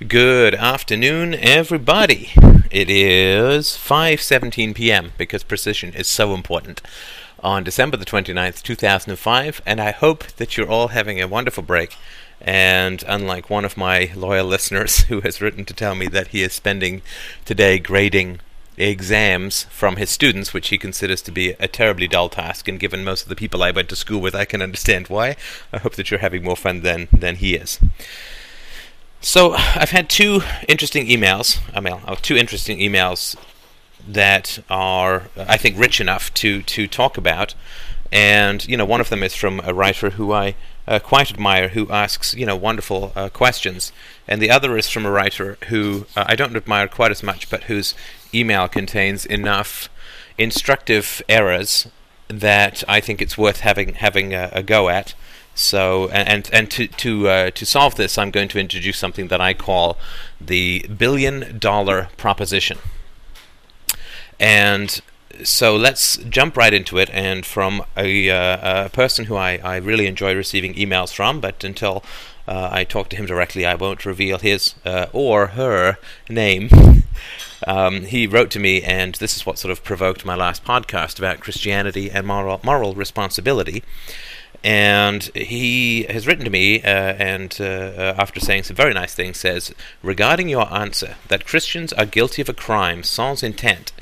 Good 0.00 0.56
afternoon, 0.56 1.34
everybody. 1.34 2.32
It 2.72 2.90
is 2.90 3.68
5:17 3.68 4.74
p.m. 4.74 5.12
because 5.16 5.44
precision 5.44 5.94
is 5.94 6.08
so 6.08 6.34
important 6.34 6.82
on 7.38 7.62
December 7.62 7.96
the 7.96 8.04
29th, 8.04 8.60
2005, 8.64 9.62
and 9.64 9.80
I 9.80 9.92
hope 9.92 10.24
that 10.32 10.56
you're 10.56 10.68
all 10.68 10.88
having 10.88 11.20
a 11.20 11.28
wonderful 11.28 11.62
break. 11.62 11.96
And 12.40 13.04
unlike 13.06 13.48
one 13.48 13.64
of 13.64 13.76
my 13.76 14.10
loyal 14.16 14.46
listeners 14.46 14.98
who 15.08 15.20
has 15.20 15.40
written 15.40 15.64
to 15.66 15.72
tell 15.72 15.94
me 15.94 16.08
that 16.08 16.28
he 16.28 16.42
is 16.42 16.52
spending 16.52 17.02
today 17.44 17.78
grading 17.78 18.40
exams 18.76 19.62
from 19.70 19.94
his 19.94 20.10
students, 20.10 20.52
which 20.52 20.70
he 20.70 20.76
considers 20.76 21.22
to 21.22 21.30
be 21.30 21.50
a 21.60 21.68
terribly 21.68 22.08
dull 22.08 22.28
task, 22.28 22.66
and 22.66 22.80
given 22.80 23.04
most 23.04 23.22
of 23.22 23.28
the 23.28 23.36
people 23.36 23.62
I 23.62 23.70
went 23.70 23.88
to 23.90 23.96
school 23.96 24.20
with, 24.20 24.34
I 24.34 24.44
can 24.44 24.60
understand 24.60 25.06
why. 25.06 25.36
I 25.72 25.78
hope 25.78 25.94
that 25.94 26.10
you're 26.10 26.18
having 26.18 26.42
more 26.42 26.56
fun 26.56 26.82
than 26.82 27.06
than 27.12 27.36
he 27.36 27.54
is. 27.54 27.78
So 29.24 29.54
I've 29.54 29.90
had 29.90 30.10
two 30.10 30.42
interesting 30.68 31.06
emails. 31.06 31.58
I 31.74 31.80
mean, 31.80 31.94
uh, 32.04 32.14
two 32.20 32.36
interesting 32.36 32.78
emails 32.78 33.36
that 34.06 34.58
are, 34.68 35.28
I 35.34 35.56
think, 35.56 35.78
rich 35.78 35.98
enough 35.98 36.32
to 36.34 36.60
to 36.60 36.86
talk 36.86 37.16
about. 37.16 37.54
And 38.12 38.68
you 38.68 38.76
know, 38.76 38.84
one 38.84 39.00
of 39.00 39.08
them 39.08 39.22
is 39.22 39.34
from 39.34 39.62
a 39.64 39.72
writer 39.72 40.10
who 40.10 40.34
I 40.34 40.56
uh, 40.86 40.98
quite 40.98 41.30
admire, 41.30 41.68
who 41.68 41.90
asks 41.90 42.34
you 42.34 42.44
know 42.44 42.54
wonderful 42.54 43.12
uh, 43.16 43.30
questions, 43.30 43.92
and 44.28 44.42
the 44.42 44.50
other 44.50 44.76
is 44.76 44.90
from 44.90 45.06
a 45.06 45.10
writer 45.10 45.56
who 45.68 46.04
uh, 46.14 46.24
I 46.26 46.36
don't 46.36 46.54
admire 46.54 46.86
quite 46.86 47.10
as 47.10 47.22
much, 47.22 47.48
but 47.48 47.64
whose 47.64 47.94
email 48.34 48.68
contains 48.68 49.24
enough 49.24 49.88
instructive 50.36 51.22
errors 51.30 51.88
that 52.28 52.84
I 52.86 53.00
think 53.00 53.22
it's 53.22 53.38
worth 53.38 53.60
having 53.60 53.94
having 53.94 54.34
a, 54.34 54.50
a 54.52 54.62
go 54.62 54.90
at. 54.90 55.14
So, 55.54 56.08
and 56.08 56.48
and 56.52 56.70
to 56.72 56.88
to 56.88 57.28
uh, 57.28 57.50
to 57.50 57.64
solve 57.66 57.94
this, 57.94 58.18
I'm 58.18 58.30
going 58.30 58.48
to 58.48 58.58
introduce 58.58 58.98
something 58.98 59.28
that 59.28 59.40
I 59.40 59.54
call 59.54 59.96
the 60.40 60.86
billion 60.88 61.58
dollar 61.58 62.08
proposition. 62.16 62.78
And 64.40 65.00
so 65.42 65.76
let's 65.76 66.16
jump 66.16 66.56
right 66.56 66.72
into 66.72 66.98
it. 66.98 67.10
And 67.12 67.44
from 67.44 67.84
a, 67.96 68.30
uh, 68.30 68.86
a 68.86 68.88
person 68.88 69.26
who 69.26 69.36
I, 69.36 69.58
I 69.58 69.76
really 69.76 70.06
enjoy 70.06 70.34
receiving 70.34 70.74
emails 70.74 71.12
from, 71.12 71.40
but 71.40 71.64
until 71.64 72.04
uh, 72.46 72.68
I 72.70 72.84
talk 72.84 73.08
to 73.10 73.16
him 73.16 73.26
directly, 73.26 73.64
I 73.64 73.74
won't 73.74 74.04
reveal 74.04 74.38
his 74.38 74.74
uh, 74.84 75.06
or 75.12 75.48
her 75.48 75.98
name. 76.28 76.68
Um, 77.66 78.02
he 78.02 78.26
wrote 78.26 78.50
to 78.50 78.58
me, 78.58 78.82
and 78.82 79.14
this 79.14 79.36
is 79.36 79.46
what 79.46 79.58
sort 79.58 79.72
of 79.72 79.82
provoked 79.82 80.26
my 80.26 80.34
last 80.34 80.66
podcast 80.66 81.18
about 81.18 81.40
Christianity 81.40 82.10
and 82.10 82.26
moral 82.26 82.60
moral 82.62 82.94
responsibility 82.94 83.82
and 84.64 85.24
he 85.34 86.04
has 86.04 86.26
written 86.26 86.46
to 86.46 86.50
me, 86.50 86.80
uh, 86.82 86.86
and 86.86 87.54
uh, 87.60 87.64
uh, 87.64 88.14
after 88.16 88.40
saying 88.40 88.62
some 88.62 88.74
very 88.74 88.94
nice 88.94 89.14
things, 89.14 89.38
says, 89.38 89.74
Regarding 90.02 90.48
your 90.48 90.72
answer 90.72 91.16
that 91.28 91.44
Christians 91.44 91.92
are 91.92 92.06
guilty 92.06 92.40
of 92.40 92.48
a 92.48 92.54
crime 92.54 93.02
sans 93.02 93.42
intent, 93.42 93.92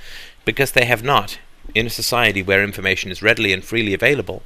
because 0.44 0.70
they 0.70 0.84
have 0.84 1.02
not, 1.02 1.40
in 1.74 1.86
a 1.88 1.90
society 1.90 2.44
where 2.44 2.62
information 2.62 3.10
is 3.10 3.22
readily 3.22 3.52
and 3.52 3.64
freely 3.64 3.92
available, 3.92 4.44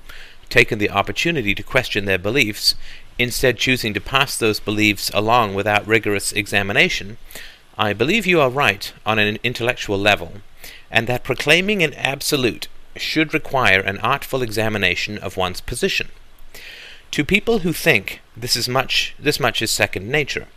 taken 0.49 0.79
the 0.79 0.91
opportunity 0.91 1.55
to 1.55 1.63
question 1.63 2.07
their 2.07 2.17
beliefs, 2.17 2.75
instead 3.19 3.59
choosing 3.59 3.93
to 3.93 4.01
pass 4.01 4.39
those 4.39 4.59
beliefs 4.59 5.11
along 5.13 5.55
without 5.55 5.87
rigorous 5.87 6.33
examination, 6.33 7.19
I 7.77 7.93
believe 7.93 8.27
you 8.27 8.41
are 8.41 8.49
right 8.49 8.91
on 9.05 9.19
an 9.19 9.37
intellectual 9.43 9.99
level, 9.99 10.33
and 10.91 11.07
that 11.09 11.25
proclaiming 11.25 11.83
an 11.83 11.93
absolute 11.93 12.69
should 13.01 13.35
require 13.35 13.81
an 13.81 13.99
artful 13.99 14.43
examination 14.43 15.19
of 15.19 15.37
one's 15.37 15.61
position. 15.61 16.09
To 17.13 17.25
people 17.25 17.61
who 17.61 17.73
think 17.73 18.21
this 18.37 18.57
is 18.57 18.69
much 18.69 19.15
this 19.19 19.41
much 19.41 19.63
is 19.63 19.71
second 19.71 20.09
nature, 20.09 20.49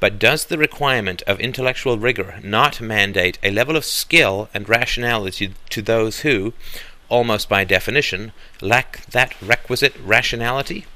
but 0.00 0.18
does 0.18 0.46
the 0.46 0.56
requirement 0.56 1.22
of 1.26 1.38
intellectual 1.40 1.98
rigor 1.98 2.40
not 2.42 2.80
mandate 2.80 3.38
a 3.42 3.50
level 3.50 3.76
of 3.76 3.84
skill 3.84 4.48
and 4.54 4.68
rationality 4.68 5.52
to 5.68 5.82
those 5.82 6.20
who, 6.20 6.54
almost 7.08 7.48
by 7.48 7.64
definition, 7.64 8.32
lack 8.62 9.04
that 9.06 9.34
requisite 9.42 9.94
rationality? 10.02 10.86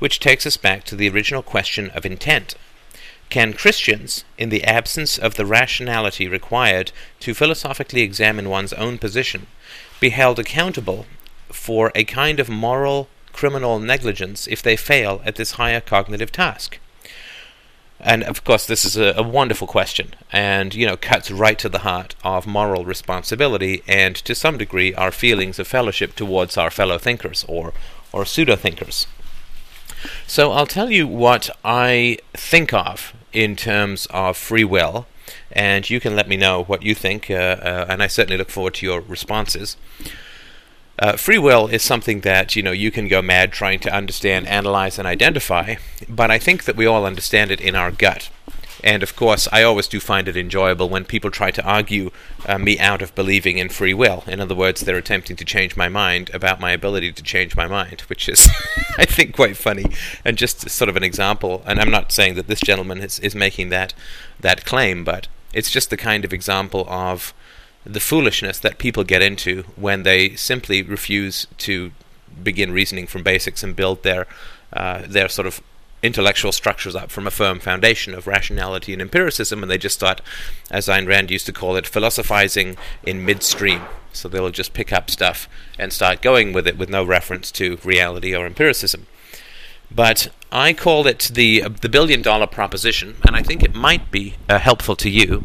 Which 0.00 0.18
takes 0.18 0.46
us 0.46 0.56
back 0.56 0.84
to 0.84 0.96
the 0.96 1.08
original 1.08 1.42
question 1.42 1.90
of 1.90 2.04
intent. 2.04 2.56
Can 3.28 3.52
Christians, 3.52 4.24
in 4.36 4.48
the 4.48 4.64
absence 4.64 5.16
of 5.16 5.36
the 5.36 5.46
rationality 5.46 6.26
required 6.26 6.90
to 7.20 7.34
philosophically 7.34 8.02
examine 8.02 8.48
one's 8.48 8.72
own 8.72 8.98
position, 8.98 9.46
be 10.00 10.10
held 10.10 10.38
accountable 10.38 11.06
for 11.48 11.92
a 11.94 12.04
kind 12.04 12.40
of 12.40 12.48
moral 12.48 13.08
criminal 13.32 13.78
negligence 13.78 14.46
if 14.46 14.62
they 14.62 14.76
fail 14.76 15.20
at 15.24 15.36
this 15.36 15.52
higher 15.52 15.80
cognitive 15.80 16.32
task? 16.32 16.78
And 18.02 18.24
of 18.24 18.44
course, 18.44 18.66
this 18.66 18.84
is 18.84 18.96
a, 18.96 19.14
a, 19.16 19.22
wonderful 19.22 19.66
question, 19.66 20.14
and 20.32 20.74
you 20.74 20.86
know 20.86 20.96
cuts 20.96 21.30
right 21.30 21.58
to 21.58 21.68
the 21.68 21.80
heart 21.80 22.14
of 22.24 22.46
moral 22.46 22.86
responsibility, 22.86 23.82
and 23.86 24.16
to 24.16 24.34
some 24.34 24.56
degree 24.56 24.94
our 24.94 25.10
feelings 25.10 25.58
of 25.58 25.68
fellowship 25.68 26.16
towards 26.16 26.56
our 26.56 26.70
fellow 26.70 26.96
thinkers 26.96 27.44
or 27.46 27.74
or 28.10 28.24
pseudo 28.24 28.56
thinkers. 28.56 29.06
So 30.26 30.52
I'll 30.52 30.66
tell 30.66 30.90
you 30.90 31.06
what 31.06 31.50
I 31.62 32.18
think 32.32 32.72
of 32.72 33.12
in 33.32 33.54
terms 33.54 34.06
of 34.10 34.36
free 34.36 34.64
will, 34.64 35.06
and 35.52 35.88
you 35.88 36.00
can 36.00 36.16
let 36.16 36.28
me 36.28 36.36
know 36.36 36.64
what 36.64 36.82
you 36.82 36.94
think, 36.94 37.30
uh, 37.30 37.34
uh, 37.34 37.86
and 37.88 38.02
I 38.02 38.06
certainly 38.06 38.36
look 38.36 38.50
forward 38.50 38.74
to 38.74 38.86
your 38.86 39.00
responses. 39.00 39.76
Uh, 40.98 41.16
free 41.16 41.38
will 41.38 41.66
is 41.66 41.82
something 41.82 42.20
that 42.20 42.54
you 42.54 42.62
know 42.62 42.72
you 42.72 42.90
can 42.90 43.08
go 43.08 43.22
mad 43.22 43.52
trying 43.52 43.80
to 43.80 43.92
understand, 43.92 44.46
analyze, 44.46 44.98
and 44.98 45.08
identify, 45.08 45.76
but 46.08 46.30
I 46.30 46.38
think 46.38 46.64
that 46.64 46.76
we 46.76 46.84
all 46.84 47.06
understand 47.06 47.50
it 47.50 47.60
in 47.60 47.74
our 47.74 47.90
gut. 47.90 48.30
And 48.82 49.02
of 49.02 49.14
course, 49.16 49.48
I 49.52 49.62
always 49.62 49.88
do 49.88 50.00
find 50.00 50.28
it 50.28 50.36
enjoyable 50.36 50.88
when 50.88 51.04
people 51.04 51.30
try 51.30 51.50
to 51.50 51.64
argue 51.64 52.10
uh, 52.46 52.58
me 52.58 52.78
out 52.78 53.02
of 53.02 53.14
believing 53.14 53.58
in 53.58 53.68
free 53.68 53.94
will. 53.94 54.24
In 54.26 54.40
other 54.40 54.54
words, 54.54 54.80
they're 54.80 54.96
attempting 54.96 55.36
to 55.36 55.44
change 55.44 55.76
my 55.76 55.88
mind 55.88 56.30
about 56.32 56.60
my 56.60 56.72
ability 56.72 57.12
to 57.12 57.22
change 57.22 57.56
my 57.56 57.66
mind, 57.66 58.02
which 58.02 58.28
is, 58.28 58.48
I 58.98 59.04
think, 59.04 59.34
quite 59.34 59.56
funny. 59.56 59.86
And 60.24 60.38
just 60.38 60.68
sort 60.70 60.88
of 60.88 60.96
an 60.96 61.04
example, 61.04 61.62
and 61.66 61.78
I'm 61.80 61.90
not 61.90 62.12
saying 62.12 62.34
that 62.34 62.46
this 62.46 62.60
gentleman 62.60 63.00
is, 63.00 63.18
is 63.20 63.34
making 63.34 63.68
that, 63.70 63.92
that 64.40 64.64
claim, 64.64 65.04
but 65.04 65.28
it's 65.52 65.70
just 65.70 65.90
the 65.90 65.96
kind 65.96 66.24
of 66.24 66.32
example 66.32 66.86
of 66.88 67.34
the 67.84 68.00
foolishness 68.00 68.58
that 68.58 68.78
people 68.78 69.04
get 69.04 69.22
into 69.22 69.62
when 69.76 70.02
they 70.02 70.34
simply 70.36 70.82
refuse 70.82 71.46
to 71.58 71.92
begin 72.42 72.72
reasoning 72.72 73.06
from 73.06 73.22
basics 73.22 73.62
and 73.62 73.74
build 73.74 74.02
their 74.02 74.26
uh, 74.72 75.02
their 75.06 75.28
sort 75.28 75.46
of 75.46 75.60
intellectual 76.02 76.52
structures 76.52 76.94
up 76.94 77.10
from 77.10 77.26
a 77.26 77.30
firm 77.30 77.60
foundation 77.60 78.14
of 78.14 78.26
rationality 78.26 78.92
and 78.92 79.02
empiricism, 79.02 79.62
and 79.62 79.70
they 79.70 79.78
just 79.78 79.96
start, 79.96 80.20
as 80.70 80.86
Ayn 80.86 81.06
Rand 81.06 81.30
used 81.30 81.46
to 81.46 81.52
call 81.52 81.76
it, 81.76 81.86
philosophizing 81.86 82.76
in 83.02 83.24
midstream. 83.24 83.82
So 84.12 84.28
they'll 84.28 84.50
just 84.50 84.72
pick 84.72 84.92
up 84.92 85.10
stuff 85.10 85.48
and 85.78 85.92
start 85.92 86.22
going 86.22 86.52
with 86.52 86.66
it 86.66 86.78
with 86.78 86.88
no 86.88 87.04
reference 87.04 87.52
to 87.52 87.78
reality 87.84 88.34
or 88.34 88.46
empiricism. 88.46 89.06
But 89.90 90.28
I 90.52 90.72
call 90.72 91.06
it 91.06 91.30
the 91.32 91.62
the 91.80 91.88
billion 91.88 92.22
dollar 92.22 92.46
proposition, 92.46 93.16
and 93.24 93.36
I 93.36 93.42
think 93.42 93.62
it 93.62 93.74
might 93.74 94.10
be 94.10 94.34
uh, 94.48 94.58
helpful 94.58 94.96
to 94.96 95.08
you 95.08 95.44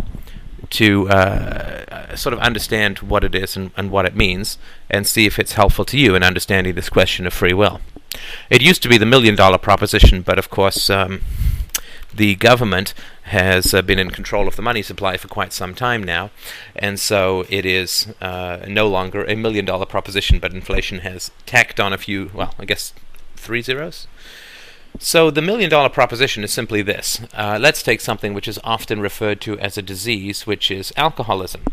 to 0.71 1.07
uh, 1.09 2.15
sort 2.15 2.33
of 2.33 2.39
understand 2.39 2.99
what 2.99 3.23
it 3.23 3.35
is 3.35 3.55
and, 3.55 3.71
and 3.77 3.91
what 3.91 4.05
it 4.05 4.15
means, 4.15 4.57
and 4.89 5.05
see 5.05 5.25
if 5.25 5.37
it's 5.37 5.53
helpful 5.53 5.85
to 5.85 5.97
you 5.97 6.15
in 6.15 6.23
understanding 6.23 6.73
this 6.73 6.89
question 6.89 7.27
of 7.27 7.33
free 7.33 7.53
will. 7.53 7.81
It 8.49 8.61
used 8.61 8.81
to 8.83 8.89
be 8.89 8.97
the 8.97 9.05
million 9.05 9.35
dollar 9.35 9.59
proposition, 9.59 10.21
but 10.21 10.39
of 10.39 10.49
course, 10.49 10.89
um, 10.89 11.21
the 12.13 12.35
government 12.35 12.93
has 13.23 13.73
uh, 13.73 13.81
been 13.81 13.99
in 13.99 14.09
control 14.09 14.47
of 14.47 14.55
the 14.55 14.61
money 14.61 14.81
supply 14.81 15.17
for 15.17 15.27
quite 15.27 15.53
some 15.53 15.75
time 15.75 16.01
now, 16.01 16.31
and 16.75 16.99
so 16.99 17.45
it 17.49 17.65
is 17.65 18.13
uh, 18.21 18.65
no 18.67 18.87
longer 18.87 19.23
a 19.25 19.35
million 19.35 19.65
dollar 19.65 19.85
proposition, 19.85 20.39
but 20.39 20.53
inflation 20.53 20.99
has 20.99 21.29
tacked 21.45 21.79
on 21.79 21.93
a 21.93 21.97
few, 21.97 22.31
well, 22.33 22.55
I 22.57 22.65
guess 22.65 22.93
three 23.35 23.61
zeros. 23.61 24.07
So 24.99 25.29
the 25.29 25.41
million 25.41 25.69
dollar 25.69 25.89
proposition 25.89 26.43
is 26.43 26.53
simply 26.53 26.81
this. 26.81 27.21
Uh, 27.33 27.57
let's 27.59 27.83
take 27.83 28.01
something 28.01 28.33
which 28.33 28.47
is 28.47 28.59
often 28.63 29.01
referred 29.01 29.41
to 29.41 29.59
as 29.59 29.77
a 29.77 29.81
disease, 29.81 30.47
which 30.47 30.71
is 30.71 30.93
alcoholism. 30.95 31.63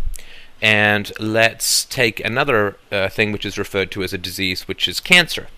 And 0.60 1.12
let's 1.18 1.84
take 1.84 2.20
another 2.20 2.76
uh, 2.90 3.08
thing 3.08 3.32
which 3.32 3.44
is 3.44 3.58
referred 3.58 3.90
to 3.92 4.02
as 4.02 4.12
a 4.12 4.18
disease, 4.18 4.68
which 4.68 4.86
is 4.86 5.00
cancer. 5.00 5.48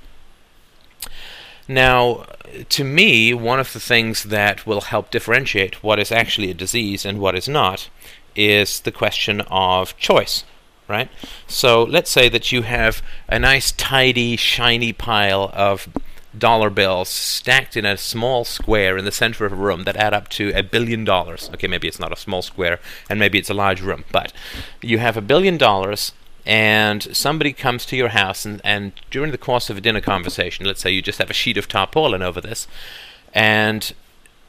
Now, 1.66 2.26
to 2.68 2.84
me, 2.84 3.32
one 3.32 3.60
of 3.60 3.72
the 3.72 3.80
things 3.80 4.24
that 4.24 4.66
will 4.66 4.82
help 4.82 5.10
differentiate 5.10 5.82
what 5.82 5.98
is 5.98 6.12
actually 6.12 6.50
a 6.50 6.54
disease 6.54 7.04
and 7.04 7.18
what 7.18 7.34
is 7.34 7.48
not 7.48 7.88
is 8.36 8.80
the 8.80 8.92
question 8.92 9.40
of 9.42 9.96
choice, 9.96 10.44
right? 10.88 11.08
So 11.46 11.82
let's 11.82 12.10
say 12.10 12.28
that 12.28 12.52
you 12.52 12.62
have 12.62 13.02
a 13.28 13.38
nice, 13.38 13.72
tidy, 13.72 14.36
shiny 14.36 14.92
pile 14.92 15.50
of 15.54 15.88
dollar 16.38 16.70
bills 16.70 17.08
stacked 17.08 17.76
in 17.76 17.84
a 17.84 17.96
small 17.96 18.44
square 18.44 18.96
in 18.96 19.04
the 19.04 19.12
center 19.12 19.44
of 19.46 19.52
a 19.52 19.56
room 19.56 19.84
that 19.84 19.96
add 19.96 20.14
up 20.14 20.28
to 20.30 20.52
a 20.54 20.62
billion 20.62 21.04
dollars. 21.04 21.50
Okay, 21.54 21.66
maybe 21.66 21.88
it's 21.88 22.00
not 22.00 22.12
a 22.12 22.16
small 22.16 22.42
square 22.42 22.80
and 23.08 23.18
maybe 23.18 23.38
it's 23.38 23.50
a 23.50 23.54
large 23.54 23.80
room, 23.80 24.04
but 24.12 24.32
you 24.82 24.98
have 24.98 25.16
a 25.16 25.22
billion 25.22 25.56
dollars 25.56 26.12
and 26.46 27.02
somebody 27.16 27.52
comes 27.52 27.86
to 27.86 27.96
your 27.96 28.10
house 28.10 28.44
and, 28.44 28.60
and 28.64 28.92
during 29.10 29.30
the 29.30 29.38
course 29.38 29.70
of 29.70 29.78
a 29.78 29.80
dinner 29.80 30.00
conversation, 30.00 30.66
let's 30.66 30.80
say 30.80 30.90
you 30.90 31.02
just 31.02 31.18
have 31.18 31.30
a 31.30 31.34
sheet 31.34 31.56
of 31.56 31.68
tarpaulin 31.68 32.22
over 32.22 32.40
this, 32.40 32.68
and 33.32 33.94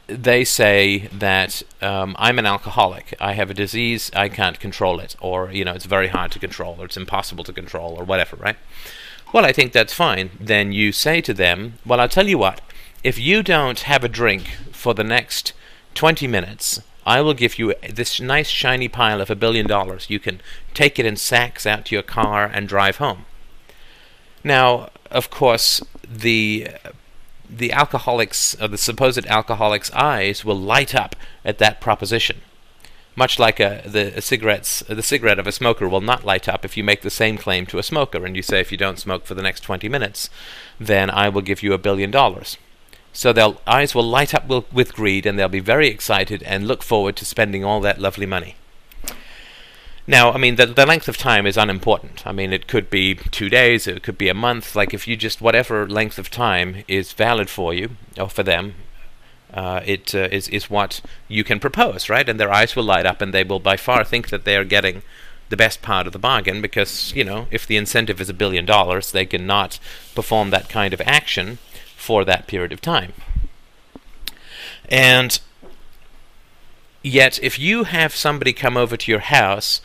they 0.08 0.44
say 0.44 1.08
that 1.12 1.64
um, 1.81 2.16
I'm 2.20 2.38
an 2.38 2.46
alcoholic. 2.46 3.16
I 3.20 3.34
have 3.34 3.50
a 3.50 3.54
disease. 3.54 4.12
I 4.16 4.30
can't 4.30 4.60
control 4.60 5.00
it, 5.00 5.16
or 5.20 5.52
you 5.52 5.66
know, 5.66 5.74
it's 5.74 5.86
very 5.86 6.10
hard 6.10 6.31
to 6.34 6.40
control, 6.40 6.76
or 6.80 6.86
it's 6.86 6.98
impossible 6.98 7.44
to 7.46 7.54
control, 7.54 7.96
or 7.98 8.04
whatever. 8.04 8.36
Right? 8.36 8.58
Well, 9.36 9.46
I 9.46 9.52
think 9.52 9.74
that's 9.74 9.92
fine. 9.92 10.30
Then 10.40 10.72
you 10.72 10.94
say 10.94 11.20
to 11.20 11.34
them, 11.34 11.78
"Well, 11.86 12.00
I'll 12.00 12.08
tell 12.08 12.30
you 12.30 12.38
what. 12.38 12.62
If 13.04 13.20
you 13.20 13.44
don't 13.44 13.82
have 13.82 14.02
a 14.02 14.08
drink 14.08 14.48
for 14.72 14.94
the 14.94 15.04
next 15.04 15.52
20 15.94 16.26
minutes, 16.26 16.80
I 17.06 17.20
will 17.20 17.34
give 17.34 17.60
you 17.60 17.76
this 17.84 18.22
nice 18.22 18.48
shiny 18.48 18.88
pile 18.88 19.20
of 19.20 19.30
a 19.30 19.36
billion 19.36 19.68
dollars. 19.68 20.06
You 20.08 20.20
can 20.20 20.40
take 20.74 21.00
it 21.00 21.06
in 21.06 21.18
sacks 21.18 21.66
out 21.66 21.84
to 21.88 21.96
your 21.96 22.02
car 22.02 22.46
and 22.46 22.66
drive 22.66 22.96
home." 22.96 23.26
Now, 24.42 24.90
of 25.12 25.30
course, 25.30 25.81
the 26.10 26.70
the 27.50 27.74
alcoholic's 27.74 28.56
or 28.62 28.70
the 28.70 28.78
supposed 28.78 29.26
alcoholic's 29.26 29.92
eyes 29.92 30.46
will 30.46 30.58
light 30.58 30.96
up 30.96 31.14
at 31.44 31.58
that 31.58 31.81
proposition. 31.81 32.40
Much 33.16 33.40
like 33.40 33.60
a, 33.60 33.82
the 33.86 34.18
a 34.18 34.22
cigarettes, 34.22 34.84
the 34.88 35.02
cigarette 35.02 35.40
of 35.40 35.48
a 35.48 35.52
smoker 35.52 35.88
will 35.88 36.02
not 36.02 36.26
light 36.26 36.50
up 36.50 36.66
if 36.66 36.76
you 36.76 36.84
make 36.84 37.02
the 37.02 37.10
same 37.10 37.38
claim 37.38 37.66
to 37.66 37.78
a 37.78 37.84
smoker 37.84 38.26
and 38.26 38.36
you 38.36 38.42
say 38.42 38.60
if 38.60 38.72
you 38.72 38.78
don't 38.78 39.00
smoke 39.00 39.26
for 39.26 39.36
the 39.36 39.42
next 39.42 39.62
20 39.62 39.88
minutes, 39.88 40.30
then 40.80 41.10
I 41.10 41.30
will 41.30 41.42
give 41.42 41.64
you 41.64 41.74
a 41.74 41.78
billion 41.78 42.12
dollars. 42.12 42.58
So 43.14 43.32
their 43.32 43.54
eyes 43.66 43.96
will 43.96 44.04
light 44.04 44.34
up 44.34 44.48
with, 44.48 44.72
with 44.74 44.94
greed 44.94 45.26
and 45.26 45.40
they'll 45.40 45.48
be 45.48 45.62
very 45.62 45.88
excited 45.88 46.44
and 46.44 46.68
look 46.68 46.84
forward 46.84 47.16
to 47.16 47.26
spending 47.26 47.64
all 47.64 47.80
that 47.82 48.02
lovely 48.02 48.26
money. 48.26 48.56
Now, 50.08 50.32
I 50.32 50.38
mean, 50.38 50.58
the, 50.58 50.68
the 50.68 50.86
length 50.86 51.08
of 51.08 51.18
time 51.18 51.48
is 51.48 51.58
unimportant. 51.58 52.28
I 52.28 52.32
mean, 52.32 52.54
it 52.54 52.68
could 52.68 52.90
be 52.90 53.16
two 53.16 53.50
days, 53.50 53.88
it 53.88 54.04
could 54.04 54.18
be 54.18 54.30
a 54.30 54.36
month. 54.36 54.76
Like, 54.76 54.94
if 54.94 55.08
you 55.08 55.16
just, 55.16 55.42
whatever 55.42 55.88
length 55.88 56.20
of 56.20 56.30
time 56.30 56.84
is 56.88 57.14
valid 57.14 57.50
for 57.50 57.74
you, 57.74 57.92
or 58.20 58.30
for 58.30 58.44
them, 58.44 58.76
uh, 59.56 59.81
it 59.86 60.13
uh, 60.13 60.28
is 60.31 60.50
is 60.50 60.69
what 60.69 61.02
you 61.28 61.44
can 61.44 61.60
propose, 61.60 62.10
right? 62.10 62.28
And 62.28 62.40
their 62.40 62.52
eyes 62.52 62.75
will 62.75 62.84
light 62.84 63.06
up 63.06 63.22
and 63.22 63.34
they 63.34 63.44
will 63.44 63.60
by 63.60 63.78
far 63.78 64.04
think 64.04 64.30
that 64.30 64.44
they 64.44 64.57
are 64.57 64.66
getting 64.66 65.02
the 65.50 65.57
best 65.57 65.81
part 65.81 66.07
of 66.07 66.13
the 66.13 66.19
bargain 66.19 66.62
because, 66.62 67.13
you 67.16 67.24
know, 67.24 67.48
if 67.52 67.66
the 67.66 67.78
incentive 67.78 68.19
is 68.19 68.30
a 68.30 68.34
billion 68.34 68.66
dollars, 68.66 69.12
they 69.12 69.25
cannot 69.25 69.80
perform 70.13 70.50
that 70.50 70.69
kind 70.69 70.94
of 70.94 71.02
action 71.02 71.60
for 71.96 72.25
that 72.25 72.48
period 72.48 72.74
of 72.74 72.81
time. 72.81 73.13
And 74.90 75.40
yet, 77.02 77.40
if 77.42 77.57
you 77.57 77.86
have 77.86 78.16
somebody 78.16 78.54
come 78.54 78.75
over 78.75 78.98
to 78.98 79.12
your 79.12 79.22
house 79.22 79.81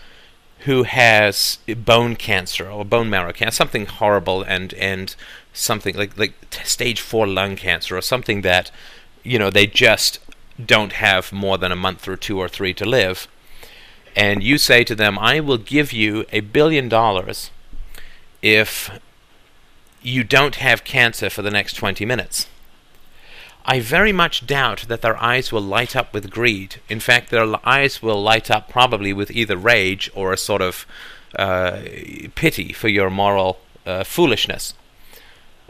who 0.61 0.83
has 0.83 1.59
bone 1.77 2.17
cancer 2.17 2.69
or 2.69 2.85
bone 2.85 3.09
marrow 3.09 3.33
cancer, 3.33 3.55
something 3.55 3.87
horrible, 3.87 4.43
and 4.43 4.75
and 4.75 5.15
something 5.53 5.97
like 5.97 6.19
like 6.19 6.35
stage 6.65 7.01
four 7.01 7.27
lung 7.27 7.57
cancer 7.57 7.97
or 7.97 8.03
something 8.03 8.43
that 8.43 8.71
you 9.23 9.39
know 9.39 9.51
they 9.51 9.67
just 9.67 10.19
don't 10.65 10.93
have 10.93 11.33
more 11.33 11.59
than 11.59 11.73
a 11.73 11.77
month 11.77 12.07
or 12.07 12.17
two 12.17 12.39
or 12.39 12.49
three 12.49 12.75
to 12.75 12.85
live, 12.85 13.29
and 14.17 14.43
you 14.43 14.59
say 14.59 14.85
to 14.85 14.95
them, 14.95 15.19
"I 15.19 15.41
will 15.41 15.59
give 15.59 15.93
you 15.93 16.27
a 16.33 16.41
billion 16.41 16.89
dollars 16.89 17.51
if 18.43 18.91
you 20.03 20.25
don't 20.25 20.57
have 20.57 20.85
cancer 20.85 21.29
for 21.31 21.43
the 21.43 21.51
next 21.51 21.75
20 21.75 22.05
minutes." 22.05 22.47
I 23.65 23.79
very 23.81 24.13
much 24.13 24.47
doubt 24.47 24.87
that 24.89 25.03
their 25.03 25.17
eyes 25.23 25.53
will 25.53 25.61
light 25.61 25.95
up 25.95 26.15
with 26.15 26.31
greed. 26.31 26.81
In 26.89 26.99
fact, 26.99 27.31
their 27.31 27.47
eyes 27.67 28.03
will 28.03 28.23
light 28.23 28.51
up 28.51 28.69
probably 28.69 29.13
with 29.13 29.31
either 29.31 29.57
rage 29.57 30.11
or 30.15 30.33
a 30.33 30.39
sort 30.39 30.63
of 30.63 30.87
uh, 31.39 31.81
pity 32.35 32.73
for 32.73 32.89
your 32.89 33.11
moral 33.11 33.61
uh, 33.87 34.05
foolishness. 34.05 34.75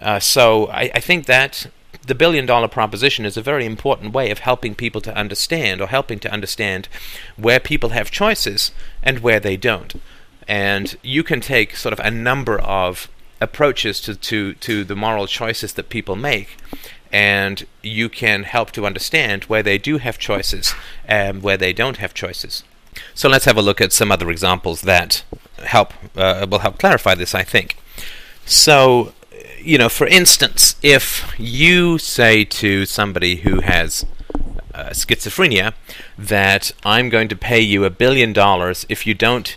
Uh, 0.00 0.19
so 0.19 0.69
I, 0.69 0.91
I, 0.94 1.00
think 1.00 1.26
that 1.26 1.67
the 2.06 2.14
billion 2.14 2.46
dollar 2.46 2.69
proposition 2.69 3.25
is 3.25 3.37
a 3.37 3.42
very 3.42 3.66
important 3.66 4.12
way 4.12 4.31
of 4.31 4.40
helping 4.40 4.75
people 4.75 5.00
to 5.02 5.16
understand 5.16 5.81
or 5.81 5.87
helping 5.88 6.19
to 6.20 6.32
understand 6.32 6.88
where 7.37 7.60
people 7.60 7.90
have 7.90 8.10
choices 8.10 8.72
and 9.02 9.20
where 9.20 9.40
they 9.40 9.56
don't. 9.56 10.00
And 10.48 10.96
you 11.02 11.22
can 11.22 11.40
take 11.40 11.76
sort 11.76 11.92
of 11.92 12.00
a 12.00 12.10
number 12.10 12.58
of 12.60 13.08
approaches 13.40 14.00
to, 14.02 14.14
to, 14.14 14.54
to 14.54 14.84
the 14.84 14.96
moral 14.96 15.26
choices 15.26 15.72
that 15.75 15.88
people 15.88 16.16
make 16.16 16.56
and 17.12 17.66
you 17.82 18.08
can 18.08 18.44
help 18.44 18.70
to 18.72 18.87
understand 18.87 19.44
where 19.44 19.62
they 19.62 19.78
do 19.78 19.98
have 19.98 20.19
choices 20.19 20.75
and 21.04 21.42
where 21.42 21.56
they 21.56 21.72
don't 21.72 21.96
have 21.96 22.14
choices. 22.14 22.62
So 23.14 23.28
let's 23.28 23.44
have 23.44 23.56
a 23.56 23.62
look 23.62 23.81
at 23.81 23.92
some 23.92 24.12
other 24.12 24.31
examples 24.31 24.82
that 24.82 25.25
help 25.64 25.92
uh, 26.16 26.46
will 26.48 26.60
help 26.60 26.78
clarify 26.78 27.14
this. 27.14 27.34
I 27.34 27.42
think. 27.42 27.76
So, 28.44 29.12
you 29.62 29.79
know, 29.79 29.89
for 29.89 30.07
instance, 30.07 30.77
if 30.83 31.35
you 31.39 31.99
say 31.99 32.45
to 32.45 32.87
somebody 32.87 33.37
who 33.37 33.61
has 33.61 34.05
uh, 34.75 34.91
schizophrenia 34.91 35.75
that 36.17 36.73
I'm 36.85 37.09
going 37.09 37.29
to 37.29 37.37
pay 37.37 37.61
you 37.61 37.85
a 37.85 37.91
billion 37.91 38.33
dollars 38.33 38.87
if 38.89 39.07
you 39.07 39.15
don't 39.15 39.57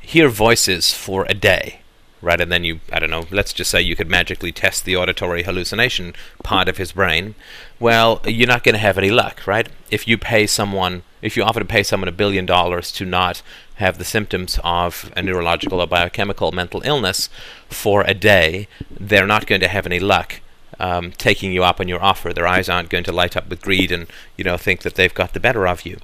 hear 0.00 0.28
voices 0.28 0.92
for 0.92 1.26
a 1.28 1.34
day 1.34 1.80
right? 2.24 2.40
And 2.40 2.50
then 2.50 2.64
you, 2.64 2.80
I 2.90 2.98
don't 2.98 3.10
know, 3.10 3.26
let's 3.30 3.52
just 3.52 3.70
say 3.70 3.82
you 3.82 3.94
could 3.94 4.08
magically 4.08 4.50
test 4.50 4.84
the 4.84 4.96
auditory 4.96 5.42
hallucination 5.42 6.14
part 6.42 6.68
of 6.68 6.78
his 6.78 6.92
brain. 6.92 7.34
Well, 7.78 8.20
you're 8.24 8.48
not 8.48 8.64
going 8.64 8.74
to 8.74 8.78
have 8.80 8.98
any 8.98 9.10
luck, 9.10 9.46
right? 9.46 9.68
If 9.90 10.08
you 10.08 10.16
pay 10.16 10.46
someone, 10.46 11.02
if 11.20 11.36
you 11.36 11.42
offer 11.42 11.60
to 11.60 11.66
pay 11.66 11.82
someone 11.82 12.08
a 12.08 12.12
billion 12.12 12.46
dollars 12.46 12.90
to 12.92 13.04
not 13.04 13.42
have 13.76 13.98
the 13.98 14.04
symptoms 14.04 14.58
of 14.62 15.12
a 15.16 15.22
neurological 15.22 15.80
or 15.80 15.86
biochemical 15.86 16.52
mental 16.52 16.82
illness 16.84 17.28
for 17.68 18.02
a 18.02 18.14
day, 18.14 18.68
they're 18.90 19.26
not 19.26 19.46
going 19.46 19.60
to 19.60 19.68
have 19.68 19.86
any 19.86 20.00
luck. 20.00 20.40
Um, 20.80 21.12
taking 21.12 21.52
you 21.52 21.62
up 21.62 21.78
on 21.80 21.86
your 21.86 22.02
offer, 22.02 22.32
their 22.32 22.48
eyes 22.48 22.68
aren't 22.68 22.88
going 22.90 23.04
to 23.04 23.12
light 23.12 23.36
up 23.36 23.48
with 23.48 23.62
greed 23.62 23.92
and 23.92 24.08
you 24.36 24.42
know 24.42 24.56
think 24.56 24.82
that 24.82 24.96
they've 24.96 25.14
got 25.14 25.32
the 25.32 25.40
better 25.40 25.68
of 25.68 25.86
you. 25.86 25.98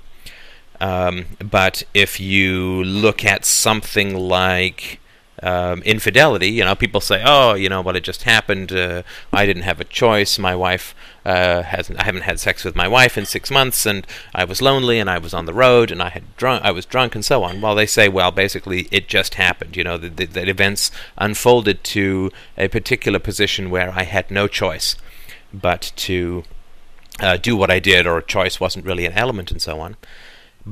Um, 0.81 1.27
but 1.39 1.83
if 1.93 2.21
you 2.21 2.83
look 2.85 3.25
at 3.25 3.45
something 3.45 4.15
like 4.15 5.01
um, 5.43 5.83
infidelity. 5.83 6.49
You 6.49 6.65
know, 6.65 6.75
people 6.75 7.01
say, 7.01 7.23
"Oh, 7.25 7.55
you 7.55 7.69
know, 7.69 7.81
what 7.81 7.97
it 7.97 8.05
just 8.05 8.25
happened. 8.25 8.73
Uh, 8.73 9.03
I 9.33 9.47
didn't 9.47 9.63
have 9.63 9.81
a 9.81 9.85
choice. 9.85 10.39
My 10.39 10.55
wife 10.55 10.95
uh, 11.25 11.63
hasn't. 11.63 11.99
I 12.01 12.05
haven't 12.05 12.23
had 12.23 12.41
sex 12.41 12.65
with 12.65 12.77
my 12.77 12.89
wife 12.89 13.17
in 13.17 13.27
six 13.27 13.51
months, 13.51 13.87
and 13.87 14.07
I 14.35 14.45
was 14.45 14.63
lonely, 14.63 14.99
and 14.99 15.09
I 15.09 15.19
was 15.19 15.35
on 15.35 15.47
the 15.47 15.55
road, 15.55 15.91
and 15.91 16.03
I 16.03 16.11
had 16.11 16.37
drunk. 16.37 16.65
I 16.65 16.71
was 16.71 16.87
drunk, 16.87 17.15
and 17.15 17.25
so 17.25 17.43
on." 17.43 17.61
Well, 17.61 17.75
they 17.75 17.87
say, 17.87 18.09
"Well, 18.09 18.31
basically, 18.31 18.89
it 18.91 19.09
just 19.09 19.35
happened. 19.35 19.77
You 19.77 19.85
know, 19.85 19.99
that 19.99 20.49
events 20.49 20.91
unfolded 21.17 21.85
to 21.85 22.31
a 22.59 22.69
particular 22.69 23.19
position 23.19 23.71
where 23.71 23.93
I 23.95 24.05
had 24.05 24.31
no 24.31 24.49
choice 24.49 24.97
but 25.53 25.93
to." 25.97 26.45
Uh, 27.19 27.37
do 27.37 27.55
what 27.55 27.71
I 27.71 27.81
did, 27.81 28.07
or 28.07 28.23
choice 28.23 28.61
wasn't 28.61 28.87
really 28.87 29.05
an 29.05 29.13
element, 29.13 29.51
and 29.51 29.61
so 29.61 29.79
on. 29.81 29.97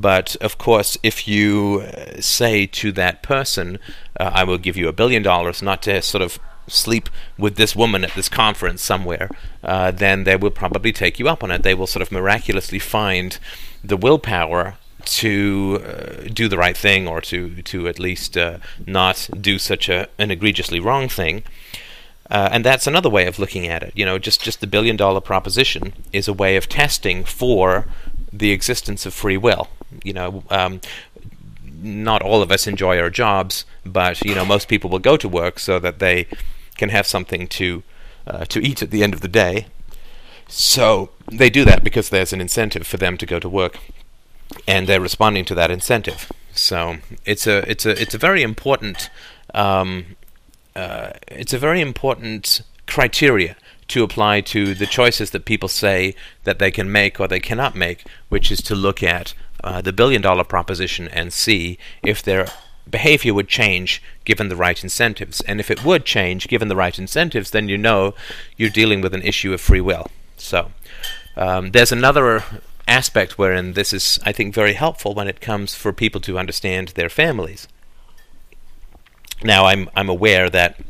But 0.01 0.37
of 0.41 0.59
course, 0.59 0.97
if 1.03 1.27
you 1.27 1.83
uh, 1.83 2.21
say 2.21 2.67
to 2.67 2.93
that 2.93 3.23
person, 3.23 3.79
uh, 4.19 4.31
I 4.33 4.45
will 4.45 4.59
give 4.59 4.77
you 4.77 4.89
a 4.89 4.93
billion 4.93 5.23
dollars 5.23 5.61
not 5.61 5.83
to 5.83 6.01
sort 6.03 6.23
of 6.23 6.39
sleep 6.69 7.09
with 7.37 7.57
this 7.57 7.75
woman 7.75 8.05
at 8.05 8.15
this 8.15 8.29
conference 8.29 8.83
somewhere, 8.83 9.29
uh, 9.65 9.91
then 9.91 10.25
they 10.25 10.37
will 10.37 10.51
probably 10.51 10.93
take 10.93 11.19
you 11.19 11.29
up 11.29 11.43
on 11.43 11.51
it. 11.51 11.63
They 11.63 11.75
will 11.75 11.87
sort 11.87 12.03
of 12.03 12.13
miraculously 12.13 12.79
find 12.79 13.39
the 13.83 13.97
willpower 13.97 14.77
to 15.05 15.83
uh, 15.85 16.29
do 16.33 16.49
the 16.49 16.59
right 16.59 16.77
thing 16.77 17.09
or 17.09 17.21
to, 17.23 17.63
to 17.63 17.89
at 17.89 17.99
least 17.99 18.37
uh, 18.37 18.59
not 18.87 19.29
do 19.41 19.59
such 19.59 19.89
a, 19.89 20.09
an 20.19 20.31
egregiously 20.31 20.81
wrong 20.81 21.09
thing. 21.09 21.43
Uh, 22.31 22.49
and 22.53 22.65
that's 22.65 22.87
another 22.87 23.09
way 23.09 23.27
of 23.27 23.39
looking 23.39 23.67
at 23.67 23.83
it. 23.83 23.93
You 23.97 24.05
know, 24.05 24.19
just, 24.19 24.43
just 24.43 24.61
the 24.61 24.67
billion 24.67 24.97
dollar 24.97 25.21
proposition 25.21 25.95
is 26.13 26.29
a 26.29 26.33
way 26.33 26.57
of 26.57 26.69
testing 26.69 27.25
for 27.25 27.87
the 28.33 28.53
existence 28.53 29.07
of 29.07 29.15
free 29.15 29.37
will. 29.37 29.69
You 30.05 30.13
know, 30.13 30.45
um, 30.51 30.81
not 31.81 32.23
all 32.23 32.43
of 32.43 32.51
us 32.51 32.67
enjoy 32.67 32.99
our 32.99 33.11
jobs, 33.11 33.65
but 33.85 34.23
you 34.25 34.35
know, 34.35 34.45
most 34.45 34.69
people 34.69 34.91
will 34.91 34.99
go 34.99 35.17
to 35.17 35.29
work 35.29 35.59
so 35.59 35.79
that 35.79 35.99
they 35.99 36.27
can 36.77 36.89
have 36.91 37.07
something 37.07 37.47
to 37.49 37.83
uh, 38.27 38.45
to 38.47 38.61
eat 38.61 38.83
at 38.83 38.91
the 38.91 39.03
end 39.03 39.15
of 39.15 39.21
the 39.21 39.29
day. 39.29 39.67
So 40.49 41.11
they 41.31 41.51
do 41.51 41.65
that 41.65 41.85
because 41.85 42.09
there's 42.09 42.33
an 42.33 42.41
incentive 42.41 42.87
for 42.87 42.97
them 42.97 43.17
to 43.19 43.27
go 43.27 43.39
to 43.39 43.49
work, 43.49 43.79
and 44.67 44.87
they're 44.87 45.01
responding 45.01 45.45
to 45.47 45.55
that 45.55 45.71
incentive. 45.71 46.31
So 46.53 46.97
it's 47.25 47.47
a 47.47 47.69
it's 47.71 47.87
a 47.87 48.01
it's 48.01 48.15
a 48.15 48.19
very 48.19 48.43
important 48.43 49.11
um, 49.55 50.17
uh, 50.75 51.11
it's 51.29 51.53
a 51.53 51.59
very 51.59 51.81
important 51.81 52.63
criteria 52.87 53.57
to 53.89 54.03
apply 54.03 54.41
to 54.43 54.75
the 54.75 54.87
choices 54.87 55.31
that 55.31 55.45
people 55.45 55.69
say 55.69 56.15
that 56.45 56.59
they 56.59 56.71
can 56.71 56.93
make 56.93 57.19
or 57.19 57.27
they 57.27 57.41
cannot 57.41 57.75
make, 57.75 58.05
which 58.29 58.51
is 58.53 58.61
to 58.63 58.75
look 58.75 59.03
at 59.03 59.35
uh, 59.65 59.81
the 59.81 59.93
billion 59.93 60.23
dollar 60.23 60.45
proposition 60.45 61.09
and 61.09 61.33
see 61.33 61.79
if 62.03 62.23
their 62.23 62.47
behavior 62.89 63.35
would 63.35 63.49
change 63.49 64.03
given 64.25 64.49
the 64.49 64.57
right 64.57 64.83
incentives. 64.83 65.41
And 65.43 65.61
if 65.61 65.71
it 65.71 65.85
would 65.85 66.05
change 66.05 66.49
given 66.49 66.69
the 66.69 66.77
right 66.77 66.99
incentives, 66.99 67.51
then 67.51 67.69
you 67.69 67.79
know 67.79 68.15
you're 68.57 68.71
dealing 68.71 69.01
with 69.01 69.15
an 69.15 69.23
issue 69.23 69.53
of 69.53 69.61
free 69.61 69.81
will. 69.81 70.11
So 70.37 70.71
um, 71.37 71.73
there's 71.73 71.93
another 71.93 72.45
aspect 72.87 73.39
wherein 73.39 73.75
this 73.75 73.93
is, 73.93 74.19
I 74.25 74.33
think, 74.33 74.55
very 74.55 74.75
helpful 74.75 75.15
when 75.15 75.29
it 75.29 75.41
comes 75.41 75.75
for 75.75 75.93
people 75.93 76.21
to 76.23 76.39
understand 76.39 76.89
their 76.89 77.11
families. 77.11 77.69
Now, 79.43 79.67
I'm 79.67 79.89
I'm 79.95 80.09
aware 80.09 80.51
that 80.51 80.81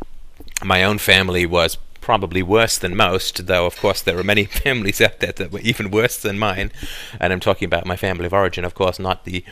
my 0.64 0.82
own 0.82 0.98
family 0.98 1.44
was 1.44 1.76
probably 2.08 2.42
worse 2.42 2.78
than 2.78 2.96
most, 2.96 3.48
though 3.48 3.66
of 3.66 3.76
course 3.76 4.00
there 4.00 4.18
are 4.18 4.24
many 4.24 4.44
families 4.64 4.98
out 4.98 5.20
there 5.20 5.32
that 5.32 5.52
were 5.52 5.60
even 5.60 5.90
worse 5.90 6.16
than 6.16 6.38
mine. 6.38 6.72
And 7.20 7.34
I'm 7.34 7.38
talking 7.48 7.66
about 7.66 7.84
my 7.84 7.96
family 7.96 8.24
of 8.24 8.32
origin, 8.32 8.64
of 8.64 8.74
course, 8.74 8.98
not 8.98 9.26
the 9.26 9.44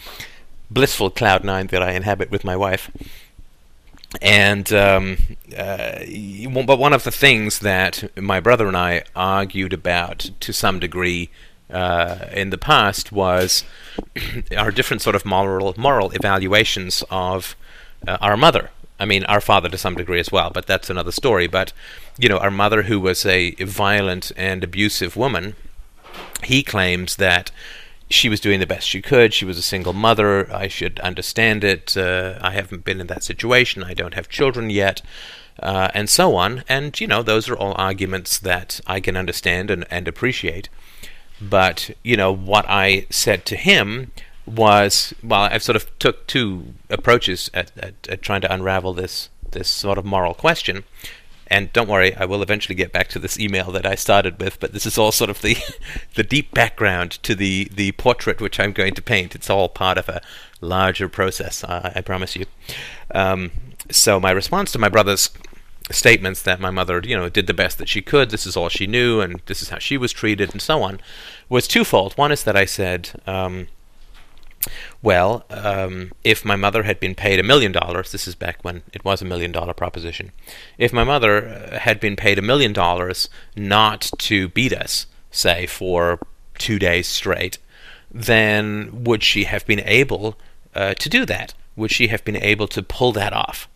blissful 0.70 1.10
cloud 1.10 1.44
nine 1.44 1.66
that 1.66 1.82
I 1.82 1.90
inhabit 1.90 2.30
with 2.30 2.44
my 2.44 2.56
wife. 2.56 2.90
And 4.22 4.72
um, 4.72 5.18
uh, 5.54 5.98
but 6.64 6.78
one 6.78 6.94
of 6.94 7.04
the 7.04 7.10
things 7.10 7.58
that 7.58 7.94
my 8.16 8.40
brother 8.40 8.66
and 8.66 8.76
I 8.90 9.04
argued 9.14 9.74
about 9.74 10.30
to 10.40 10.50
some 10.54 10.78
degree 10.80 11.28
uh, 11.70 12.24
in 12.32 12.48
the 12.48 12.56
past 12.72 13.12
was 13.12 13.64
our 14.56 14.70
different 14.70 15.02
sort 15.02 15.14
of 15.14 15.26
moral 15.26 15.74
moral 15.76 16.10
evaluations 16.12 17.04
of 17.10 17.54
uh, 18.08 18.16
our 18.22 18.38
mother. 18.38 18.70
I 18.98 19.04
mean, 19.04 19.24
our 19.24 19.40
father 19.40 19.68
to 19.68 19.78
some 19.78 19.94
degree 19.94 20.20
as 20.20 20.32
well, 20.32 20.50
but 20.50 20.66
that's 20.66 20.90
another 20.90 21.12
story. 21.12 21.46
But 21.46 21.72
you 22.18 22.28
know, 22.28 22.38
our 22.38 22.50
mother, 22.50 22.82
who 22.84 22.98
was 23.00 23.26
a 23.26 23.52
violent 23.56 24.32
and 24.36 24.64
abusive 24.64 25.16
woman, 25.16 25.54
he 26.44 26.62
claims 26.62 27.16
that 27.16 27.50
she 28.08 28.28
was 28.28 28.40
doing 28.40 28.60
the 28.60 28.66
best 28.66 28.88
she 28.88 29.02
could. 29.02 29.34
She 29.34 29.44
was 29.44 29.58
a 29.58 29.62
single 29.62 29.92
mother. 29.92 30.52
I 30.54 30.68
should 30.68 31.00
understand 31.00 31.64
it. 31.64 31.96
Uh, 31.96 32.38
I 32.40 32.52
haven't 32.52 32.84
been 32.84 33.00
in 33.00 33.08
that 33.08 33.24
situation. 33.24 33.82
I 33.82 33.94
don't 33.94 34.14
have 34.14 34.28
children 34.28 34.70
yet. 34.70 35.02
Uh, 35.58 35.88
and 35.94 36.08
so 36.08 36.36
on. 36.36 36.62
And, 36.68 36.98
you 37.00 37.06
know, 37.06 37.22
those 37.22 37.48
are 37.48 37.56
all 37.56 37.74
arguments 37.76 38.38
that 38.38 38.80
I 38.86 39.00
can 39.00 39.16
understand 39.16 39.70
and, 39.70 39.86
and 39.90 40.06
appreciate. 40.06 40.68
But, 41.40 41.90
you 42.02 42.16
know, 42.16 42.30
what 42.30 42.66
I 42.68 43.06
said 43.10 43.46
to 43.46 43.56
him 43.56 44.12
was, 44.46 45.12
well, 45.22 45.42
I've 45.42 45.62
sort 45.62 45.76
of 45.76 45.98
took 45.98 46.26
two 46.26 46.74
approaches 46.88 47.50
at, 47.52 47.72
at, 47.76 47.94
at 48.08 48.22
trying 48.22 48.40
to 48.42 48.52
unravel 48.52 48.92
this, 48.94 49.28
this 49.50 49.68
sort 49.68 49.98
of 49.98 50.04
moral 50.04 50.34
question. 50.34 50.84
And 51.48 51.72
don't 51.72 51.88
worry, 51.88 52.14
I 52.16 52.24
will 52.24 52.42
eventually 52.42 52.74
get 52.74 52.92
back 52.92 53.08
to 53.08 53.18
this 53.18 53.38
email 53.38 53.70
that 53.70 53.86
I 53.86 53.94
started 53.94 54.40
with, 54.40 54.58
but 54.58 54.72
this 54.72 54.84
is 54.84 54.98
all 54.98 55.12
sort 55.12 55.30
of 55.30 55.42
the 55.42 55.56
the 56.14 56.24
deep 56.24 56.52
background 56.52 57.12
to 57.22 57.34
the, 57.34 57.70
the 57.72 57.92
portrait 57.92 58.40
which 58.40 58.58
I'm 58.58 58.72
going 58.72 58.94
to 58.94 59.02
paint. 59.02 59.34
It's 59.34 59.50
all 59.50 59.68
part 59.68 59.98
of 59.98 60.08
a 60.08 60.22
larger 60.60 61.08
process, 61.08 61.62
I, 61.62 61.92
I 61.96 62.00
promise 62.00 62.34
you. 62.34 62.46
Um, 63.14 63.52
so 63.90 64.18
my 64.18 64.32
response 64.32 64.72
to 64.72 64.78
my 64.78 64.88
brother's 64.88 65.30
statements 65.90 66.42
that 66.42 66.58
my 66.58 66.70
mother, 66.70 67.00
you 67.04 67.16
know, 67.16 67.28
did 67.28 67.46
the 67.46 67.54
best 67.54 67.78
that 67.78 67.88
she 67.88 68.02
could, 68.02 68.30
this 68.30 68.46
is 68.46 68.56
all 68.56 68.68
she 68.68 68.88
knew, 68.88 69.20
and 69.20 69.40
this 69.46 69.62
is 69.62 69.68
how 69.68 69.78
she 69.78 69.96
was 69.96 70.12
treated, 70.12 70.50
and 70.52 70.60
so 70.60 70.82
on, 70.82 71.00
was 71.48 71.68
twofold. 71.68 72.14
One 72.14 72.32
is 72.32 72.42
that 72.42 72.56
I 72.56 72.64
said, 72.64 73.10
um, 73.26 73.68
well, 75.06 75.44
um, 75.50 76.10
if 76.24 76.44
my 76.44 76.56
mother 76.56 76.82
had 76.82 76.98
been 76.98 77.14
paid 77.14 77.38
a 77.38 77.44
million 77.44 77.70
dollars, 77.70 78.10
this 78.10 78.26
is 78.26 78.34
back 78.34 78.58
when 78.64 78.82
it 78.92 79.04
was 79.04 79.22
a 79.22 79.24
million 79.24 79.52
dollar 79.52 79.72
proposition, 79.72 80.32
if 80.78 80.92
my 80.92 81.04
mother 81.04 81.46
uh, 81.46 81.78
had 81.78 82.00
been 82.00 82.16
paid 82.16 82.40
a 82.40 82.42
million 82.42 82.72
dollars 82.72 83.28
not 83.54 84.10
to 84.18 84.48
beat 84.48 84.72
us, 84.72 85.06
say, 85.30 85.64
for 85.64 86.18
two 86.58 86.80
days 86.80 87.06
straight, 87.06 87.58
then 88.10 89.04
would 89.04 89.22
she 89.22 89.44
have 89.44 89.64
been 89.64 89.78
able 89.84 90.36
uh, 90.74 90.94
to 90.94 91.08
do 91.08 91.24
that? 91.24 91.54
Would 91.76 91.92
she 91.92 92.08
have 92.08 92.24
been 92.24 92.42
able 92.42 92.66
to 92.66 92.82
pull 92.82 93.12
that 93.12 93.32
off? 93.32 93.68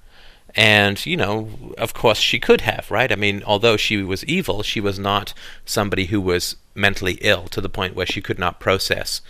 And, 0.57 1.07
you 1.07 1.17
know, 1.17 1.49
of 1.79 1.95
course 1.95 2.19
she 2.19 2.41
could 2.41 2.63
have, 2.63 2.91
right? 2.91 3.13
I 3.13 3.15
mean, 3.15 3.45
although 3.47 3.77
she 3.77 4.03
was 4.03 4.25
evil, 4.25 4.65
she 4.65 4.81
was 4.81 4.99
not 4.99 5.33
somebody 5.65 6.07
who 6.07 6.21
was 6.21 6.57
mentally 6.75 7.19
ill 7.21 7.45
to 7.51 7.61
the 7.61 7.69
point 7.69 7.95
where 7.95 8.07
she 8.07 8.21
could 8.21 8.41
not 8.41 8.59
process 8.59 9.21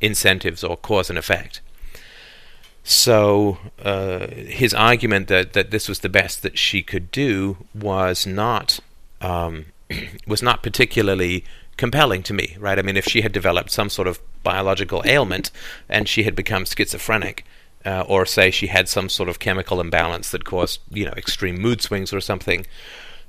incentives 0.00 0.62
or 0.64 0.76
cause 0.76 1.10
and 1.10 1.18
effect. 1.18 1.60
So 2.84 3.58
uh, 3.82 4.28
his 4.28 4.72
argument 4.72 5.28
that, 5.28 5.52
that 5.52 5.70
this 5.70 5.88
was 5.88 5.98
the 6.00 6.08
best 6.08 6.42
that 6.42 6.58
she 6.58 6.82
could 6.82 7.10
do 7.10 7.58
was 7.74 8.26
not 8.26 8.80
um, 9.20 9.66
was 10.26 10.42
not 10.42 10.62
particularly 10.62 11.44
compelling 11.76 12.22
to 12.24 12.34
me, 12.34 12.56
right? 12.58 12.78
I 12.78 12.82
mean, 12.82 12.96
if 12.96 13.04
she 13.04 13.20
had 13.22 13.32
developed 13.32 13.70
some 13.70 13.90
sort 13.90 14.08
of 14.08 14.20
biological 14.42 15.02
ailment 15.04 15.50
and 15.88 16.08
she 16.08 16.24
had 16.24 16.34
become 16.34 16.64
schizophrenic, 16.64 17.44
uh, 17.84 18.04
or 18.08 18.26
say 18.26 18.50
she 18.50 18.66
had 18.66 18.88
some 18.88 19.08
sort 19.08 19.28
of 19.28 19.38
chemical 19.38 19.80
imbalance 19.80 20.30
that 20.30 20.44
caused 20.44 20.80
you 20.90 21.04
know 21.04 21.12
extreme 21.16 21.60
mood 21.60 21.80
swings 21.80 22.12
or 22.12 22.20
something, 22.20 22.66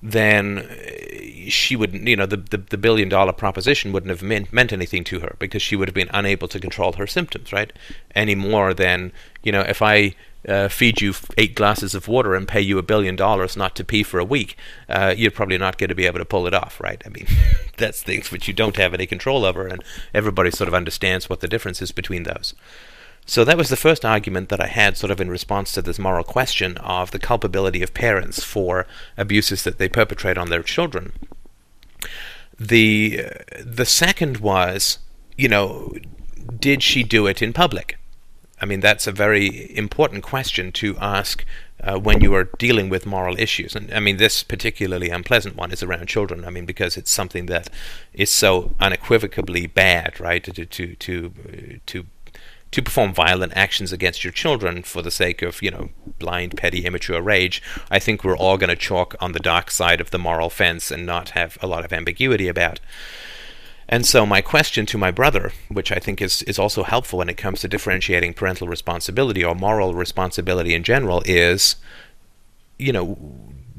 then 0.01 0.59
uh, 0.59 1.49
she 1.49 1.75
wouldn't, 1.75 2.07
you 2.07 2.15
know, 2.15 2.25
the, 2.25 2.37
the, 2.37 2.57
the, 2.57 2.77
billion 2.77 3.09
dollar 3.09 3.33
proposition 3.33 3.91
wouldn't 3.91 4.09
have 4.09 4.21
meant, 4.21 4.53
meant 4.53 4.71
anything 4.71 5.03
to 5.05 5.19
her 5.19 5.35
because 5.39 5.61
she 5.61 5.75
would 5.75 5.87
have 5.87 5.95
been 5.95 6.09
unable 6.13 6.47
to 6.47 6.59
control 6.59 6.93
her 6.93 7.07
symptoms, 7.07 7.51
right? 7.51 7.73
Any 8.15 8.35
more 8.35 8.73
than, 8.73 9.11
you 9.43 9.51
know, 9.51 9.61
if 9.61 9.81
I 9.81 10.15
uh, 10.47 10.69
feed 10.69 11.01
you 11.01 11.13
eight 11.37 11.55
glasses 11.55 11.93
of 11.93 12.07
water 12.07 12.33
and 12.33 12.47
pay 12.47 12.61
you 12.61 12.77
a 12.77 12.83
billion 12.83 13.15
dollars 13.15 13.57
not 13.57 13.75
to 13.75 13.83
pee 13.83 14.03
for 14.03 14.19
a 14.19 14.25
week, 14.25 14.55
uh, 14.87 15.13
you're 15.17 15.31
probably 15.31 15.57
not 15.57 15.77
going 15.77 15.89
to 15.89 15.95
be 15.95 16.05
able 16.05 16.19
to 16.19 16.25
pull 16.25 16.47
it 16.47 16.53
off, 16.53 16.79
right? 16.79 17.01
I 17.05 17.09
mean, 17.09 17.27
that's 17.77 18.01
things 18.01 18.31
which 18.31 18.47
you 18.47 18.53
don't 18.53 18.77
have 18.77 18.93
any 18.93 19.05
control 19.05 19.43
over, 19.43 19.67
and 19.67 19.83
everybody 20.13 20.51
sort 20.51 20.67
of 20.67 20.73
understands 20.73 21.29
what 21.29 21.41
the 21.41 21.47
difference 21.47 21.81
is 21.81 21.91
between 21.91 22.23
those. 22.23 22.53
So 23.29 23.43
that 23.45 23.57
was 23.57 23.69
the 23.69 23.75
first 23.75 24.03
argument 24.03 24.49
that 24.49 24.59
I 24.59 24.65
had 24.65 24.97
sort 24.97 25.11
of 25.11 25.21
in 25.21 25.29
response 25.29 25.71
to 25.73 25.83
this 25.83 25.99
moral 25.99 26.23
question 26.23 26.77
of 26.77 27.11
the 27.11 27.19
culpability 27.19 27.83
of 27.83 27.93
parents 27.93 28.43
for 28.43 28.87
abuses 29.17 29.63
that 29.65 29.77
they 29.77 29.87
perpetrate 29.87 30.35
on 30.35 30.49
their 30.49 30.63
children. 30.63 31.13
The 32.59 33.29
the 33.63 33.85
second 33.85 34.37
was, 34.37 34.97
you 35.37 35.47
know, 35.47 35.93
did 36.59 36.81
she 36.81 37.03
do 37.03 37.27
it 37.27 37.39
in 37.43 37.53
public? 37.53 37.99
I 38.59 38.65
mean, 38.65 38.79
that's 38.79 39.05
a 39.05 39.11
very 39.11 39.77
important 39.77 40.23
question 40.23 40.71
to 40.71 40.97
ask 40.97 41.45
uh, 41.83 41.99
when 41.99 42.21
you 42.21 42.33
are 42.33 42.49
dealing 42.57 42.89
with 42.89 43.05
moral 43.05 43.39
issues. 43.39 43.75
And 43.75 43.93
I 43.93 43.99
mean, 43.99 44.17
this 44.17 44.41
particularly 44.41 45.11
unpleasant 45.11 45.55
one 45.55 45.71
is 45.71 45.83
around 45.83 46.07
children. 46.07 46.45
I 46.45 46.49
mean, 46.49 46.65
because 46.65 46.97
it's 46.97 47.11
something 47.11 47.45
that 47.45 47.69
is 48.11 48.31
so 48.31 48.73
unequivocally 48.79 49.67
bad, 49.67 50.19
right? 50.19 50.43
To 50.43 50.65
to 50.65 50.95
to 50.95 51.79
to 51.85 52.05
to 52.71 52.81
perform 52.83 53.13
violent 53.13 53.53
actions 53.55 53.91
against 53.91 54.23
your 54.23 54.33
children 54.33 54.83
for 54.83 55.01
the 55.01 55.11
sake 55.11 55.41
of, 55.41 55.61
you 55.61 55.71
know, 55.71 55.89
blind, 56.19 56.55
petty, 56.55 56.85
immature 56.85 57.21
rage, 57.21 57.61
I 57.89 57.99
think 57.99 58.23
we're 58.23 58.37
all 58.37 58.57
going 58.57 58.69
to 58.69 58.75
chalk 58.75 59.15
on 59.19 59.31
the 59.31 59.39
dark 59.39 59.71
side 59.71 59.99
of 59.99 60.11
the 60.11 60.19
moral 60.19 60.49
fence 60.49 60.91
and 60.91 61.05
not 61.05 61.29
have 61.31 61.57
a 61.61 61.67
lot 61.67 61.83
of 61.83 61.93
ambiguity 61.93 62.47
about. 62.47 62.79
And 63.91 64.05
so 64.05 64.23
my 64.23 64.41
question 64.41 64.85
to 64.85 64.99
my 64.99 65.09
brother, 65.09 65.51
which 65.67 65.91
I 65.91 65.97
think 65.97 66.21
is, 66.21 66.43
is 66.43 66.59
also 66.59 66.83
helpful 66.83 67.17
when 67.17 67.29
it 67.29 67.37
comes 67.37 67.61
to 67.61 67.67
differentiating 67.67 68.35
parental 68.35 68.67
responsibility 68.67 69.43
or 69.43 69.55
moral 69.55 69.95
responsibility 69.95 70.75
in 70.75 70.83
general, 70.83 71.23
is, 71.25 71.75
you 72.77 72.93
know, 72.93 73.17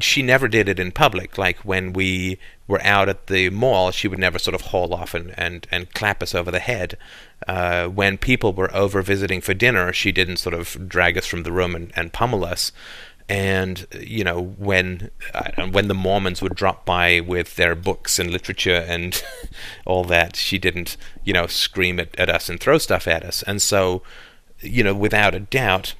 she 0.02 0.22
never 0.22 0.48
did 0.48 0.68
it 0.68 0.78
in 0.78 0.92
public. 0.92 1.38
Like 1.38 1.58
when 1.58 1.92
we 1.92 2.38
were 2.66 2.82
out 2.84 3.08
at 3.08 3.26
the 3.26 3.50
mall, 3.50 3.90
she 3.90 4.08
would 4.08 4.18
never 4.18 4.38
sort 4.38 4.54
of 4.54 4.62
haul 4.62 4.94
off 4.94 5.14
and, 5.14 5.34
and, 5.38 5.66
and 5.70 5.92
clap 5.94 6.22
us 6.22 6.34
over 6.34 6.50
the 6.50 6.60
head. 6.60 6.96
Uh, 7.48 7.86
when 7.86 8.18
people 8.18 8.52
were 8.52 8.74
over 8.74 9.02
visiting 9.02 9.40
for 9.40 9.54
dinner, 9.54 9.92
she 9.92 10.12
didn't 10.12 10.36
sort 10.36 10.54
of 10.54 10.88
drag 10.88 11.18
us 11.18 11.26
from 11.26 11.42
the 11.42 11.52
room 11.52 11.74
and, 11.74 11.92
and 11.96 12.12
pummel 12.12 12.44
us. 12.44 12.72
And 13.28 13.86
you 14.00 14.24
know 14.24 14.40
when 14.40 15.12
uh, 15.32 15.68
when 15.68 15.86
the 15.86 15.94
Mormons 15.94 16.42
would 16.42 16.56
drop 16.56 16.84
by 16.84 17.20
with 17.20 17.54
their 17.54 17.76
books 17.76 18.18
and 18.18 18.28
literature 18.28 18.84
and 18.88 19.22
all 19.86 20.02
that, 20.04 20.34
she 20.34 20.58
didn't 20.58 20.96
you 21.22 21.32
know 21.32 21.46
scream 21.46 22.00
at, 22.00 22.18
at 22.18 22.28
us 22.28 22.48
and 22.48 22.58
throw 22.58 22.76
stuff 22.78 23.06
at 23.06 23.24
us. 23.24 23.44
And 23.44 23.62
so 23.62 24.02
you 24.60 24.82
know 24.82 24.94
without 24.94 25.36
a 25.36 25.40
doubt, 25.40 25.94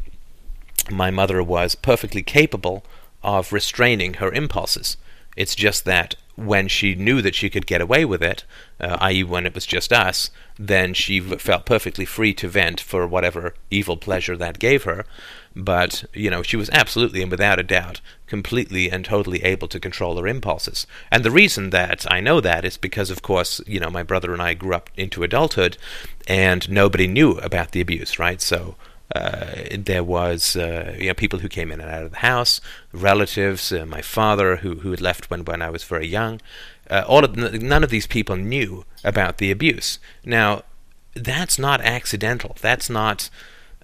my 0.90 1.12
mother 1.12 1.40
was 1.40 1.76
perfectly 1.76 2.23
capable 2.23 2.85
of 3.23 3.53
restraining 3.53 4.15
her 4.15 4.33
impulses. 4.33 4.97
It's 5.37 5.55
just 5.55 5.85
that 5.85 6.17
when 6.37 6.69
she 6.69 6.95
knew 6.95 7.21
that 7.21 7.35
she 7.35 7.50
could 7.50 7.67
get 7.67 7.83
away 7.83 8.05
with 8.05 8.23
it, 8.23 8.45
uh, 8.81 8.97
i.e., 9.00 9.23
when 9.23 9.45
it 9.45 9.55
was 9.55 9.67
just 9.67 9.93
us, 9.93 10.31
then 10.59 10.95
she 10.95 11.21
felt 11.21 11.67
perfectly 11.67 12.05
free 12.05 12.33
to 12.35 12.49
vent 12.49 12.81
for 12.81 13.07
whatever 13.07 13.55
evil 13.71 13.97
pleasure 13.97 14.37
that 14.37 14.59
gave 14.59 14.85
her. 14.85 15.05
But, 15.55 16.05
you 16.15 16.31
know, 16.31 16.43
she 16.43 16.57
was 16.57 16.71
absolutely 16.71 17.21
and 17.23 17.31
without 17.31 17.59
a 17.59 17.62
doubt 17.62 18.00
completely 18.27 18.91
and 18.91 19.05
totally 19.05 19.43
able 19.43 19.69
to 19.69 19.81
control 19.81 20.17
her 20.17 20.27
impulses. 20.27 20.87
And 21.11 21.25
the 21.25 21.31
reason 21.31 21.71
that 21.71 22.11
I 22.11 22.21
know 22.21 22.41
that 22.41 22.65
is 22.65 22.77
because, 22.77 23.11
of 23.11 23.23
course, 23.23 23.61
you 23.67 23.81
know, 23.81 23.91
my 23.91 24.03
brother 24.03 24.33
and 24.33 24.41
I 24.41 24.55
grew 24.55 24.75
up 24.75 24.89
into 24.97 25.23
adulthood 25.23 25.77
and 26.27 26.71
nobody 26.71 27.07
knew 27.07 27.33
about 27.39 27.73
the 27.73 27.81
abuse, 27.81 28.19
right? 28.19 28.41
So 28.41 28.77
there 29.14 30.05
was 30.05 30.57
uh, 30.57 30.95
you 30.99 31.09
know 31.09 31.14
people 31.14 31.40
who 31.40 31.49
came 31.49 31.73
in 31.73 31.81
and 31.81 31.90
out 31.90 32.05
of 32.05 32.11
the 32.12 32.19
house, 32.19 32.61
relatives, 32.93 33.73
uh, 33.73 33.85
my 33.87 34.02
father 34.02 34.57
who 34.57 34.76
who 34.76 34.90
had 34.90 35.00
left 35.00 35.31
when 35.31 35.45
when 35.45 35.62
I 35.62 35.71
was 35.71 35.85
very 35.85 36.07
young. 36.07 36.40
Uh, 36.88 37.05
all 37.07 37.25
of 37.25 37.37
none 37.37 37.85
of 37.85 37.90
these 37.90 38.07
people 38.07 38.37
knew 38.37 38.85
about 39.05 39.38
the 39.38 39.50
abuse. 39.50 39.99
Now, 40.25 40.62
that's 41.14 41.59
not 41.59 41.81
accidental. 41.81 42.57
That's 42.61 42.90
not 42.90 43.31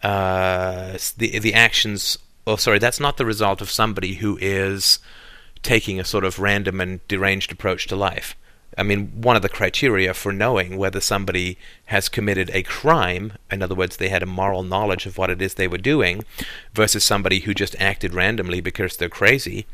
uh, 0.02 0.99
the 1.16 1.38
the 1.38 1.54
actions. 1.54 2.18
Oh, 2.47 2.56
sorry, 2.56 2.78
that's 2.78 3.00
not 3.00 3.16
the 3.16 3.26
result 3.26 3.61
of 3.61 3.71
somebody 3.71 4.14
who 4.14 4.38
is 4.40 5.00
taking 5.62 5.99
a 5.99 6.04
sort 6.04 6.25
of 6.25 6.38
random 6.38 6.80
and 6.80 7.06
deranged 7.09 7.50
approach 7.50 7.88
to 7.88 7.97
life. 7.97 8.37
I 8.78 8.83
mean, 8.83 9.11
one 9.23 9.37
of 9.37 9.42
the 9.42 9.49
criteria 9.49 10.12
for 10.12 10.33
knowing 10.33 10.76
whether 10.76 11.00
somebody 11.00 11.56
has 11.87 12.11
committed 12.11 12.50
a 12.52 12.62
crime, 12.62 13.33
in 13.50 13.62
other 13.62 13.75
words, 13.75 13.97
they 13.97 14.11
had 14.11 14.23
a 14.23 14.26
moral 14.26 14.62
knowledge 14.62 15.06
of 15.06 15.16
what 15.16 15.30
it 15.30 15.40
is 15.40 15.54
they 15.54 15.68
were 15.68 15.78
doing, 15.78 16.25
versus 16.75 17.02
somebody 17.02 17.40
who 17.40 17.54
just 17.54 17.75
acted 17.80 18.12
randomly 18.12 18.61
because 18.61 18.97
they're 18.97 19.09
crazy, 19.09 19.66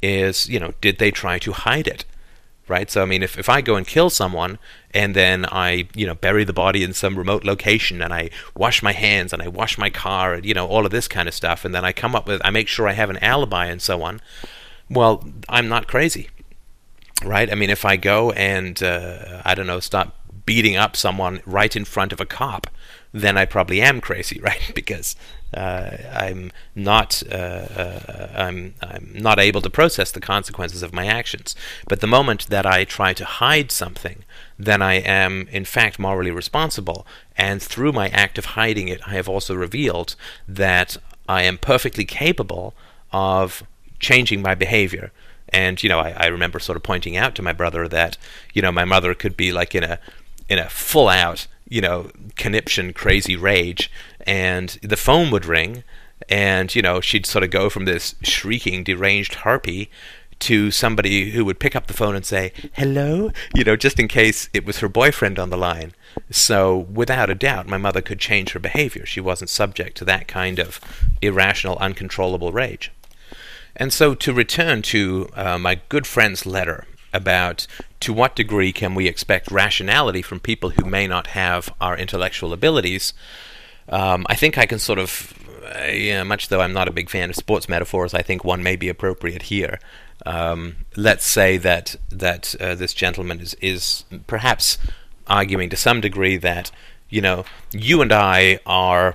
is, 0.00 0.48
you 0.48 0.58
know, 0.58 0.72
did 0.80 0.98
they 0.98 1.10
try 1.10 1.38
to 1.38 1.52
hide 1.52 1.86
it? 1.86 2.04
Right? 2.68 2.90
So, 2.90 3.02
I 3.02 3.04
mean, 3.04 3.22
if, 3.22 3.38
if 3.38 3.48
I 3.48 3.60
go 3.60 3.76
and 3.76 3.86
kill 3.86 4.10
someone 4.10 4.58
and 4.92 5.14
then 5.14 5.46
I, 5.52 5.86
you 5.94 6.04
know, 6.04 6.16
bury 6.16 6.42
the 6.42 6.52
body 6.52 6.82
in 6.82 6.94
some 6.94 7.16
remote 7.16 7.44
location 7.44 8.02
and 8.02 8.12
I 8.12 8.30
wash 8.56 8.82
my 8.82 8.92
hands 8.92 9.32
and 9.32 9.40
I 9.40 9.48
wash 9.48 9.78
my 9.78 9.88
car 9.88 10.34
and, 10.34 10.44
you 10.44 10.52
know, 10.52 10.66
all 10.66 10.84
of 10.84 10.90
this 10.90 11.06
kind 11.06 11.28
of 11.28 11.34
stuff, 11.34 11.64
and 11.64 11.74
then 11.74 11.84
I 11.84 11.92
come 11.92 12.16
up 12.16 12.26
with, 12.26 12.40
I 12.44 12.50
make 12.50 12.68
sure 12.68 12.88
I 12.88 12.92
have 12.92 13.10
an 13.10 13.18
alibi 13.18 13.66
and 13.66 13.80
so 13.80 14.02
on, 14.02 14.20
well, 14.90 15.24
I'm 15.48 15.68
not 15.68 15.86
crazy. 15.86 16.28
Right? 17.24 17.50
I 17.50 17.54
mean, 17.54 17.70
if 17.70 17.84
I 17.84 17.96
go 17.96 18.30
and, 18.32 18.82
uh, 18.82 19.42
I 19.44 19.54
don't 19.54 19.66
know, 19.66 19.80
start 19.80 20.10
beating 20.44 20.76
up 20.76 20.96
someone 20.96 21.40
right 21.44 21.74
in 21.74 21.84
front 21.84 22.12
of 22.12 22.20
a 22.20 22.26
cop, 22.26 22.68
then 23.12 23.36
I 23.38 23.46
probably 23.46 23.80
am 23.80 24.00
crazy, 24.00 24.40
right? 24.42 24.72
because 24.74 25.16
uh, 25.54 25.96
I'm 26.12 26.52
not 26.74 27.22
uh, 27.30 27.34
uh, 27.34 28.28
I'm 28.34 28.74
I'm 28.82 29.12
not 29.14 29.38
able 29.38 29.62
to 29.62 29.70
process 29.70 30.10
the 30.10 30.20
consequences 30.20 30.82
of 30.82 30.92
my 30.92 31.06
actions. 31.06 31.54
But 31.88 32.00
the 32.00 32.06
moment 32.06 32.48
that 32.48 32.66
I 32.66 32.84
try 32.84 33.12
to 33.14 33.24
hide 33.24 33.70
something, 33.70 34.24
then 34.58 34.82
I 34.82 34.94
am 34.94 35.48
in 35.50 35.64
fact 35.64 35.98
morally 35.98 36.30
responsible. 36.30 37.06
And 37.36 37.62
through 37.62 37.92
my 37.92 38.08
act 38.08 38.38
of 38.38 38.56
hiding 38.56 38.88
it, 38.88 39.00
I 39.06 39.14
have 39.14 39.28
also 39.28 39.54
revealed 39.54 40.14
that 40.48 40.96
I 41.28 41.42
am 41.42 41.58
perfectly 41.58 42.04
capable 42.04 42.74
of 43.12 43.62
changing 43.98 44.42
my 44.42 44.54
behavior. 44.54 45.12
And 45.50 45.82
you 45.82 45.88
know, 45.88 46.00
I, 46.00 46.10
I 46.10 46.26
remember 46.26 46.58
sort 46.58 46.76
of 46.76 46.82
pointing 46.82 47.16
out 47.16 47.34
to 47.36 47.42
my 47.42 47.52
brother 47.52 47.88
that 47.88 48.16
you 48.52 48.62
know 48.62 48.72
my 48.72 48.84
mother 48.84 49.14
could 49.14 49.36
be 49.36 49.52
like 49.52 49.74
in 49.74 49.84
a 49.84 49.98
in 50.48 50.58
a 50.58 50.68
full 50.68 51.08
out 51.08 51.46
you 51.68 51.80
know 51.80 52.10
conniption 52.36 52.92
crazy 52.92 53.36
rage 53.36 53.90
and 54.26 54.78
the 54.82 54.96
phone 54.96 55.30
would 55.30 55.44
ring 55.44 55.82
and 56.28 56.74
you 56.74 56.82
know 56.82 57.00
she'd 57.00 57.26
sort 57.26 57.44
of 57.44 57.50
go 57.50 57.68
from 57.68 57.84
this 57.84 58.14
shrieking 58.22 58.84
deranged 58.84 59.36
harpy 59.36 59.90
to 60.38 60.70
somebody 60.70 61.30
who 61.30 61.44
would 61.46 61.58
pick 61.58 61.74
up 61.74 61.86
the 61.86 61.94
phone 61.94 62.14
and 62.14 62.26
say 62.26 62.52
hello? 62.74 63.30
You 63.54 63.64
know 63.64 63.76
just 63.76 63.98
in 63.98 64.08
case 64.08 64.48
it 64.52 64.64
was 64.64 64.78
her 64.78 64.88
boyfriend 64.88 65.38
on 65.38 65.50
the 65.50 65.56
line. 65.56 65.92
So 66.30 66.76
without 66.76 67.30
a 67.30 67.34
doubt 67.34 67.66
my 67.66 67.78
mother 67.78 68.02
could 68.02 68.18
change 68.18 68.52
her 68.52 68.60
behavior. 68.60 69.06
She 69.06 69.20
wasn't 69.20 69.50
subject 69.50 69.96
to 69.98 70.04
that 70.04 70.28
kind 70.28 70.58
of 70.58 70.80
irrational 71.22 71.78
uncontrollable 71.78 72.52
rage 72.52 72.92
and 73.76 73.92
so 73.92 74.14
to 74.14 74.32
return 74.32 74.82
to 74.82 75.28
uh, 75.34 75.58
my 75.58 75.80
good 75.88 76.06
friend's 76.06 76.46
letter 76.46 76.86
about 77.12 77.66
to 78.00 78.12
what 78.12 78.36
degree 78.36 78.72
can 78.72 78.94
we 78.94 79.06
expect 79.08 79.50
rationality 79.50 80.22
from 80.22 80.38
people 80.38 80.70
who 80.70 80.84
may 80.84 81.06
not 81.06 81.28
have 81.28 81.72
our 81.80 81.96
intellectual 81.96 82.52
abilities, 82.52 83.14
um, 83.88 84.26
I 84.28 84.34
think 84.34 84.58
I 84.58 84.66
can 84.66 84.78
sort 84.78 84.98
of, 84.98 85.32
uh, 85.74 85.86
yeah, 85.86 86.22
much 86.24 86.48
though 86.48 86.60
I'm 86.60 86.72
not 86.72 86.88
a 86.88 86.92
big 86.92 87.08
fan 87.08 87.30
of 87.30 87.36
sports 87.36 87.68
metaphors, 87.68 88.14
I 88.14 88.22
think 88.22 88.44
one 88.44 88.62
may 88.62 88.76
be 88.76 88.88
appropriate 88.88 89.42
here. 89.42 89.78
Um, 90.24 90.76
let's 90.96 91.26
say 91.26 91.56
that 91.58 91.96
that 92.10 92.54
uh, 92.60 92.74
this 92.74 92.94
gentleman 92.94 93.40
is 93.40 93.54
is 93.60 94.04
perhaps 94.26 94.78
arguing 95.26 95.68
to 95.70 95.76
some 95.76 96.00
degree 96.00 96.36
that 96.38 96.70
you 97.10 97.20
know 97.20 97.44
you 97.70 98.00
and 98.00 98.12
I 98.12 98.58
are 98.64 99.14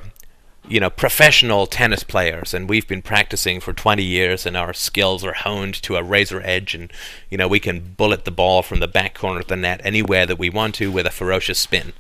you 0.68 0.80
know, 0.80 0.90
professional 0.90 1.66
tennis 1.66 2.04
players, 2.04 2.54
and 2.54 2.70
we've 2.70 2.88
been 2.88 3.02
practicing 3.02 3.60
for 3.60 3.74
20 3.74 4.04
years, 4.04 4.46
and 4.46 4.56
our 4.56 4.74
skills 4.74 5.24
are 5.24 5.34
honed 5.34 5.74
to 5.84 5.96
a 5.96 6.04
razor 6.04 6.42
edge, 6.44 6.76
and 6.76 6.92
you 7.30 7.38
know, 7.38 7.48
we 7.48 7.60
can 7.60 7.94
bullet 7.98 8.26
the 8.26 8.32
ball 8.32 8.62
from 8.62 8.80
the 8.80 8.88
back 8.88 9.14
corner 9.14 9.40
of 9.40 9.48
the 9.48 9.56
net 9.56 9.82
anywhere 9.84 10.26
that 10.26 10.40
we 10.40 10.50
want 10.50 10.76
to 10.76 10.92
with 10.92 11.06
a 11.06 11.12
ferocious 11.12 11.60
spin. 11.60 11.94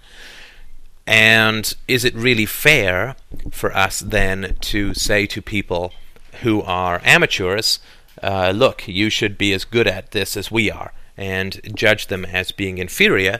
And 1.07 1.73
is 1.87 2.05
it 2.05 2.15
really 2.15 2.45
fair 2.45 3.15
for 3.51 3.75
us 3.75 3.99
then 3.99 4.55
to 4.61 4.93
say 4.93 5.25
to 5.27 5.41
people 5.41 5.93
who 6.41 6.61
are 6.61 7.01
amateurs, 7.03 7.79
uh, 8.21 8.51
look, 8.55 8.87
you 8.87 9.09
should 9.09 9.37
be 9.37 9.53
as 9.53 9.65
good 9.65 9.87
at 9.87 10.11
this 10.11 10.37
as 10.37 10.51
we 10.51 10.69
are, 10.69 10.93
and 11.17 11.59
judge 11.75 12.07
them 12.07 12.25
as 12.25 12.51
being 12.51 12.77
inferior? 12.77 13.39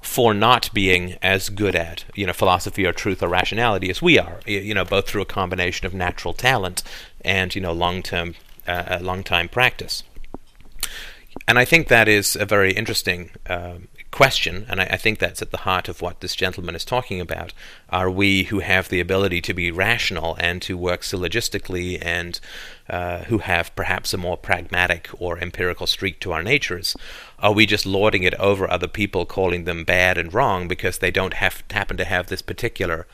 For 0.00 0.32
not 0.32 0.72
being 0.72 1.16
as 1.22 1.48
good 1.48 1.76
at 1.76 2.04
you 2.14 2.26
know 2.26 2.32
philosophy 2.32 2.86
or 2.86 2.92
truth 2.92 3.22
or 3.22 3.28
rationality 3.28 3.90
as 3.90 4.00
we 4.00 4.18
are 4.18 4.40
you 4.46 4.74
know 4.74 4.84
both 4.84 5.06
through 5.06 5.22
a 5.22 5.26
combination 5.26 5.86
of 5.86 5.94
natural 5.94 6.32
talent 6.32 6.82
and 7.24 7.54
you 7.54 7.60
know 7.60 7.72
long 7.72 8.02
term 8.02 8.34
uh, 8.66 8.98
long 9.00 9.22
time 9.22 9.48
practice. 9.48 10.02
And 11.46 11.58
I 11.58 11.64
think 11.64 11.88
that 11.88 12.08
is 12.08 12.36
a 12.36 12.44
very 12.44 12.72
interesting 12.72 13.30
uh, 13.48 13.74
question, 14.10 14.66
and 14.68 14.80
I, 14.80 14.84
I, 14.84 14.96
think 14.96 15.18
that's 15.18 15.40
at 15.40 15.50
the 15.50 15.58
heart 15.58 15.88
of 15.88 16.02
what 16.02 16.20
this 16.20 16.34
gentleman 16.34 16.74
is 16.74 16.84
talking 16.84 17.20
about. 17.20 17.52
Are 17.90 18.10
we 18.10 18.44
who 18.44 18.58
have 18.58 18.88
the 18.88 19.00
ability 19.00 19.40
to 19.42 19.54
be 19.54 19.70
rational 19.70 20.36
and 20.40 20.60
to 20.62 20.76
work 20.76 21.02
syllogistically 21.02 21.98
and 22.04 22.40
uh, 22.88 23.24
who 23.24 23.38
have 23.38 23.74
perhaps 23.76 24.12
a 24.12 24.18
more 24.18 24.36
pragmatic 24.36 25.08
or 25.18 25.38
empirical 25.38 25.86
streak 25.86 26.18
to 26.20 26.32
our 26.32 26.42
natures, 26.42 26.96
are 27.38 27.52
we 27.52 27.66
just 27.66 27.86
lording 27.86 28.24
it 28.24 28.34
over 28.34 28.68
other 28.68 28.88
people, 28.88 29.24
calling 29.24 29.64
them 29.64 29.84
bad 29.84 30.18
and 30.18 30.34
wrong 30.34 30.66
because 30.66 30.98
they 30.98 31.10
don't 31.10 31.34
have 31.34 31.62
happen 31.70 31.96
to 31.96 32.04
have 32.04 32.26
this 32.26 32.42
particular 32.42 33.06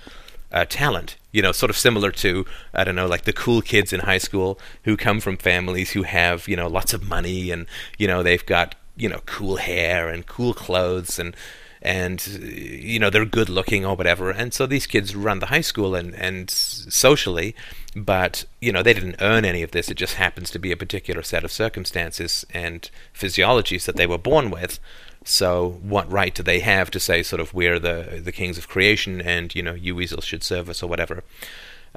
uh, 0.50 0.64
talent? 0.64 1.16
You 1.30 1.42
know, 1.42 1.52
sort 1.52 1.68
of 1.68 1.76
similar 1.76 2.10
to 2.12 2.46
I 2.72 2.84
don't 2.84 2.96
know, 2.96 3.06
like 3.06 3.24
the 3.24 3.32
cool 3.34 3.60
kids 3.60 3.92
in 3.92 4.00
high 4.00 4.18
school 4.18 4.58
who 4.84 4.96
come 4.96 5.20
from 5.20 5.36
families 5.36 5.90
who 5.90 6.04
have 6.04 6.48
you 6.48 6.56
know 6.56 6.68
lots 6.68 6.94
of 6.94 7.06
money 7.06 7.50
and 7.50 7.66
you 7.98 8.06
know 8.06 8.22
they've 8.22 8.46
got 8.46 8.74
you 8.96 9.08
know 9.08 9.20
cool 9.26 9.56
hair 9.56 10.08
and 10.08 10.26
cool 10.26 10.54
clothes 10.54 11.18
and 11.18 11.36
and 11.82 12.26
you 12.26 12.98
know 12.98 13.10
they're 13.10 13.24
good 13.24 13.48
looking 13.48 13.84
or 13.84 13.94
whatever. 13.94 14.30
And 14.30 14.52
so 14.52 14.66
these 14.66 14.86
kids 14.86 15.14
run 15.14 15.38
the 15.38 15.46
high 15.46 15.60
school 15.60 15.94
and 15.94 16.14
and 16.14 16.50
socially 16.50 17.54
but 17.96 18.44
you 18.60 18.70
know 18.70 18.82
they 18.82 18.92
didn't 18.92 19.16
earn 19.20 19.44
any 19.44 19.62
of 19.62 19.70
this. 19.70 19.90
It 19.90 19.96
just 19.96 20.14
happens 20.14 20.50
to 20.50 20.58
be 20.58 20.70
a 20.70 20.76
particular 20.76 21.22
set 21.22 21.44
of 21.44 21.50
circumstances 21.50 22.44
and 22.52 22.88
physiologies 23.14 23.86
that 23.86 23.96
they 23.96 24.06
were 24.06 24.18
born 24.18 24.50
with. 24.50 24.78
So 25.24 25.80
what 25.82 26.10
right 26.12 26.34
do 26.34 26.42
they 26.42 26.60
have 26.60 26.90
to 26.90 27.00
say 27.00 27.22
sort 27.22 27.40
of 27.40 27.54
we're 27.54 27.78
the 27.78 28.20
the 28.22 28.32
kings 28.32 28.58
of 28.58 28.68
creation 28.68 29.20
and 29.20 29.54
you 29.54 29.62
know 29.62 29.74
you 29.74 29.94
weasels 29.94 30.24
should 30.24 30.44
serve 30.44 30.68
us 30.68 30.82
or 30.82 30.88
whatever 30.88 31.24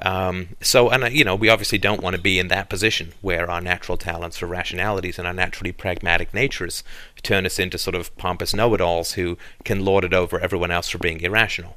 um, 0.02 0.48
so, 0.60 0.88
and 0.90 1.04
uh, 1.04 1.08
you 1.08 1.24
know, 1.24 1.34
we 1.34 1.48
obviously 1.48 1.78
don't 1.78 2.02
want 2.02 2.16
to 2.16 2.22
be 2.22 2.38
in 2.38 2.48
that 2.48 2.68
position 2.68 3.12
where 3.20 3.50
our 3.50 3.60
natural 3.60 3.98
talents 3.98 4.42
or 4.42 4.46
rationalities 4.46 5.18
and 5.18 5.26
our 5.26 5.34
naturally 5.34 5.72
pragmatic 5.72 6.32
natures 6.32 6.82
turn 7.22 7.44
us 7.44 7.58
into 7.58 7.78
sort 7.78 7.94
of 7.94 8.16
pompous 8.16 8.54
know-it-alls 8.54 9.12
who 9.12 9.36
can 9.64 9.84
lord 9.84 10.04
it 10.04 10.14
over 10.14 10.40
everyone 10.40 10.70
else 10.70 10.88
for 10.88 10.98
being 10.98 11.20
irrational. 11.20 11.76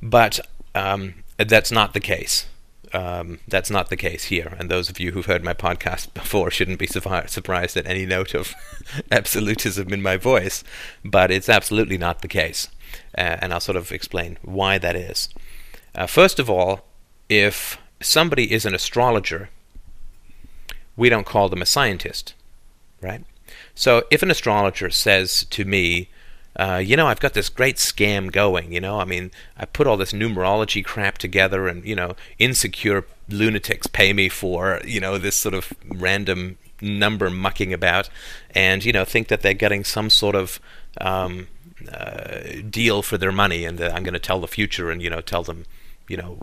But 0.00 0.40
um, 0.74 1.14
that's 1.38 1.72
not 1.72 1.94
the 1.94 2.00
case. 2.00 2.46
Um, 2.92 3.38
that's 3.48 3.70
not 3.70 3.88
the 3.88 3.96
case 3.96 4.24
here. 4.24 4.54
And 4.58 4.70
those 4.70 4.90
of 4.90 5.00
you 5.00 5.12
who've 5.12 5.26
heard 5.26 5.42
my 5.42 5.54
podcast 5.54 6.12
before 6.14 6.50
shouldn't 6.50 6.78
be 6.78 6.86
surprised 6.86 7.76
at 7.76 7.86
any 7.86 8.06
note 8.06 8.34
of 8.34 8.54
absolutism 9.10 9.92
in 9.92 10.02
my 10.02 10.16
voice. 10.16 10.62
But 11.04 11.30
it's 11.30 11.48
absolutely 11.48 11.98
not 11.98 12.22
the 12.22 12.28
case. 12.28 12.68
Uh, 13.16 13.38
and 13.40 13.52
I'll 13.52 13.60
sort 13.60 13.76
of 13.76 13.90
explain 13.90 14.38
why 14.42 14.78
that 14.78 14.96
is. 14.96 15.28
Uh, 15.94 16.06
first 16.06 16.38
of 16.38 16.48
all, 16.48 16.84
if 17.28 17.78
somebody 18.00 18.52
is 18.52 18.64
an 18.64 18.74
astrologer, 18.74 19.50
we 20.96 21.08
don't 21.08 21.26
call 21.26 21.48
them 21.48 21.62
a 21.62 21.66
scientist, 21.66 22.34
right? 23.00 23.24
So 23.74 24.04
if 24.10 24.22
an 24.22 24.30
astrologer 24.30 24.90
says 24.90 25.44
to 25.50 25.64
me, 25.64 26.08
uh, 26.56 26.82
you 26.84 26.96
know, 26.96 27.06
I've 27.06 27.20
got 27.20 27.32
this 27.32 27.48
great 27.48 27.76
scam 27.76 28.30
going, 28.30 28.72
you 28.72 28.80
know, 28.80 29.00
I 29.00 29.04
mean, 29.04 29.30
I 29.56 29.64
put 29.64 29.86
all 29.86 29.96
this 29.96 30.12
numerology 30.12 30.84
crap 30.84 31.16
together 31.16 31.66
and, 31.66 31.84
you 31.84 31.96
know, 31.96 32.14
insecure 32.38 33.06
lunatics 33.28 33.86
pay 33.86 34.12
me 34.12 34.28
for, 34.28 34.80
you 34.84 35.00
know, 35.00 35.16
this 35.16 35.36
sort 35.36 35.54
of 35.54 35.72
random 35.86 36.58
number 36.82 37.30
mucking 37.30 37.72
about 37.72 38.10
and, 38.54 38.84
you 38.84 38.92
know, 38.92 39.04
think 39.04 39.28
that 39.28 39.40
they're 39.40 39.54
getting 39.54 39.84
some 39.84 40.10
sort 40.10 40.34
of 40.34 40.60
um, 41.00 41.48
uh, 41.90 42.40
deal 42.68 43.00
for 43.00 43.16
their 43.16 43.32
money 43.32 43.64
and 43.64 43.78
that 43.78 43.94
I'm 43.94 44.02
going 44.02 44.12
to 44.12 44.20
tell 44.20 44.40
the 44.40 44.48
future 44.48 44.90
and, 44.90 45.00
you 45.00 45.08
know, 45.08 45.22
tell 45.22 45.42
them 45.42 45.64
you 46.08 46.16
know, 46.16 46.38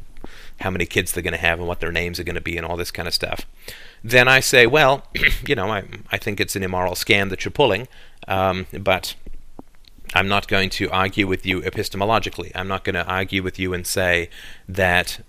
how 0.61 0.69
many 0.69 0.85
kids 0.85 1.11
they're 1.11 1.23
going 1.23 1.33
to 1.33 1.39
have 1.39 1.59
and 1.59 1.67
what 1.67 1.79
their 1.79 1.91
names 1.91 2.19
are 2.19 2.23
going 2.23 2.35
to 2.35 2.41
be 2.41 2.57
and 2.57 2.65
all 2.65 2.77
this 2.77 2.91
kind 2.91 3.07
of 3.07 3.13
stuff. 3.13 3.45
Then 4.03 4.27
I 4.27 4.39
say, 4.39 4.67
well, 4.67 5.05
you 5.47 5.55
know, 5.55 5.69
I, 5.71 5.85
I 6.11 6.17
think 6.17 6.39
it's 6.39 6.55
an 6.55 6.63
immoral 6.63 6.93
scam 6.93 7.29
that 7.29 7.45
you're 7.45 7.51
pulling, 7.51 7.87
um, 8.27 8.67
but 8.77 9.15
I'm 10.13 10.27
not 10.27 10.47
going 10.47 10.69
to 10.71 10.89
argue 10.89 11.27
with 11.27 11.45
you 11.45 11.61
epistemologically. 11.61 12.51
I'm 12.55 12.67
not 12.67 12.83
going 12.83 12.95
to 12.95 13.05
argue 13.05 13.43
with 13.43 13.59
you 13.59 13.73
and 13.73 13.85
say 13.85 14.29
that 14.67 15.19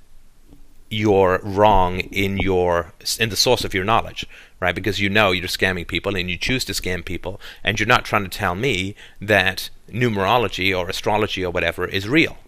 you're 0.91 1.41
wrong 1.45 2.01
in 2.01 2.39
your 2.39 2.93
in 3.19 3.29
the 3.29 3.37
source 3.37 3.65
of 3.65 3.73
your 3.73 3.85
knowledge, 3.85 4.27
right? 4.59 4.75
Because 4.75 4.99
you 4.99 5.09
know 5.09 5.31
you're 5.31 5.47
scamming 5.47 5.87
people 5.87 6.17
and 6.17 6.29
you 6.29 6.37
choose 6.37 6.65
to 6.65 6.73
scam 6.73 7.05
people, 7.05 7.41
and 7.63 7.79
you're 7.79 7.87
not 7.87 8.05
trying 8.05 8.25
to 8.25 8.29
tell 8.29 8.57
me 8.57 8.97
that 9.21 9.71
numerology 9.89 10.77
or 10.77 10.89
astrology 10.89 11.45
or 11.45 11.53
whatever 11.53 11.87
is 11.87 12.09
real. 12.09 12.39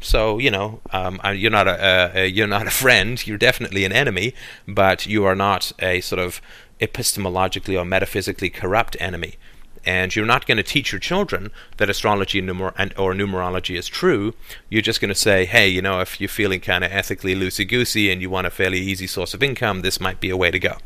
So 0.00 0.38
you 0.38 0.50
know, 0.50 0.80
um, 0.90 1.20
you're 1.34 1.50
not 1.50 1.68
a, 1.68 2.12
a, 2.14 2.26
you're 2.26 2.46
not 2.46 2.66
a 2.66 2.70
friend. 2.70 3.24
You're 3.26 3.38
definitely 3.38 3.84
an 3.84 3.92
enemy, 3.92 4.34
but 4.66 5.06
you 5.06 5.24
are 5.24 5.34
not 5.34 5.72
a 5.80 6.00
sort 6.00 6.20
of 6.20 6.40
epistemologically 6.80 7.78
or 7.78 7.84
metaphysically 7.84 8.50
corrupt 8.50 8.96
enemy. 9.00 9.34
And 9.84 10.14
you're 10.14 10.26
not 10.26 10.46
going 10.46 10.58
to 10.58 10.62
teach 10.62 10.92
your 10.92 10.98
children 10.98 11.50
that 11.78 11.88
astrology 11.88 12.40
and 12.40 12.48
numer- 12.48 12.74
and, 12.76 12.92
or 12.98 13.14
numerology 13.14 13.76
is 13.78 13.88
true. 13.88 14.34
You're 14.68 14.82
just 14.82 15.00
going 15.00 15.08
to 15.08 15.14
say, 15.14 15.46
hey, 15.46 15.68
you 15.68 15.80
know, 15.80 16.00
if 16.00 16.20
you're 16.20 16.28
feeling 16.28 16.60
kind 16.60 16.84
of 16.84 16.92
ethically 16.92 17.34
loosey 17.34 17.66
goosey 17.66 18.10
and 18.10 18.20
you 18.20 18.28
want 18.28 18.46
a 18.46 18.50
fairly 18.50 18.80
easy 18.80 19.06
source 19.06 19.34
of 19.34 19.42
income, 19.42 19.80
this 19.80 20.00
might 20.00 20.20
be 20.20 20.30
a 20.30 20.36
way 20.36 20.50
to 20.50 20.58
go. 20.58 20.76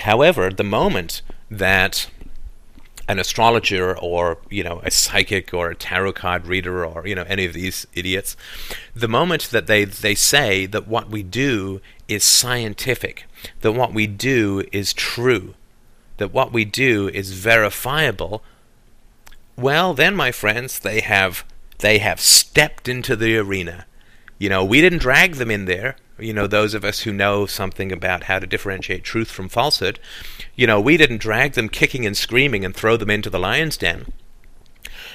However, 0.00 0.50
the 0.50 0.64
moment 0.64 1.22
that 1.50 2.10
an 3.08 3.18
astrologer 3.18 3.98
or 3.98 4.38
you 4.48 4.62
know 4.62 4.80
a 4.84 4.90
psychic 4.90 5.52
or 5.52 5.70
a 5.70 5.74
tarot 5.74 6.12
card 6.12 6.46
reader 6.46 6.84
or 6.84 7.06
you 7.06 7.14
know 7.14 7.24
any 7.28 7.44
of 7.44 7.52
these 7.52 7.86
idiots 7.94 8.36
the 8.94 9.08
moment 9.08 9.44
that 9.50 9.66
they 9.66 9.84
they 9.84 10.14
say 10.14 10.66
that 10.66 10.86
what 10.86 11.10
we 11.10 11.22
do 11.22 11.80
is 12.08 12.22
scientific 12.22 13.24
that 13.62 13.72
what 13.72 13.92
we 13.92 14.06
do 14.06 14.64
is 14.72 14.92
true 14.92 15.54
that 16.18 16.32
what 16.32 16.52
we 16.52 16.64
do 16.64 17.08
is 17.08 17.32
verifiable 17.32 18.42
well 19.56 19.92
then 19.92 20.14
my 20.14 20.30
friends 20.30 20.78
they 20.78 21.00
have 21.00 21.44
they 21.80 21.98
have 21.98 22.20
stepped 22.20 22.88
into 22.88 23.16
the 23.16 23.36
arena. 23.36 23.86
You 24.38 24.48
know 24.48 24.64
we 24.64 24.80
didn't 24.80 25.00
drag 25.00 25.34
them 25.34 25.50
in 25.50 25.64
there. 25.64 25.96
You 26.18 26.34
know, 26.34 26.46
those 26.46 26.74
of 26.74 26.84
us 26.84 27.00
who 27.00 27.14
know 27.14 27.46
something 27.46 27.90
about 27.90 28.24
how 28.24 28.38
to 28.38 28.46
differentiate 28.46 29.04
truth 29.04 29.30
from 29.30 29.48
falsehood, 29.48 29.98
you 30.60 30.66
know, 30.66 30.78
we 30.78 30.98
didn't 30.98 31.22
drag 31.22 31.54
them 31.54 31.70
kicking 31.70 32.04
and 32.04 32.14
screaming 32.14 32.66
and 32.66 32.76
throw 32.76 32.94
them 32.98 33.08
into 33.08 33.30
the 33.30 33.38
lion's 33.38 33.78
den. 33.78 34.12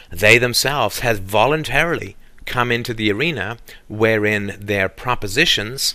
They 0.10 0.40
themselves 0.40 1.02
have 1.02 1.20
voluntarily 1.20 2.16
come 2.48 2.72
into 2.72 2.96
the 2.96 3.12
arena 3.12 3.60
wherein 3.88 4.58
their 4.60 4.90
propositions 4.90 5.94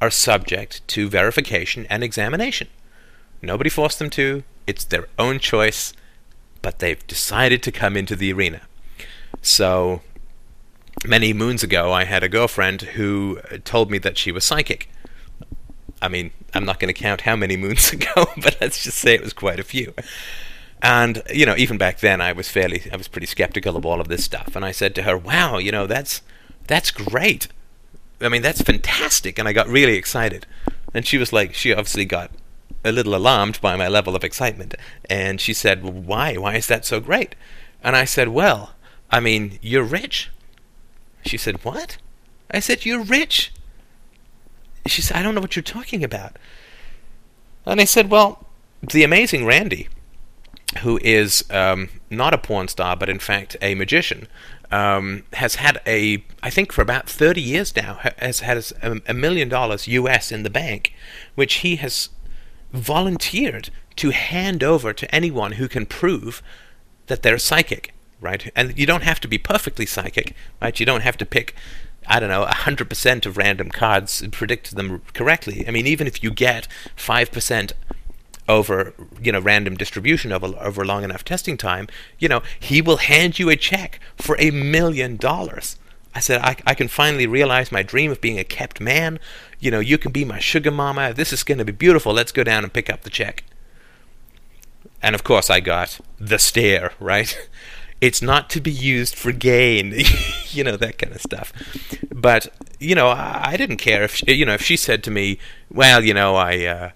are 0.00 0.08
subject 0.08 0.86
to 0.86 1.08
verification 1.08 1.84
and 1.90 2.04
examination. 2.04 2.68
Nobody 3.42 3.70
forced 3.70 3.98
them 3.98 4.10
to, 4.10 4.44
it's 4.68 4.84
their 4.84 5.08
own 5.18 5.40
choice, 5.40 5.92
but 6.60 6.78
they've 6.78 7.04
decided 7.08 7.60
to 7.64 7.72
come 7.72 7.96
into 7.96 8.14
the 8.14 8.32
arena. 8.32 8.60
So, 9.40 10.02
many 11.04 11.32
moons 11.32 11.64
ago, 11.64 11.92
I 11.92 12.04
had 12.04 12.22
a 12.22 12.28
girlfriend 12.28 12.82
who 12.82 13.40
told 13.64 13.90
me 13.90 13.98
that 13.98 14.16
she 14.16 14.30
was 14.30 14.44
psychic. 14.44 14.88
I 16.02 16.08
mean, 16.08 16.32
I'm 16.52 16.64
not 16.64 16.78
going 16.78 16.92
to 16.92 17.00
count 17.00 17.22
how 17.22 17.36
many 17.36 17.56
moons 17.56 17.92
ago, 17.92 18.26
but 18.36 18.56
let's 18.60 18.82
just 18.82 18.98
say 18.98 19.14
it 19.14 19.22
was 19.22 19.32
quite 19.32 19.60
a 19.60 19.64
few. 19.64 19.94
And 20.82 21.22
you 21.32 21.46
know, 21.46 21.56
even 21.56 21.78
back 21.78 22.00
then, 22.00 22.20
I 22.20 22.32
was 22.32 22.48
fairly, 22.48 22.82
I 22.92 22.96
was 22.96 23.08
pretty 23.08 23.26
skeptical 23.26 23.76
of 23.76 23.86
all 23.86 24.00
of 24.00 24.08
this 24.08 24.24
stuff. 24.24 24.56
And 24.56 24.64
I 24.64 24.72
said 24.72 24.94
to 24.96 25.04
her, 25.04 25.16
"Wow, 25.16 25.58
you 25.58 25.72
know, 25.72 25.86
that's 25.86 26.22
that's 26.66 26.90
great. 26.90 27.48
I 28.20 28.28
mean, 28.28 28.42
that's 28.42 28.62
fantastic." 28.62 29.38
And 29.38 29.48
I 29.48 29.52
got 29.52 29.68
really 29.68 29.94
excited. 29.94 30.46
And 30.92 31.06
she 31.06 31.16
was 31.18 31.32
like, 31.32 31.54
she 31.54 31.72
obviously 31.72 32.04
got 32.04 32.30
a 32.84 32.92
little 32.92 33.14
alarmed 33.14 33.60
by 33.62 33.76
my 33.76 33.88
level 33.88 34.14
of 34.14 34.24
excitement. 34.24 34.74
And 35.08 35.40
she 35.40 35.54
said, 35.54 35.82
well, 35.82 35.92
"Why? 35.92 36.36
Why 36.36 36.56
is 36.56 36.66
that 36.66 36.84
so 36.84 37.00
great?" 37.00 37.36
And 37.82 37.96
I 37.96 38.04
said, 38.04 38.28
"Well, 38.28 38.74
I 39.12 39.20
mean, 39.20 39.58
you're 39.60 39.84
rich. 39.84 40.30
She 41.26 41.36
said, 41.36 41.62
What? 41.64 41.98
I 42.50 42.60
said, 42.60 42.86
You're 42.86 43.02
rich. 43.02 43.52
She 44.86 45.02
said, 45.02 45.16
I 45.16 45.22
don't 45.22 45.34
know 45.34 45.40
what 45.40 45.56
you're 45.56 45.62
talking 45.62 46.02
about. 46.02 46.36
And 47.64 47.80
I 47.80 47.84
said, 47.84 48.10
Well, 48.10 48.46
the 48.82 49.04
amazing 49.04 49.46
Randi, 49.46 49.88
who 50.80 50.98
is 51.02 51.44
um, 51.50 51.88
not 52.10 52.34
a 52.34 52.38
porn 52.38 52.68
star, 52.68 52.96
but 52.96 53.08
in 53.08 53.18
fact 53.18 53.56
a 53.62 53.74
magician, 53.74 54.26
um, 54.70 55.24
has 55.34 55.56
had 55.56 55.80
a, 55.86 56.24
I 56.42 56.50
think 56.50 56.72
for 56.72 56.82
about 56.82 57.08
30 57.08 57.40
years 57.40 57.76
now, 57.76 58.00
has 58.18 58.40
had 58.40 58.64
a, 58.82 59.14
million 59.14 59.48
dollars 59.48 59.86
US 59.86 60.32
in 60.32 60.42
the 60.42 60.50
bank, 60.50 60.94
which 61.34 61.54
he 61.56 61.76
has 61.76 62.08
volunteered 62.72 63.70
to 63.96 64.10
hand 64.10 64.64
over 64.64 64.92
to 64.94 65.14
anyone 65.14 65.52
who 65.52 65.68
can 65.68 65.84
prove 65.84 66.42
that 67.06 67.22
they're 67.22 67.38
psychic 67.38 67.92
right? 68.22 68.50
And 68.56 68.78
you 68.78 68.86
don't 68.86 69.02
have 69.02 69.20
to 69.20 69.28
be 69.28 69.36
perfectly 69.36 69.84
psychic, 69.84 70.34
right? 70.62 70.78
You 70.78 70.86
don't 70.86 71.02
have 71.02 71.18
to 71.18 71.26
pick, 71.26 71.54
I 72.06 72.20
don't 72.20 72.28
know, 72.28 72.44
100% 72.46 73.26
of 73.26 73.36
random 73.36 73.70
cards 73.70 74.24
predict 74.32 74.74
them 74.76 75.02
correctly. 75.14 75.64
I 75.66 75.70
mean, 75.70 75.86
even 75.86 76.06
if 76.06 76.22
you 76.22 76.30
get 76.30 76.68
5% 76.96 77.72
over, 78.48 78.92
you 79.22 79.32
know, 79.32 79.40
random 79.40 79.76
distribution 79.76 80.32
over, 80.32 80.46
over 80.58 80.84
long 80.84 81.04
enough 81.04 81.24
testing 81.24 81.56
time, 81.56 81.88
you 82.18 82.28
know, 82.28 82.42
he 82.58 82.82
will 82.82 82.98
hand 82.98 83.38
you 83.38 83.48
a 83.50 83.56
check 83.56 84.00
for 84.16 84.36
a 84.38 84.50
million 84.50 85.16
dollars. 85.16 85.76
I 86.14 86.20
said, 86.20 86.40
I, 86.42 86.56
I 86.66 86.74
can 86.74 86.88
finally 86.88 87.26
realize 87.26 87.72
my 87.72 87.82
dream 87.82 88.10
of 88.10 88.20
being 88.20 88.38
a 88.38 88.44
kept 88.44 88.80
man. 88.80 89.18
You 89.60 89.70
know, 89.70 89.80
you 89.80 89.96
can 89.96 90.12
be 90.12 90.24
my 90.24 90.40
sugar 90.40 90.70
mama. 90.70 91.14
This 91.14 91.32
is 91.32 91.42
going 91.42 91.58
to 91.58 91.64
be 91.64 91.72
beautiful. 91.72 92.12
Let's 92.12 92.32
go 92.32 92.44
down 92.44 92.64
and 92.64 92.72
pick 92.72 92.90
up 92.90 93.02
the 93.02 93.10
check. 93.10 93.44
And 95.00 95.14
of 95.14 95.24
course, 95.24 95.48
I 95.48 95.60
got 95.60 95.98
the 96.18 96.38
stare, 96.38 96.92
right? 97.00 97.48
it's 98.02 98.20
not 98.20 98.50
to 98.50 98.60
be 98.60 98.72
used 98.72 99.14
for 99.14 99.30
gain, 99.30 99.94
you 100.48 100.64
know 100.64 100.76
that 100.76 100.98
kind 100.98 101.14
of 101.14 101.22
stuff. 101.22 101.52
But 102.12 102.52
you 102.80 102.96
know, 102.96 103.08
I, 103.08 103.52
I, 103.52 103.56
didn't 103.56 103.76
care 103.76 104.02
if 104.02 104.16
she, 104.16 104.32
you 104.32 104.44
know 104.44 104.54
if 104.54 104.62
she 104.62 104.76
said 104.76 105.04
to 105.04 105.10
me, 105.10 105.38
"Well, 105.70 106.04
you 106.04 106.12
know, 106.12 106.34
I." 106.34 106.66
Uh, 106.66 106.90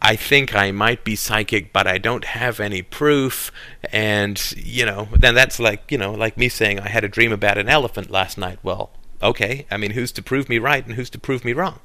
I 0.00 0.14
think 0.14 0.54
I 0.54 0.70
might 0.70 1.02
be 1.02 1.16
psychic, 1.16 1.72
but 1.72 1.88
I 1.88 1.98
don't 1.98 2.24
have 2.24 2.60
any 2.60 2.82
proof. 2.82 3.50
And, 3.92 4.40
you 4.56 4.86
know, 4.86 5.08
then 5.12 5.34
that's 5.34 5.58
like, 5.58 5.90
you 5.90 5.98
know, 5.98 6.12
like 6.12 6.36
me 6.36 6.48
saying 6.48 6.78
I 6.78 6.88
had 6.88 7.02
a 7.02 7.08
dream 7.08 7.32
about 7.32 7.58
an 7.58 7.68
elephant 7.68 8.08
last 8.08 8.38
night. 8.38 8.60
Well, 8.62 8.90
okay. 9.20 9.66
I 9.72 9.76
mean, 9.76 9.90
who's 9.90 10.12
to 10.12 10.22
prove 10.22 10.48
me 10.48 10.60
right 10.60 10.86
and 10.86 10.94
who's 10.94 11.10
to 11.10 11.18
prove 11.18 11.44
me 11.44 11.52
wrong? 11.52 11.80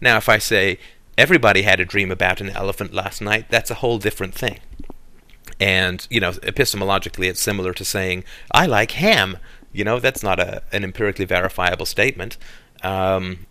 Now, 0.00 0.16
if 0.16 0.26
I 0.26 0.38
say 0.38 0.78
everybody 1.18 1.60
had 1.60 1.80
a 1.80 1.84
dream 1.84 2.10
about 2.10 2.40
an 2.40 2.48
elephant 2.48 2.94
last 2.94 3.20
night, 3.20 3.50
that's 3.50 3.70
a 3.70 3.74
whole 3.74 3.98
different 3.98 4.34
thing. 4.34 4.60
And, 5.58 6.06
you 6.10 6.20
know, 6.20 6.32
epistemologically, 6.32 7.28
it's 7.28 7.40
similar 7.40 7.72
to 7.74 7.84
saying, 7.84 8.24
I 8.50 8.66
like 8.66 8.92
ham. 8.92 9.38
You 9.72 9.84
know, 9.84 10.00
that's 10.00 10.22
not 10.22 10.40
a, 10.40 10.62
an 10.72 10.84
empirically 10.84 11.24
verifiable 11.24 11.86
statement. 11.86 12.38
Um, 12.82 13.46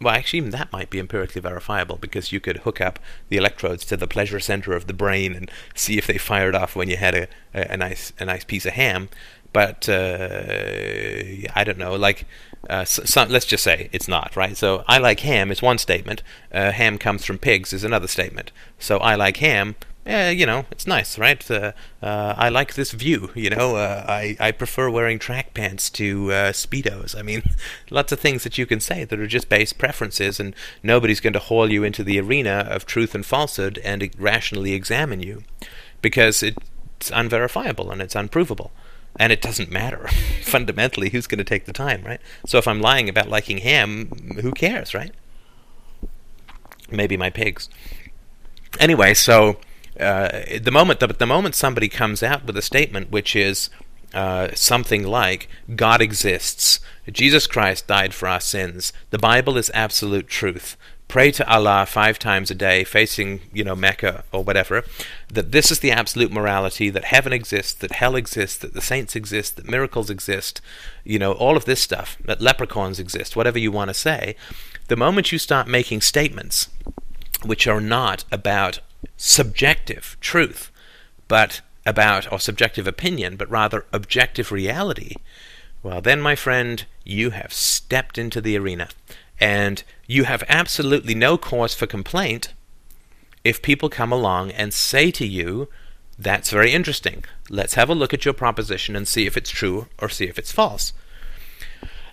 well, 0.00 0.14
actually, 0.14 0.38
even 0.38 0.50
that 0.50 0.72
might 0.72 0.90
be 0.90 0.98
empirically 0.98 1.40
verifiable 1.40 1.96
because 1.96 2.32
you 2.32 2.40
could 2.40 2.58
hook 2.58 2.80
up 2.80 2.98
the 3.28 3.36
electrodes 3.36 3.84
to 3.86 3.96
the 3.96 4.08
pleasure 4.08 4.40
center 4.40 4.72
of 4.72 4.86
the 4.86 4.92
brain 4.92 5.34
and 5.34 5.50
see 5.74 5.98
if 5.98 6.06
they 6.06 6.18
fired 6.18 6.54
off 6.54 6.74
when 6.74 6.88
you 6.88 6.96
had 6.96 7.14
a, 7.14 7.28
a, 7.54 7.72
a 7.72 7.76
nice 7.76 8.12
a 8.18 8.24
nice 8.24 8.44
piece 8.44 8.66
of 8.66 8.72
ham. 8.72 9.08
But 9.52 9.88
uh, 9.88 11.50
I 11.54 11.64
don't 11.64 11.78
know, 11.78 11.94
like. 11.94 12.26
Uh, 12.70 12.84
so, 12.84 13.24
let's 13.24 13.44
just 13.44 13.64
say 13.64 13.88
it's 13.90 14.06
not 14.06 14.36
right. 14.36 14.56
So 14.56 14.84
I 14.86 14.98
like 14.98 15.18
ham 15.20 15.50
is 15.50 15.60
one 15.60 15.78
statement. 15.78 16.22
Uh, 16.52 16.70
ham 16.70 16.96
comes 16.96 17.24
from 17.24 17.38
pigs 17.38 17.72
is 17.72 17.82
another 17.82 18.06
statement. 18.06 18.52
So 18.78 18.98
I 18.98 19.16
like 19.16 19.38
ham 19.38 19.74
yeah, 20.04 20.30
you 20.30 20.46
know, 20.46 20.64
it's 20.72 20.86
nice, 20.86 21.16
right? 21.16 21.48
Uh, 21.48 21.72
uh, 22.02 22.34
I 22.36 22.48
like 22.48 22.74
this 22.74 22.90
view. 22.90 23.30
You 23.36 23.50
know, 23.50 23.76
uh, 23.76 24.04
I 24.08 24.36
I 24.40 24.50
prefer 24.50 24.90
wearing 24.90 25.20
track 25.20 25.54
pants 25.54 25.88
to 25.90 26.32
uh, 26.32 26.52
speedos. 26.52 27.16
I 27.16 27.22
mean, 27.22 27.42
lots 27.90 28.10
of 28.10 28.18
things 28.18 28.42
that 28.42 28.58
you 28.58 28.66
can 28.66 28.80
say 28.80 29.04
that 29.04 29.20
are 29.20 29.28
just 29.28 29.48
base 29.48 29.72
preferences, 29.72 30.40
and 30.40 30.56
nobody's 30.82 31.20
going 31.20 31.34
to 31.34 31.38
haul 31.38 31.70
you 31.70 31.84
into 31.84 32.02
the 32.02 32.18
arena 32.18 32.66
of 32.68 32.84
truth 32.84 33.14
and 33.14 33.24
falsehood 33.24 33.78
and 33.84 34.10
rationally 34.18 34.72
examine 34.72 35.22
you, 35.22 35.44
because 36.00 36.42
it's 36.42 37.12
unverifiable 37.12 37.92
and 37.92 38.02
it's 38.02 38.16
unprovable, 38.16 38.72
and 39.20 39.32
it 39.32 39.40
doesn't 39.40 39.70
matter 39.70 40.08
fundamentally 40.42 41.10
who's 41.10 41.28
going 41.28 41.38
to 41.38 41.44
take 41.44 41.66
the 41.66 41.72
time, 41.72 42.02
right? 42.02 42.20
So 42.44 42.58
if 42.58 42.66
I'm 42.66 42.80
lying 42.80 43.08
about 43.08 43.28
liking 43.28 43.58
ham, 43.58 44.08
who 44.40 44.50
cares, 44.50 44.94
right? 44.94 45.12
Maybe 46.90 47.16
my 47.16 47.30
pigs. 47.30 47.68
Anyway, 48.80 49.14
so 49.14 49.58
uh, 49.98 50.58
the 50.60 50.70
moment 50.70 51.00
the, 51.00 51.08
the 51.08 51.26
moment 51.26 51.54
somebody 51.54 51.88
comes 51.88 52.22
out 52.22 52.44
with 52.44 52.56
a 52.56 52.62
statement 52.62 53.10
which 53.10 53.36
is 53.36 53.70
uh, 54.14 54.48
something 54.54 55.06
like 55.06 55.48
God 55.74 56.00
exists, 56.00 56.80
Jesus 57.10 57.46
Christ 57.46 57.86
died 57.86 58.14
for 58.14 58.28
our 58.28 58.40
sins, 58.40 58.92
the 59.10 59.18
Bible 59.18 59.56
is 59.56 59.70
absolute 59.74 60.28
truth. 60.28 60.76
Pray 61.08 61.30
to 61.32 61.46
Allah 61.46 61.84
five 61.86 62.18
times 62.18 62.50
a 62.50 62.54
day, 62.54 62.84
facing 62.84 63.40
you 63.52 63.64
know 63.64 63.76
Mecca 63.76 64.24
or 64.32 64.42
whatever. 64.42 64.82
That 65.28 65.52
this 65.52 65.70
is 65.70 65.80
the 65.80 65.90
absolute 65.90 66.32
morality. 66.32 66.88
That 66.88 67.04
heaven 67.04 67.34
exists. 67.34 67.74
That 67.74 67.92
hell 67.92 68.16
exists. 68.16 68.56
That 68.56 68.72
the 68.72 68.80
saints 68.80 69.14
exist. 69.14 69.56
That 69.56 69.68
miracles 69.68 70.08
exist. 70.08 70.62
You 71.04 71.18
know 71.18 71.32
all 71.32 71.58
of 71.58 71.66
this 71.66 71.82
stuff. 71.82 72.16
That 72.24 72.40
leprechauns 72.40 72.98
exist. 72.98 73.36
Whatever 73.36 73.58
you 73.58 73.70
want 73.70 73.88
to 73.88 73.94
say. 73.94 74.36
The 74.88 74.96
moment 74.96 75.32
you 75.32 75.38
start 75.38 75.68
making 75.68 76.00
statements 76.00 76.70
which 77.44 77.66
are 77.66 77.80
not 77.80 78.24
about 78.32 78.80
subjective 79.16 80.16
truth, 80.20 80.70
but 81.28 81.60
about, 81.84 82.30
or 82.32 82.38
subjective 82.38 82.86
opinion, 82.86 83.36
but 83.36 83.50
rather 83.50 83.86
objective 83.92 84.52
reality, 84.52 85.14
well, 85.82 86.00
then, 86.00 86.20
my 86.20 86.36
friend, 86.36 86.84
you 87.04 87.30
have 87.30 87.52
stepped 87.52 88.16
into 88.16 88.40
the 88.40 88.56
arena. 88.56 88.88
And 89.40 89.82
you 90.06 90.24
have 90.24 90.44
absolutely 90.48 91.14
no 91.14 91.36
cause 91.36 91.74
for 91.74 91.86
complaint 91.86 92.52
if 93.42 93.62
people 93.62 93.88
come 93.88 94.12
along 94.12 94.52
and 94.52 94.72
say 94.72 95.10
to 95.12 95.26
you, 95.26 95.68
That's 96.16 96.50
very 96.50 96.72
interesting. 96.72 97.24
Let's 97.50 97.74
have 97.74 97.88
a 97.88 97.94
look 97.94 98.14
at 98.14 98.24
your 98.24 98.34
proposition 98.34 98.94
and 98.94 99.08
see 99.08 99.26
if 99.26 99.36
it's 99.36 99.50
true 99.50 99.88
or 99.98 100.08
see 100.08 100.26
if 100.26 100.38
it's 100.38 100.52
false. 100.52 100.92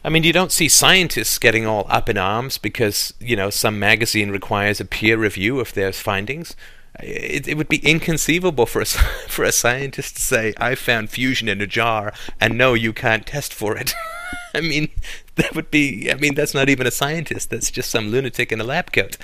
I 0.04 0.10
mean, 0.10 0.24
you 0.24 0.34
don't 0.34 0.52
see 0.52 0.70
scientists 0.70 1.38
getting 1.38 1.68
all 1.68 1.86
up 1.90 2.10
in 2.10 2.18
arms 2.18 2.58
because, 2.58 3.14
you 3.20 3.36
know, 3.36 3.50
some 3.50 3.78
magazine 3.78 4.32
requires 4.32 4.80
a 4.80 4.86
peer 4.86 5.18
review 5.18 5.60
of 5.60 5.74
their 5.74 5.92
findings 5.92 6.56
it, 7.04 7.48
it 7.48 7.58
would 7.58 7.70
be 7.70 7.78
inconceivable 7.78 8.66
for 8.66 8.82
a, 8.82 8.86
for 9.28 9.44
a 9.44 9.52
scientist 9.52 10.16
to 10.16 10.22
say, 10.22 10.54
I 10.58 10.76
found 10.76 11.10
fusion 11.10 11.48
in 11.50 11.62
a 11.62 11.68
jar, 11.68 12.14
and 12.40 12.58
no, 12.58 12.74
you 12.74 12.94
can't 12.94 13.26
test 13.26 13.54
for 13.54 13.78
it. 13.78 13.94
I 14.54 14.62
mean, 14.62 14.90
that 15.36 15.56
would 15.56 15.72
be, 15.72 16.12
I 16.12 16.16
mean, 16.16 16.36
that's 16.36 16.54
not 16.54 16.70
even 16.70 16.88
a 16.88 16.92
scientist, 16.92 17.50
that's 17.50 17.72
just 17.72 17.90
some 17.90 18.10
lunatic 18.10 18.52
in 18.52 18.62
a 18.62 18.64
lab 18.64 18.92
coat. 18.92 19.18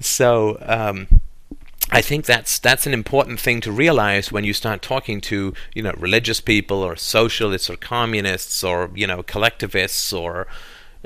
So, 0.00 0.58
um, 0.62 1.20
I 1.90 2.02
think 2.02 2.24
that's 2.24 2.58
that's 2.58 2.86
an 2.86 2.92
important 2.92 3.38
thing 3.38 3.60
to 3.60 3.70
realize 3.70 4.32
when 4.32 4.42
you 4.42 4.52
start 4.52 4.82
talking 4.82 5.20
to 5.22 5.54
you 5.72 5.82
know 5.82 5.92
religious 5.96 6.40
people 6.40 6.82
or 6.82 6.96
socialists 6.96 7.70
or 7.70 7.76
communists 7.76 8.64
or 8.64 8.90
you 8.94 9.06
know 9.06 9.22
collectivists 9.22 10.12
or 10.12 10.48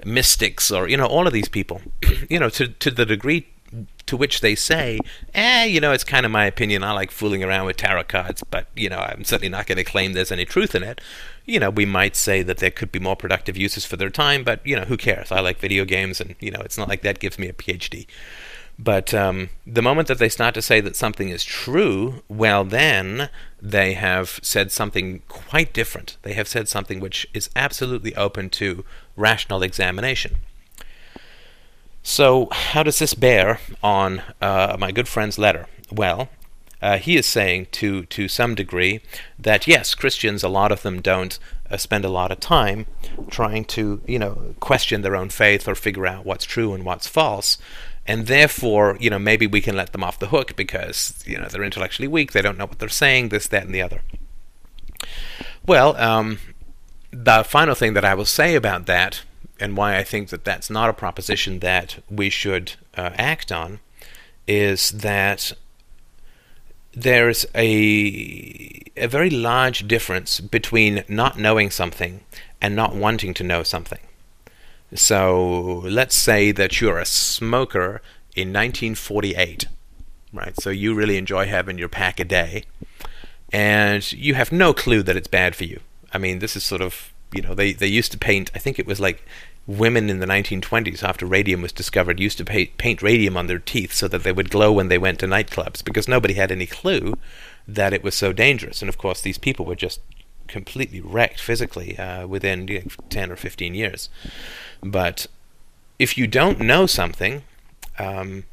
mystics 0.07 0.71
or 0.71 0.89
you 0.89 0.97
know 0.97 1.07
all 1.07 1.27
of 1.27 1.35
these 1.35 1.49
people 1.49 1.83
you 2.31 2.39
know 2.39 2.49
to 2.49 2.69
to 2.69 2.91
the 2.91 3.05
degree 3.05 3.47
to 4.11 4.17
which 4.17 4.41
they 4.41 4.57
say, 4.57 4.99
eh, 5.35 5.65
you 5.65 5.81
know, 5.81 5.93
it's 5.93 6.03
kind 6.03 6.27
of 6.27 6.33
my 6.33 6.45
opinion. 6.45 6.83
I 6.83 6.91
like 6.91 7.13
fooling 7.13 7.45
around 7.45 7.67
with 7.67 7.77
tarot 7.77 8.05
cards, 8.05 8.43
but, 8.51 8.67
you 8.75 8.89
know, 8.89 8.99
I'm 8.99 9.23
certainly 9.23 9.49
not 9.49 9.69
going 9.69 9.79
to 9.79 9.85
claim 9.85 10.15
there's 10.15 10.33
any 10.33 10.45
truth 10.45 10.75
in 10.75 10.83
it. 10.83 11.01
You 11.47 11.61
know, 11.61 11.71
we 11.71 11.87
might 11.87 12.17
say 12.17 12.43
that 12.43 12.59
there 12.59 12.73
could 12.73 12.91
be 12.91 12.99
more 12.99 13.15
productive 13.15 13.57
uses 13.57 13.87
for 13.87 13.97
their 13.97 14.11
time, 14.11 14.43
but, 14.43 14.67
you 14.67 14.75
know, 14.75 14.83
who 14.83 14.97
cares? 14.97 15.31
I 15.31 15.39
like 15.39 15.61
video 15.61 15.85
games, 15.85 16.21
and, 16.21 16.35
you 16.41 16.51
know, 16.51 16.59
it's 16.61 16.77
not 16.77 16.89
like 16.89 17.03
that 17.03 17.21
gives 17.21 17.39
me 17.39 17.47
a 17.47 17.53
PhD. 17.53 18.09
But 18.81 19.15
um, 19.15 19.51
the 19.65 19.83
moment 19.83 20.09
that 20.09 20.19
they 20.19 20.29
start 20.29 20.55
to 20.55 20.63
say 20.63 20.81
that 20.81 20.97
something 20.97 21.29
is 21.29 21.45
true, 21.45 22.25
well, 22.29 22.65
then 22.65 23.31
they 23.63 23.93
have 23.93 24.41
said 24.43 24.73
something 24.73 25.23
quite 25.29 25.73
different. 25.73 26.17
They 26.23 26.33
have 26.33 26.49
said 26.49 26.69
something 26.69 26.99
which 26.99 27.29
is 27.33 27.49
absolutely 27.55 28.17
open 28.17 28.51
to 28.51 28.85
rational 29.17 29.63
examination. 29.63 30.37
So, 32.03 32.49
how 32.51 32.83
does 32.83 32.99
this 32.99 33.15
bear 33.15 33.61
on 33.83 34.23
uh, 34.41 34.77
my 34.79 34.91
good 34.91 35.09
friend's 35.09 35.39
letter? 35.39 35.67
Well, 35.93 36.29
uh, 36.83 36.97
he 36.99 37.17
is 37.17 37.27
saying 37.27 37.67
to 37.73 38.07
to 38.07 38.27
some 38.29 38.55
degree 38.55 39.01
that 39.39 39.67
yes, 39.67 39.95
Christians, 39.95 40.43
a 40.43 40.49
lot 40.49 40.73
of 40.73 40.83
them 40.83 41.03
don't 41.03 41.39
uh, 41.71 41.77
spend 41.77 42.05
a 42.05 42.09
lot 42.09 42.33
of 42.33 42.41
time 42.41 42.87
trying 43.29 43.65
to 43.67 44.01
you 44.07 44.19
know 44.19 44.55
question 44.61 45.03
their 45.03 45.17
own 45.17 45.29
faith 45.29 45.69
or 45.69 45.75
figure 45.75 46.07
out 46.07 46.25
what's 46.25 46.45
true 46.45 46.73
and 46.73 46.85
what's 46.85 47.07
false, 47.07 47.59
and 48.07 48.27
therefore 48.27 48.97
you 48.99 49.11
know 49.11 49.19
maybe 49.19 49.47
we 49.47 49.61
can 49.61 49.77
let 49.77 49.93
them 49.93 50.03
off 50.03 50.19
the 50.19 50.29
hook 50.29 50.57
because 50.57 51.23
you 51.27 51.39
know 51.39 51.49
they're 51.49 51.63
intellectually 51.63 52.09
weak, 52.09 52.33
they 52.33 52.43
don't 52.43 52.57
know 52.57 52.67
what 52.67 52.79
they're 52.79 52.89
saying, 52.89 53.29
this, 53.29 53.47
that, 53.49 53.65
and 53.65 53.75
the 53.75 53.83
other. 53.83 54.01
Well, 55.67 55.97
um, 55.97 56.39
the 57.11 57.45
final 57.45 57.75
thing 57.75 57.93
that 57.93 58.05
I 58.05 58.15
will 58.15 58.25
say 58.25 58.55
about 58.55 58.87
that 58.87 59.23
and 59.61 59.77
why 59.77 59.97
I 59.97 60.05
think 60.05 60.31
that 60.31 60.45
that's 60.45 60.71
not 60.71 60.91
a 60.91 60.95
proposition 60.95 61.61
that 61.61 62.03
we 62.11 62.31
should 62.31 62.73
uh, 62.97 63.11
act 63.17 63.53
on 63.53 63.81
is 64.47 64.91
that 64.91 65.53
there's 66.93 67.47
a 67.55 68.83
a 68.97 69.07
very 69.07 69.31
large 69.31 69.87
difference 69.87 70.41
between 70.41 71.05
not 71.09 71.39
knowing 71.39 71.71
something 71.71 72.21
and 72.61 72.75
not 72.75 72.95
wanting 72.95 73.33
to 73.35 73.45
know 73.45 73.63
something. 73.63 74.01
So 74.95 75.83
let's 75.85 76.17
say 76.17 76.51
that 76.53 76.81
you're 76.81 76.99
a 76.99 77.07
smoker 77.07 78.03
in 78.35 78.49
1948, 78.49 79.67
right? 80.33 80.61
So 80.61 80.71
you 80.71 80.95
really 80.95 81.17
enjoy 81.17 81.47
having 81.47 81.79
your 81.79 81.89
pack 81.89 82.19
a 82.19 82.25
day, 82.25 82.65
and 83.53 84.11
you 84.13 84.35
have 84.35 84.51
no 84.51 84.75
clue 84.75 85.03
that 85.05 85.17
it's 85.17 85.29
bad 85.29 85.55
for 85.55 85.65
you. 85.65 85.81
I 86.13 86.19
mean, 86.19 86.41
this 86.41 86.57
is 86.57 86.65
sort 86.65 86.83
of 86.83 87.13
you 87.33 87.43
know 87.43 87.55
they 87.55 87.73
they 87.73 87.87
used 87.87 88.13
to 88.13 88.19
paint. 88.19 88.51
I 88.55 88.59
think 88.59 88.79
it 88.79 88.87
was 88.87 89.01
like 89.01 89.25
women 89.79 90.11
in 90.11 90.19
the 90.19 90.27
1920s, 90.27 91.03
after 91.03 91.27
radium 91.27 91.63
was 91.63 91.73
discovered, 91.73 92.19
used 92.19 92.39
to 92.39 92.45
paint, 92.45 92.77
paint 92.77 93.03
radium 93.03 93.37
on 93.37 93.47
their 93.47 93.59
teeth 93.59 93.93
so 93.93 94.09
that 94.09 94.23
they 94.23 94.33
would 94.33 94.51
glow 94.51 94.73
when 94.73 94.89
they 94.89 94.99
went 94.99 95.19
to 95.21 95.27
nightclubs 95.27 95.85
because 95.85 96.09
nobody 96.09 96.35
had 96.35 96.51
any 96.51 96.67
clue 96.67 97.15
that 97.69 97.93
it 97.93 98.03
was 98.03 98.15
so 98.15 98.33
dangerous. 98.33 98.83
And 98.83 98.89
of 98.89 98.99
course, 98.99 99.21
these 99.21 99.39
people 99.39 99.65
were 99.65 99.77
just 99.77 100.01
completely 100.49 101.01
wrecked 101.01 101.41
physically 101.41 101.97
uh, 101.99 102.27
within 102.27 102.67
you 102.67 102.81
know, 102.81 102.87
10 103.09 103.31
or 103.31 103.37
15 103.37 103.75
years. 103.75 104.09
But 104.83 105.27
if 105.99 106.19
you 106.19 106.27
don't 106.27 106.61
know 106.61 106.87
something, 106.87 107.43
um, 107.99 108.45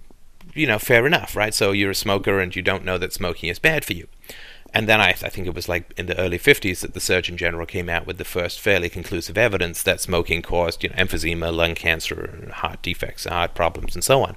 you 0.53 0.67
know, 0.67 0.77
fair 0.77 1.07
enough, 1.07 1.35
right? 1.35 1.53
So 1.53 1.71
you're 1.71 1.91
a 1.91 1.95
smoker 1.95 2.39
and 2.39 2.55
you 2.55 2.61
don't 2.61 2.85
know 2.85 2.97
that 2.97 3.13
smoking 3.13 3.49
is 3.49 3.59
bad 3.59 3.83
for 3.83 3.93
you. 3.93 4.07
And 4.73 4.87
then 4.87 4.99
I, 4.99 5.09
I, 5.09 5.29
think 5.29 5.47
it 5.47 5.55
was 5.55 5.69
like 5.69 5.93
in 5.97 6.07
the 6.07 6.19
early 6.19 6.37
50s 6.37 6.81
that 6.81 6.93
the 6.93 6.99
Surgeon 6.99 7.37
General 7.37 7.65
came 7.65 7.89
out 7.89 8.05
with 8.05 8.17
the 8.17 8.25
first 8.25 8.59
fairly 8.59 8.89
conclusive 8.89 9.37
evidence 9.37 9.81
that 9.83 10.01
smoking 10.01 10.41
caused 10.41 10.83
you 10.83 10.89
know, 10.89 10.95
emphysema, 10.95 11.53
lung 11.55 11.73
cancer, 11.73 12.49
heart 12.53 12.81
defects, 12.81 13.25
heart 13.25 13.55
problems, 13.55 13.95
and 13.95 14.03
so 14.03 14.23
on. 14.23 14.35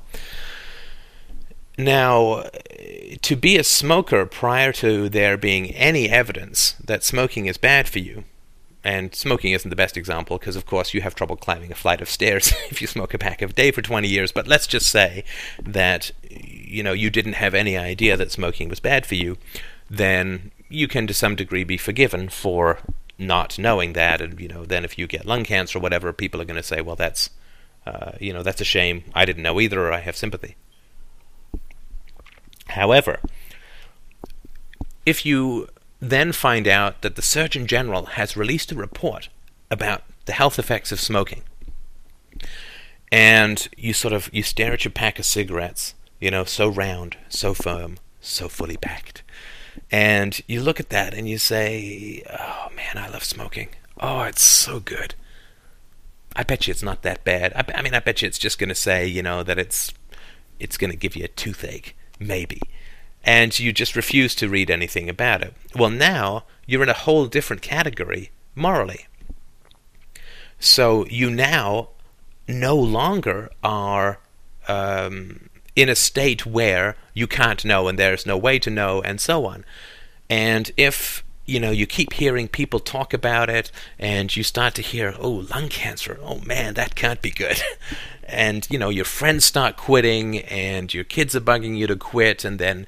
Now, 1.76 2.44
to 3.22 3.36
be 3.36 3.56
a 3.56 3.64
smoker 3.64 4.26
prior 4.26 4.72
to 4.74 5.08
there 5.08 5.36
being 5.36 5.70
any 5.70 6.08
evidence 6.08 6.72
that 6.84 7.02
smoking 7.02 7.46
is 7.46 7.56
bad 7.56 7.88
for 7.88 8.00
you, 8.00 8.24
and 8.82 9.14
smoking 9.14 9.52
isn't 9.52 9.68
the 9.68 9.76
best 9.76 9.96
example 9.96 10.38
because, 10.38 10.56
of 10.56 10.66
course, 10.66 10.94
you 10.94 11.02
have 11.02 11.14
trouble 11.14 11.36
climbing 11.36 11.72
a 11.72 11.74
flight 11.74 12.00
of 12.00 12.08
stairs 12.08 12.52
if 12.70 12.80
you 12.80 12.86
smoke 12.86 13.14
a 13.14 13.18
pack 13.18 13.42
a 13.42 13.46
day 13.46 13.70
for 13.70 13.82
20 13.82 14.08
years. 14.08 14.32
But 14.32 14.46
let's 14.46 14.66
just 14.66 14.90
say 14.90 15.24
that 15.62 16.12
you 16.30 16.82
know 16.82 16.92
you 16.92 17.10
didn't 17.10 17.34
have 17.34 17.54
any 17.54 17.76
idea 17.76 18.16
that 18.16 18.30
smoking 18.30 18.68
was 18.68 18.80
bad 18.80 19.06
for 19.06 19.16
you 19.16 19.36
then 19.90 20.52
you 20.68 20.86
can 20.86 21.06
to 21.08 21.12
some 21.12 21.34
degree 21.34 21.64
be 21.64 21.76
forgiven 21.76 22.28
for 22.28 22.78
not 23.18 23.58
knowing 23.58 23.92
that. 23.94 24.20
And 24.20 24.40
you 24.40 24.48
know 24.48 24.64
then 24.64 24.84
if 24.84 24.96
you 24.96 25.06
get 25.06 25.26
lung 25.26 25.44
cancer 25.44 25.78
or 25.78 25.82
whatever 25.82 26.12
people 26.12 26.40
are 26.40 26.46
going 26.46 26.56
to 26.56 26.62
say 26.62 26.80
well 26.80 26.96
that's 26.96 27.30
uh, 27.86 28.12
you 28.20 28.32
know 28.32 28.42
that's 28.42 28.60
a 28.60 28.64
shame. 28.64 29.04
I 29.14 29.24
didn't 29.24 29.42
know 29.42 29.60
either 29.60 29.84
or 29.84 29.92
i 29.92 29.98
have 30.00 30.16
sympathy. 30.16 30.56
However 32.68 33.20
if 35.04 35.26
you 35.26 35.68
then 36.00 36.32
find 36.32 36.68
out 36.68 37.02
that 37.02 37.16
the 37.16 37.22
surgeon 37.22 37.66
general 37.66 38.06
has 38.06 38.36
released 38.36 38.72
a 38.72 38.74
report 38.74 39.28
about 39.70 40.02
the 40.26 40.32
health 40.32 40.58
effects 40.58 40.92
of 40.92 41.00
smoking 41.00 41.42
and 43.10 43.68
you 43.76 43.92
sort 43.92 44.14
of 44.14 44.30
you 44.32 44.42
stare 44.42 44.72
at 44.72 44.84
your 44.84 44.92
pack 44.92 45.18
of 45.18 45.24
cigarettes 45.24 45.94
you 46.20 46.30
know 46.30 46.44
so 46.44 46.68
round 46.68 47.16
so 47.28 47.54
firm 47.54 47.96
so 48.20 48.48
fully 48.48 48.76
packed 48.76 49.22
and 49.90 50.40
you 50.46 50.60
look 50.60 50.80
at 50.80 50.90
that 50.90 51.14
and 51.14 51.28
you 51.28 51.38
say, 51.38 52.22
oh 52.30 52.68
man, 52.74 52.96
I 52.96 53.08
love 53.08 53.24
smoking. 53.24 53.68
Oh, 53.98 54.22
it's 54.22 54.42
so 54.42 54.80
good. 54.80 55.14
I 56.36 56.42
bet 56.42 56.66
you 56.66 56.70
it's 56.70 56.82
not 56.82 57.02
that 57.02 57.24
bad. 57.24 57.52
I, 57.54 57.78
I 57.78 57.82
mean, 57.82 57.94
I 57.94 58.00
bet 58.00 58.22
you 58.22 58.28
it's 58.28 58.38
just 58.38 58.58
going 58.58 58.68
to 58.68 58.74
say, 58.74 59.06
you 59.06 59.22
know, 59.22 59.42
that 59.42 59.58
it's 59.58 59.92
it's 60.58 60.76
going 60.76 60.90
to 60.90 60.96
give 60.96 61.16
you 61.16 61.24
a 61.24 61.28
toothache, 61.28 61.96
maybe. 62.18 62.60
And 63.24 63.58
you 63.58 63.72
just 63.72 63.96
refuse 63.96 64.34
to 64.36 64.48
read 64.48 64.70
anything 64.70 65.08
about 65.08 65.42
it. 65.42 65.54
Well, 65.74 65.90
now 65.90 66.44
you're 66.66 66.82
in 66.82 66.88
a 66.88 66.94
whole 66.94 67.26
different 67.26 67.62
category 67.62 68.30
morally. 68.54 69.06
So 70.58 71.06
you 71.06 71.30
now 71.30 71.90
no 72.48 72.76
longer 72.76 73.50
are 73.62 74.20
um, 74.68 75.49
in 75.80 75.88
a 75.88 75.94
state 75.94 76.44
where 76.44 76.94
you 77.14 77.26
can't 77.26 77.64
know 77.64 77.88
and 77.88 77.98
there's 77.98 78.26
no 78.26 78.36
way 78.36 78.58
to 78.58 78.68
know 78.68 79.00
and 79.00 79.18
so 79.18 79.46
on. 79.46 79.64
And 80.28 80.70
if 80.76 81.24
you 81.46 81.58
know 81.58 81.70
you 81.70 81.86
keep 81.86 82.12
hearing 82.12 82.48
people 82.48 82.78
talk 82.78 83.14
about 83.14 83.48
it 83.48 83.72
and 83.98 84.34
you 84.36 84.42
start 84.42 84.74
to 84.74 84.82
hear 84.82 85.14
oh 85.18 85.46
lung 85.50 85.68
cancer. 85.70 86.18
Oh 86.22 86.40
man 86.40 86.74
that 86.74 86.94
can't 86.94 87.22
be 87.22 87.30
good. 87.30 87.60
And 88.32 88.64
you 88.70 88.78
know 88.78 88.90
your 88.90 89.06
friends 89.06 89.44
start 89.44 89.76
quitting 89.76 90.38
and 90.38 90.94
your 90.94 91.02
kids 91.02 91.34
are 91.34 91.40
bugging 91.40 91.76
you 91.76 91.88
to 91.88 91.96
quit 91.96 92.44
and 92.44 92.60
then 92.60 92.86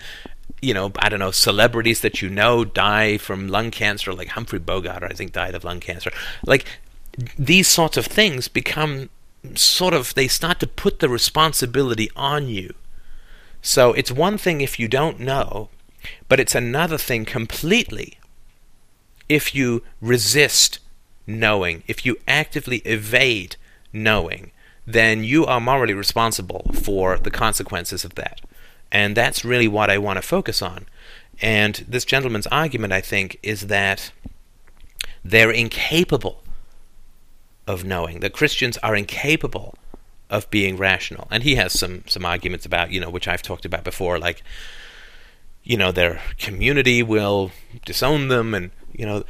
you 0.61 0.73
know 0.73 0.93
i 1.01 1.09
don't 1.09 1.19
know 1.19 1.33
celebrities 1.33 2.01
that 2.03 2.23
you 2.23 2.29
know 2.31 2.65
die 2.65 3.19
from 3.19 3.49
lung 3.49 3.73
cancer 3.73 4.13
like 4.13 4.29
humphrey 4.29 4.61
bogart 4.61 5.03
i 5.03 5.09
think 5.09 5.33
died 5.33 5.57
of 5.57 5.65
lung 5.65 5.81
cancer. 5.81 6.13
Like 6.47 6.65
these 7.37 7.67
sorts 7.67 7.97
of 7.97 8.07
things 8.07 8.47
become 8.47 9.11
sort 9.57 9.95
of 9.95 10.15
they 10.15 10.29
start 10.29 10.61
to 10.61 10.69
put 10.69 11.01
the 11.01 11.09
responsibility 11.09 12.09
on 12.15 12.47
you 12.47 12.73
so 13.63 13.93
it's 13.93 14.11
one 14.11 14.37
thing 14.37 14.61
if 14.61 14.79
you 14.79 14.89
don't 14.89 15.21
know, 15.21 15.69
but 16.29 16.41
it's 16.41 16.55
another 16.55 16.99
thing 16.99 17.25
completely 17.25 18.19
if 19.29 19.55
you 19.55 19.83
resist 20.01 20.81
knowing, 21.27 21.85
if 21.87 22.05
you 22.05 22.17
actively 22.27 22.79
evade 22.79 23.57
knowing, 23.93 24.51
then 24.85 25.23
you 25.23 25.47
are 25.47 25.61
morally 25.61 25.95
responsible 25.95 26.71
for 26.75 27.17
the 27.17 27.31
consequences 27.31 28.05
of 28.05 28.17
that. 28.17 28.41
And 28.91 29.17
that's 29.17 29.45
really 29.45 29.69
what 29.69 29.91
I 29.91 29.97
want 29.97 30.17
to 30.19 30.23
focus 30.23 30.61
on. 30.61 30.87
And 31.41 31.85
this 31.89 32.05
gentleman's 32.05 32.49
argument, 32.49 32.93
I 32.93 33.01
think, 33.01 33.39
is 33.43 33.69
that 33.69 34.13
they're 35.25 35.53
incapable 35.53 36.43
of 37.67 37.85
knowing, 37.85 38.21
that 38.21 38.33
Christians 38.33 38.77
are 38.79 38.97
incapable 38.97 39.77
of 40.33 40.51
being 40.51 40.77
rational. 40.77 41.29
And 41.31 41.45
he 41.45 41.55
has 41.55 41.79
some 41.79 42.03
some 42.09 42.25
arguments 42.25 42.67
about, 42.67 42.91
you 42.91 43.01
know, 43.01 43.11
which 43.11 43.29
I've 43.29 43.43
talked 43.43 43.65
about 43.65 43.85
before, 43.85 44.19
like 44.19 44.43
you 45.65 45.77
know, 45.77 45.93
their 45.93 46.21
community 46.39 47.03
will 47.03 47.53
disown 47.85 48.29
them 48.29 48.55
and, 48.55 48.71
you 48.93 49.07
know, 49.07 49.25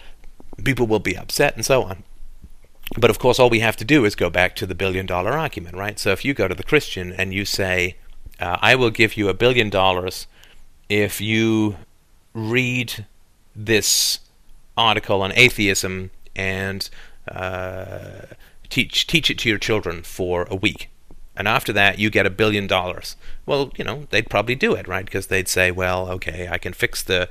people 0.65 0.87
will 0.87 0.99
be 0.99 1.17
upset 1.17 1.55
and 1.57 1.65
so 1.65 1.83
on. 1.83 2.05
But 2.99 3.11
of 3.11 3.19
course, 3.19 3.39
all 3.39 3.51
we 3.51 3.61
have 3.61 3.77
to 3.77 3.85
do 3.85 4.05
is 4.05 4.15
go 4.15 4.31
back 4.31 4.57
to 4.57 4.67
the 4.67 4.75
billion 4.75 5.07
dollar 5.07 5.33
argument, 5.33 5.77
right? 5.77 5.99
So 5.99 6.11
if 6.11 6.25
you 6.25 6.35
go 6.35 6.49
to 6.49 6.55
the 6.55 6.63
Christian 6.63 7.13
and 7.13 7.33
you 7.33 7.45
say, 7.45 7.97
uh, 8.41 8.59
I 8.61 8.75
will 8.75 8.91
give 8.91 9.17
you 9.17 9.29
a 9.29 9.35
billion 9.35 9.71
dollars 9.71 10.27
if 10.89 11.21
you 11.21 11.77
read 12.35 13.07
this 13.55 14.21
article 14.77 15.23
on 15.23 15.33
atheism 15.33 16.11
and 16.35 16.89
uh, 17.31 18.23
teach 18.69 19.07
teach 19.07 19.31
it 19.31 19.39
to 19.39 19.49
your 19.49 19.59
children 19.59 20.03
for 20.03 20.47
a 20.51 20.57
week 20.57 20.89
and 21.37 21.49
after 21.49 21.73
that 21.73 21.99
you 21.99 22.11
get 22.11 22.27
a 22.27 22.31
billion 22.31 22.67
dollars. 22.67 23.17
Well, 23.47 23.73
you 23.77 23.85
know, 23.85 24.07
they'd 24.11 24.31
probably 24.31 24.55
do 24.55 24.75
it, 24.75 24.87
right? 24.87 25.05
Because 25.05 25.29
they'd 25.29 25.49
say, 25.49 25.71
well, 25.71 26.09
okay, 26.11 26.49
I 26.51 26.59
can 26.59 26.73
fix 26.73 27.03
the 27.03 27.29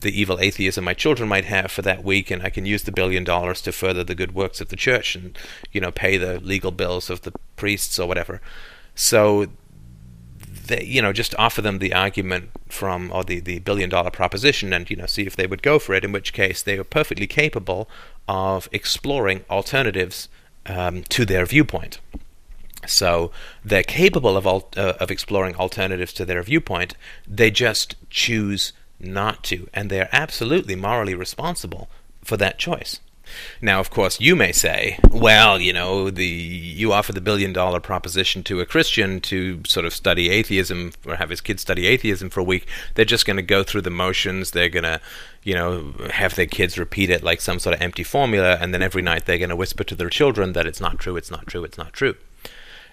the 0.00 0.20
evil 0.20 0.38
atheism 0.38 0.84
my 0.84 0.94
children 0.94 1.28
might 1.28 1.44
have 1.44 1.70
for 1.70 1.82
that 1.82 2.04
week, 2.04 2.30
and 2.30 2.42
I 2.42 2.50
can 2.50 2.66
use 2.66 2.84
the 2.84 2.92
billion 2.92 3.24
dollars 3.24 3.60
to 3.62 3.72
further 3.72 4.04
the 4.04 4.14
good 4.14 4.34
works 4.34 4.60
of 4.60 4.68
the 4.68 4.76
church 4.76 5.16
and, 5.16 5.36
you 5.72 5.80
know, 5.80 5.90
pay 5.90 6.16
the 6.16 6.40
legal 6.40 6.70
bills 6.70 7.10
of 7.10 7.22
the 7.22 7.32
priests 7.56 7.98
or 7.98 8.06
whatever. 8.06 8.40
So, 8.94 9.46
they, 10.66 10.84
you 10.84 11.02
know, 11.02 11.12
just 11.12 11.34
offer 11.38 11.62
them 11.62 11.78
the 11.78 11.94
argument 11.94 12.50
from, 12.68 13.10
or 13.12 13.24
the, 13.24 13.40
the 13.40 13.58
billion 13.60 13.90
dollar 13.90 14.10
proposition 14.10 14.72
and, 14.72 14.88
you 14.88 14.96
know, 14.96 15.06
see 15.06 15.26
if 15.26 15.36
they 15.36 15.46
would 15.46 15.62
go 15.62 15.78
for 15.78 15.94
it, 15.94 16.04
in 16.04 16.12
which 16.12 16.32
case 16.32 16.62
they 16.62 16.78
are 16.78 16.84
perfectly 16.84 17.26
capable 17.26 17.88
of 18.28 18.68
exploring 18.72 19.44
alternatives 19.50 20.28
um, 20.66 21.02
to 21.04 21.24
their 21.24 21.46
viewpoint. 21.46 21.98
So 22.86 23.32
they're 23.64 23.82
capable 23.82 24.36
of, 24.36 24.46
uh, 24.46 24.60
of 24.76 25.10
exploring 25.10 25.56
alternatives 25.56 26.12
to 26.14 26.24
their 26.24 26.42
viewpoint, 26.42 26.94
they 27.26 27.50
just 27.50 27.96
choose 28.10 28.72
not 29.00 29.42
to, 29.44 29.68
and 29.72 29.90
they're 29.90 30.08
absolutely 30.12 30.74
morally 30.74 31.14
responsible 31.14 31.88
for 32.22 32.36
that 32.36 32.58
choice. 32.58 33.00
Now, 33.60 33.78
of 33.78 33.90
course, 33.90 34.20
you 34.20 34.34
may 34.34 34.52
say, 34.52 34.98
well, 35.10 35.60
you 35.60 35.72
know, 35.72 36.10
the 36.10 36.26
you 36.26 36.92
offer 36.92 37.12
the 37.12 37.20
billion 37.20 37.52
dollar 37.52 37.80
proposition 37.80 38.42
to 38.44 38.60
a 38.60 38.66
Christian 38.66 39.20
to 39.22 39.62
sort 39.66 39.84
of 39.84 39.92
study 39.92 40.30
atheism 40.30 40.92
or 41.06 41.16
have 41.16 41.28
his 41.28 41.40
kids 41.40 41.62
study 41.62 41.86
atheism 41.86 42.30
for 42.30 42.40
a 42.40 42.44
week. 42.44 42.66
They're 42.94 43.04
just 43.04 43.26
going 43.26 43.36
to 43.36 43.42
go 43.42 43.62
through 43.62 43.82
the 43.82 43.90
motions. 43.90 44.52
They're 44.52 44.70
going 44.70 44.84
to, 44.84 45.00
you 45.42 45.54
know, 45.54 45.94
have 46.10 46.36
their 46.36 46.46
kids 46.46 46.78
repeat 46.78 47.10
it 47.10 47.22
like 47.22 47.40
some 47.40 47.58
sort 47.58 47.74
of 47.74 47.82
empty 47.82 48.02
formula, 48.02 48.56
and 48.60 48.72
then 48.72 48.82
every 48.82 49.02
night 49.02 49.26
they're 49.26 49.38
going 49.38 49.50
to 49.50 49.56
whisper 49.56 49.84
to 49.84 49.94
their 49.94 50.10
children 50.10 50.54
that 50.54 50.66
it's 50.66 50.80
not 50.80 50.98
true, 50.98 51.16
it's 51.16 51.30
not 51.30 51.46
true, 51.46 51.64
it's 51.64 51.78
not 51.78 51.92
true. 51.92 52.16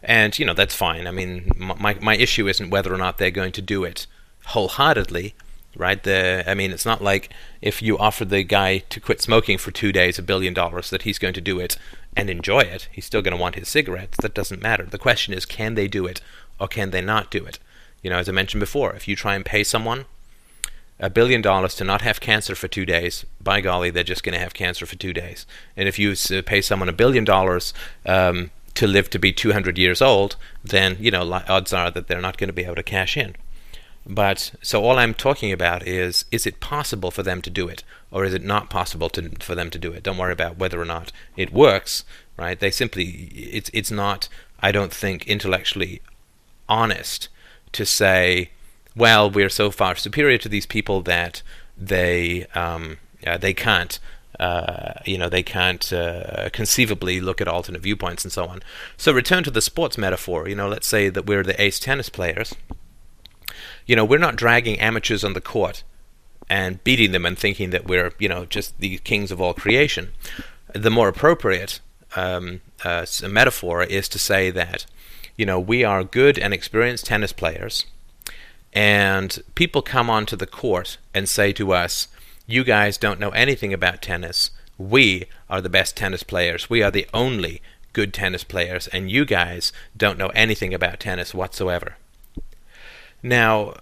And 0.05 0.37
you 0.37 0.45
know 0.45 0.53
that's 0.53 0.75
fine. 0.75 1.07
I 1.07 1.11
mean, 1.11 1.51
my 1.57 1.95
my 1.95 2.15
issue 2.15 2.47
isn't 2.47 2.69
whether 2.69 2.93
or 2.93 2.97
not 2.97 3.17
they're 3.17 3.31
going 3.31 3.51
to 3.53 3.61
do 3.61 3.83
it 3.83 4.07
wholeheartedly 4.45 5.33
right? 5.75 6.01
The, 6.03 6.43
I 6.47 6.53
mean, 6.53 6.71
it's 6.71 6.85
not 6.85 7.03
like 7.03 7.29
if 7.61 7.81
you 7.81 7.97
offer 7.97 8.25
the 8.25 8.43
guy 8.43 8.79
to 8.89 8.99
quit 8.99 9.21
smoking 9.21 9.57
for 9.57 9.71
two 9.71 9.91
days 9.91 10.17
a 10.17 10.23
billion 10.23 10.53
dollars 10.53 10.89
that 10.89 11.03
he's 11.03 11.19
going 11.19 11.33
to 11.33 11.41
do 11.41 11.59
it 11.59 11.77
and 12.15 12.29
enjoy 12.29 12.61
it. 12.61 12.87
He's 12.91 13.05
still 13.05 13.21
going 13.21 13.35
to 13.35 13.41
want 13.41 13.55
his 13.55 13.67
cigarettes. 13.67 14.17
That 14.21 14.33
doesn't 14.33 14.61
matter. 14.61 14.83
The 14.83 14.97
question 14.97 15.33
is, 15.33 15.45
can 15.45 15.75
they 15.75 15.87
do 15.87 16.05
it 16.05 16.21
or 16.59 16.67
can 16.67 16.91
they 16.91 17.01
not 17.01 17.29
do 17.29 17.45
it? 17.45 17.59
You 18.01 18.09
know, 18.09 18.17
as 18.17 18.29
I 18.29 18.31
mentioned 18.31 18.61
before, 18.61 18.93
if 18.93 19.07
you 19.07 19.15
try 19.15 19.35
and 19.35 19.45
pay 19.45 19.63
someone 19.63 20.05
a 20.99 21.09
billion 21.09 21.41
dollars 21.41 21.75
to 21.75 21.83
not 21.83 22.01
have 22.01 22.21
cancer 22.21 22.55
for 22.55 22.69
two 22.69 22.85
days, 22.85 23.25
by 23.41 23.59
golly, 23.59 23.89
they're 23.89 24.03
just 24.03 24.23
going 24.23 24.33
to 24.33 24.39
have 24.39 24.53
cancer 24.53 24.85
for 24.85 24.95
two 24.95 25.11
days. 25.11 25.45
And 25.75 25.89
if 25.89 25.99
you 25.99 26.15
pay 26.43 26.61
someone 26.61 26.87
a 26.87 26.93
billion 26.93 27.25
dollars 27.25 27.73
um, 28.05 28.51
to 28.75 28.87
live 28.87 29.09
to 29.09 29.19
be 29.19 29.31
200 29.31 29.77
years 29.77 30.01
old, 30.01 30.35
then 30.63 30.97
you 30.99 31.11
know 31.11 31.41
odds 31.47 31.73
are 31.73 31.91
that 31.91 32.07
they're 32.07 32.21
not 32.21 32.37
going 32.37 32.49
to 32.49 32.53
be 32.53 32.65
able 32.65 32.75
to 32.75 32.83
cash 32.83 33.17
in. 33.17 33.35
But 34.07 34.53
so 34.61 34.83
all 34.83 34.99
I'm 34.99 35.15
talking 35.15 35.51
about 35.51 35.87
is 35.87 36.25
is 36.31 36.45
it 36.45 36.59
possible 36.59 37.09
for 37.09 37.23
them 37.23 37.41
to 37.41 37.49
do 37.49 37.67
it 37.67 37.83
or 38.11 38.23
is 38.23 38.33
it 38.33 38.43
not 38.43 38.69
possible 38.69 39.09
to, 39.09 39.31
for 39.39 39.55
them 39.55 39.69
to 39.71 39.79
do 39.79 39.91
it? 39.91 40.03
Don't 40.03 40.17
worry 40.17 40.33
about 40.33 40.57
whether 40.57 40.79
or 40.79 40.85
not 40.85 41.11
it 41.35 41.51
works, 41.51 42.05
right? 42.37 42.59
They 42.59 42.69
simply 42.69 43.31
it's 43.33 43.71
it's 43.73 43.91
not 43.91 44.29
I 44.59 44.71
don't 44.71 44.93
think 44.93 45.25
intellectually 45.27 46.01
honest 46.69 47.29
to 47.71 47.85
say, 47.85 48.51
well, 48.95 49.29
we're 49.29 49.49
so 49.49 49.71
far 49.71 49.95
superior 49.95 50.37
to 50.37 50.49
these 50.49 50.65
people 50.65 51.01
that 51.01 51.41
they 51.77 52.45
um, 52.53 52.97
uh, 53.25 53.37
they 53.37 53.53
can't 53.53 53.99
uh, 54.39 54.93
you 55.05 55.17
know 55.17 55.29
they 55.29 55.43
can't 55.43 55.91
uh, 55.93 56.49
conceivably 56.51 57.19
look 57.19 57.41
at 57.41 57.47
alternate 57.47 57.81
viewpoints 57.81 58.23
and 58.23 58.31
so 58.31 58.45
on. 58.45 58.61
So 58.97 59.11
return 59.11 59.43
to 59.43 59.51
the 59.51 59.61
sports 59.61 59.97
metaphor. 59.97 60.47
You 60.47 60.55
know, 60.55 60.67
let's 60.67 60.87
say 60.87 61.09
that 61.09 61.25
we're 61.25 61.43
the 61.43 61.59
ace 61.61 61.79
tennis 61.79 62.09
players 62.09 62.53
you 63.85 63.95
know, 63.95 64.05
we're 64.05 64.19
not 64.19 64.35
dragging 64.35 64.79
amateurs 64.79 65.23
on 65.23 65.33
the 65.33 65.41
court 65.41 65.83
and 66.49 66.83
beating 66.83 67.11
them 67.11 67.25
and 67.25 67.37
thinking 67.37 67.69
that 67.71 67.87
we're, 67.87 68.13
you 68.19 68.27
know, 68.27 68.45
just 68.45 68.77
the 68.79 68.97
kings 68.99 69.31
of 69.31 69.41
all 69.41 69.53
creation. 69.53 70.11
The 70.73 70.91
more 70.91 71.07
appropriate 71.07 71.79
um, 72.15 72.61
uh, 72.83 73.05
metaphor 73.27 73.83
is 73.83 74.09
to 74.09 74.19
say 74.19 74.51
that, 74.51 74.85
you 75.37 75.45
know, 75.45 75.59
we 75.59 75.83
are 75.83 76.03
good 76.03 76.37
and 76.37 76.53
experienced 76.53 77.05
tennis 77.05 77.33
players, 77.33 77.85
and 78.73 79.41
people 79.55 79.81
come 79.81 80.09
onto 80.09 80.35
the 80.35 80.47
court 80.47 80.97
and 81.13 81.29
say 81.29 81.53
to 81.53 81.73
us, 81.73 82.07
you 82.47 82.63
guys 82.63 82.97
don't 82.97 83.19
know 83.19 83.29
anything 83.29 83.73
about 83.73 84.01
tennis. 84.01 84.51
We 84.77 85.25
are 85.49 85.61
the 85.61 85.69
best 85.69 85.95
tennis 85.95 86.23
players. 86.23 86.69
We 86.69 86.83
are 86.83 86.91
the 86.91 87.07
only 87.13 87.61
good 87.93 88.13
tennis 88.13 88.43
players, 88.43 88.87
and 88.87 89.09
you 89.09 89.25
guys 89.25 89.71
don't 89.95 90.17
know 90.17 90.27
anything 90.29 90.73
about 90.73 90.99
tennis 90.99 91.33
whatsoever. 91.33 91.95
Now, 93.23 93.73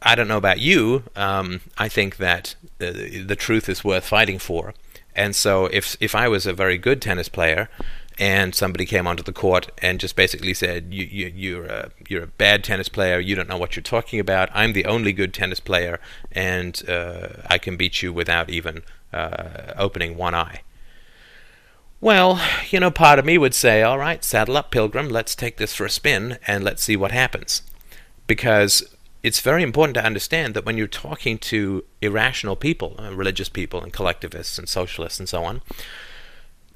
I 0.00 0.14
don't 0.14 0.28
know 0.28 0.36
about 0.36 0.60
you. 0.60 1.04
Um, 1.16 1.60
I 1.76 1.88
think 1.88 2.16
that 2.16 2.54
the, 2.78 3.24
the 3.26 3.36
truth 3.36 3.68
is 3.68 3.84
worth 3.84 4.06
fighting 4.06 4.38
for. 4.38 4.74
And 5.14 5.36
so, 5.36 5.66
if 5.66 5.96
if 6.00 6.14
I 6.14 6.28
was 6.28 6.46
a 6.46 6.52
very 6.54 6.78
good 6.78 7.02
tennis 7.02 7.28
player, 7.28 7.68
and 8.18 8.54
somebody 8.54 8.84
came 8.86 9.06
onto 9.06 9.22
the 9.22 9.32
court 9.32 9.70
and 9.78 10.00
just 10.00 10.16
basically 10.16 10.54
said, 10.54 10.92
you, 10.92 11.04
you, 11.04 11.32
you're, 11.34 11.64
a, 11.66 11.90
you're 12.08 12.24
a 12.24 12.28
bad 12.28 12.64
tennis 12.64 12.88
player, 12.88 13.18
you 13.18 13.34
don't 13.34 13.48
know 13.48 13.56
what 13.56 13.76
you're 13.76 13.82
talking 13.82 14.20
about, 14.20 14.50
I'm 14.52 14.72
the 14.72 14.84
only 14.86 15.12
good 15.12 15.32
tennis 15.32 15.60
player, 15.60 16.00
and 16.30 16.88
uh, 16.88 17.28
I 17.48 17.58
can 17.58 17.76
beat 17.76 18.02
you 18.02 18.12
without 18.12 18.50
even 18.50 18.82
uh, 19.12 19.74
opening 19.76 20.16
one 20.16 20.34
eye. 20.34 20.62
Well, 22.00 22.40
you 22.70 22.80
know, 22.80 22.90
part 22.90 23.20
of 23.20 23.24
me 23.24 23.38
would 23.38 23.54
say, 23.54 23.82
all 23.82 23.98
right, 23.98 24.24
saddle 24.24 24.56
up, 24.56 24.72
Pilgrim, 24.72 25.08
let's 25.08 25.36
take 25.36 25.56
this 25.56 25.74
for 25.74 25.86
a 25.86 25.90
spin, 25.90 26.38
and 26.48 26.64
let's 26.64 26.82
see 26.82 26.96
what 26.96 27.12
happens. 27.12 27.62
Because 28.26 28.82
it's 29.22 29.40
very 29.40 29.62
important 29.62 29.94
to 29.94 30.04
understand 30.04 30.54
that 30.54 30.64
when 30.64 30.76
you're 30.76 30.88
talking 30.88 31.38
to 31.38 31.84
irrational 32.00 32.56
people, 32.56 32.96
uh, 32.98 33.14
religious 33.14 33.48
people, 33.48 33.80
and 33.80 33.92
collectivists 33.92 34.58
and 34.58 34.68
socialists 34.68 35.20
and 35.20 35.28
so 35.28 35.44
on, 35.44 35.62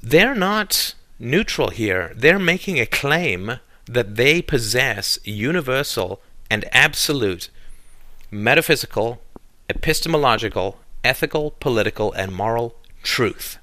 they're 0.01 0.35
not 0.35 0.95
neutral 1.19 1.71
here. 1.71 2.13
They're 2.17 2.39
making 2.39 2.79
a 2.79 2.87
claim 2.87 3.61
that 3.87 4.17
they 4.17 4.43
possess 4.43 5.19
universal 5.25 6.21
and 6.51 6.65
absolute 6.73 7.49
metaphysical, 8.31 9.21
epistemological, 9.69 10.79
ethical, 11.05 11.53
political, 11.61 12.13
and 12.13 12.33
moral 12.33 12.75
truth. 13.03 13.59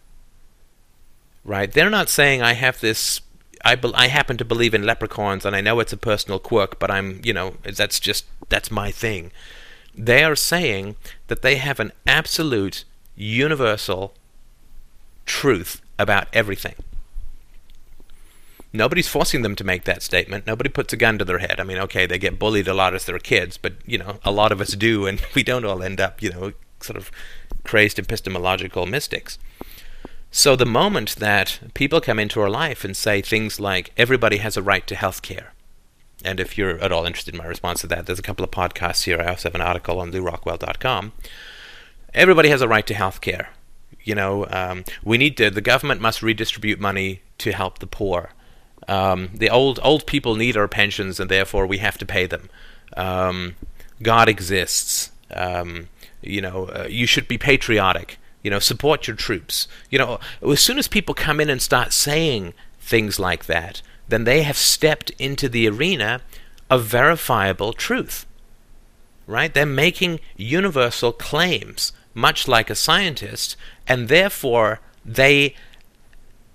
Right? 1.46 1.72
They're 1.72 1.90
not 1.90 2.10
saying 2.10 2.42
I 2.42 2.54
have 2.54 2.80
this 2.80 3.22
I, 3.64 3.76
be, 3.76 3.92
I 3.94 4.08
happen 4.08 4.38
to 4.38 4.46
believe 4.46 4.74
in 4.74 4.84
leprechauns, 4.86 5.46
and 5.46 5.56
I 5.56 5.62
know 5.62 5.80
it's 5.80 5.94
a 5.94 5.98
personal 5.98 6.40
quirk, 6.40 6.80
but 6.80 6.92
I'm, 6.92 7.22
you 7.24 7.34
know, 7.34 7.56
that's 7.64 8.00
just, 8.00 8.26
that's 8.50 8.70
my 8.70 8.92
thing. 8.92 9.32
They 9.96 10.24
are 10.24 10.36
saying 10.36 10.96
that 11.28 11.44
they 11.44 11.56
have 11.56 11.80
an 11.80 11.94
absolute, 12.06 12.84
universal 13.16 14.14
truth 15.26 15.82
about 15.98 16.28
everything. 16.34 16.76
Nobody's 18.74 19.08
forcing 19.08 19.44
them 19.44 19.56
to 19.56 19.64
make 19.64 19.84
that 19.84 20.02
statement. 20.02 20.48
Nobody 20.48 20.70
puts 20.70 20.94
a 20.94 20.98
gun 20.98 21.20
to 21.20 21.26
their 21.26 21.38
head. 21.38 21.60
I 21.60 21.64
mean, 21.64 21.78
okay, 21.78 22.08
they 22.08 22.18
get 22.18 22.40
bullied 22.40 22.68
a 22.68 22.74
lot 22.74 22.96
as 22.96 23.06
they're 23.06 23.20
kids, 23.20 23.58
but, 23.58 23.74
you 23.86 24.00
know, 24.00 24.18
a 24.26 24.32
lot 24.32 24.52
of 24.52 24.60
us 24.60 24.72
do, 24.74 25.06
and 25.06 25.22
we 25.36 25.44
don't 25.44 25.66
all 25.66 25.84
end 25.84 26.02
up, 26.02 26.22
you 26.22 26.32
know, 26.32 26.54
sort 26.82 26.98
of 26.98 27.12
crazed 27.64 28.00
epistemological 28.00 28.88
mystics. 28.88 29.38
So 30.32 30.56
the 30.56 30.66
moment 30.66 31.18
that 31.18 31.60
people 31.76 32.02
come 32.02 32.18
into 32.18 32.42
our 32.42 32.50
life 32.50 32.84
and 32.84 32.98
say 32.98 33.22
things 33.22 33.60
like, 33.60 33.92
everybody 33.96 34.38
has 34.38 34.58
a 34.58 34.64
right 34.64 34.86
to 34.88 34.96
health 34.96 35.22
care, 35.22 35.54
and 36.24 36.40
if 36.40 36.58
you're 36.58 36.80
at 36.80 36.92
all 36.92 37.06
interested 37.06 37.34
in 37.36 37.38
my 37.38 37.46
response 37.46 37.82
to 37.82 37.88
that, 37.88 38.06
there's 38.06 38.20
a 38.20 38.24
couple 38.24 38.44
of 38.44 38.52
podcasts 38.52 39.04
here. 39.04 39.22
I 39.22 39.28
also 39.28 39.50
have 39.50 39.56
an 39.56 39.62
article 39.62 40.00
on 40.00 40.12
lewrockwell.com. 40.12 41.12
Everybody 42.14 42.50
has 42.50 42.62
a 42.62 42.68
right 42.68 42.88
to 42.88 42.94
health 42.94 43.22
care. 43.22 43.50
You 44.04 44.16
know, 44.16 44.48
um, 44.50 44.84
we 45.04 45.18
need 45.18 45.38
to, 45.38 45.50
the 45.50 45.62
government 45.62 46.02
must 46.02 46.22
redistribute 46.22 46.80
money 46.80 47.22
to 47.40 47.52
help 47.52 47.80
the 47.80 47.88
poor. 47.88 48.32
Um, 48.88 49.30
the 49.34 49.50
old 49.50 49.80
old 49.84 50.06
people 50.06 50.36
need 50.36 50.58
our 50.58 50.68
pensions, 50.68 51.20
and 51.20 51.30
therefore 51.30 51.66
we 51.66 51.78
have 51.80 51.98
to 52.00 52.06
pay 52.06 52.26
them. 52.26 52.50
Um, 52.98 53.56
God 54.02 54.30
exists. 54.30 55.12
Um, 55.32 55.90
you 56.22 56.42
know, 56.42 56.66
uh, 56.66 56.88
you 56.90 57.06
should 57.06 57.28
be 57.28 57.38
patriotic. 57.38 58.18
You 58.44 58.52
know, 58.52 58.60
support 58.60 59.08
your 59.08 59.16
troops. 59.16 59.68
You 59.90 60.00
know, 60.00 60.20
as 60.42 60.60
soon 60.60 60.78
as 60.78 60.88
people 60.88 61.16
come 61.16 61.40
in 61.40 61.50
and 61.50 61.62
start 61.62 61.94
saying 61.94 62.54
things 62.80 63.20
like 63.20 63.46
that, 63.46 63.82
then 64.10 64.26
they 64.26 64.44
have 64.44 64.58
stepped 64.58 65.12
into 65.12 65.48
the 65.48 65.68
arena 65.68 66.22
of 66.70 66.84
verifiable 66.84 67.74
truth. 67.74 68.26
Right? 69.26 69.54
They're 69.54 69.66
making 69.66 70.20
universal 70.36 71.14
claims, 71.14 71.94
much 72.14 72.48
like 72.48 72.70
a 72.70 72.76
scientist, 72.76 73.56
and 73.88 74.10
therefore 74.10 74.82
they 75.06 75.56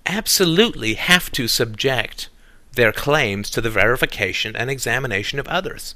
absolutely 0.09 0.95
have 0.95 1.31
to 1.31 1.47
subject 1.47 2.29
their 2.73 2.91
claims 2.91 3.49
to 3.51 3.61
the 3.61 3.69
verification 3.69 4.55
and 4.55 4.69
examination 4.69 5.39
of 5.39 5.47
others. 5.47 5.95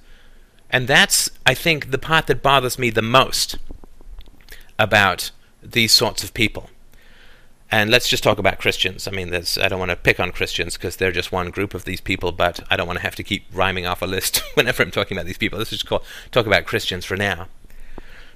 And 0.70 0.88
that's, 0.88 1.30
I 1.46 1.54
think, 1.54 1.92
the 1.92 1.98
part 1.98 2.28
that 2.28 2.42
bothers 2.42 2.80
me 2.80 2.90
the 2.90 3.02
most 3.02 3.58
about 4.80 5.32
these 5.62 5.92
sorts 5.92 6.24
of 6.24 6.34
people. 6.34 6.70
and 7.72 7.90
let's 7.90 8.08
just 8.08 8.24
talk 8.24 8.38
about 8.38 8.60
Christians. 8.60 9.08
I 9.08 9.12
mean, 9.12 9.34
I 9.34 9.68
don't 9.68 9.80
want 9.80 9.90
to 9.90 9.96
pick 9.96 10.20
on 10.20 10.32
Christians 10.32 10.78
because 10.78 10.98
they're 10.98 11.12
just 11.12 11.32
one 11.32 11.50
group 11.50 11.74
of 11.74 11.86
these 11.86 12.02
people, 12.02 12.32
but 12.32 12.60
I 12.70 12.76
don't 12.76 12.86
want 12.86 13.00
to 13.00 13.04
have 13.04 13.16
to 13.16 13.24
keep 13.24 13.46
rhyming 13.52 13.88
off 13.88 14.04
a 14.04 14.06
list 14.06 14.44
whenever 14.54 14.84
I'm 14.84 14.92
talking 14.92 15.18
about 15.18 15.26
these 15.26 15.40
people. 15.40 15.58
Let's 15.58 15.72
just 15.72 15.88
call, 15.88 16.04
talk 16.32 16.46
about 16.46 16.66
Christians 16.66 17.04
for 17.04 17.18
now. 17.18 17.48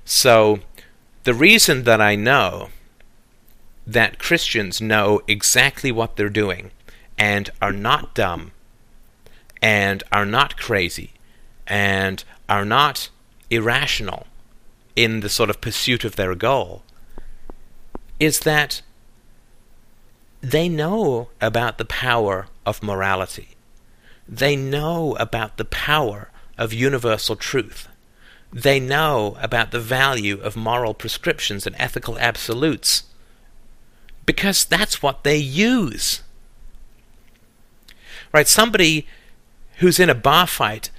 So, 0.06 0.60
the 1.24 1.36
reason 1.36 1.84
that 1.84 2.02
I 2.02 2.16
know 2.16 2.70
that 3.88 4.20
Christians 4.20 4.82
know 4.82 5.22
exactly 5.30 5.94
what 5.94 6.18
they're 6.18 6.30
doing 6.30 6.72
and 7.18 7.50
are 7.62 7.72
not 7.72 8.14
dumb 8.14 8.52
and 9.62 10.04
are 10.12 10.26
not 10.26 10.58
crazy 10.58 11.14
and 11.66 12.24
are 12.50 12.66
not 12.66 13.10
irrational 13.50 14.28
in 14.98 15.22
the 15.22 15.30
sort 15.30 15.50
of 15.50 15.62
pursuit 15.62 16.04
of 16.04 16.18
their 16.18 16.36
goal 16.36 16.84
is 18.20 18.42
that 18.42 18.82
they 20.42 20.68
know 20.68 21.30
about 21.40 21.78
the 21.78 21.86
power 21.86 22.48
of 22.66 22.84
morality. 22.84 23.50
They 24.28 24.58
know 24.58 25.16
about 25.16 25.56
the 25.56 25.66
power 25.66 26.30
of 26.58 26.74
universal 26.74 27.38
truth. 27.38 27.88
They 28.52 28.80
know 28.80 29.38
about 29.40 29.72
the 29.72 29.80
value 29.80 30.42
of 30.42 30.58
moral 30.58 30.94
prescriptions 30.94 31.66
and 31.66 31.76
ethical 31.80 32.20
absolutes 32.20 33.04
because 34.28 34.66
that's 34.66 35.02
what 35.02 35.24
they 35.24 35.38
use. 35.38 36.22
Right? 38.32 38.48
Somebody 38.48 39.08
who's 39.78 40.00
in 40.00 40.12
a 40.12 40.16
bar 40.16 40.46
fight 40.46 40.92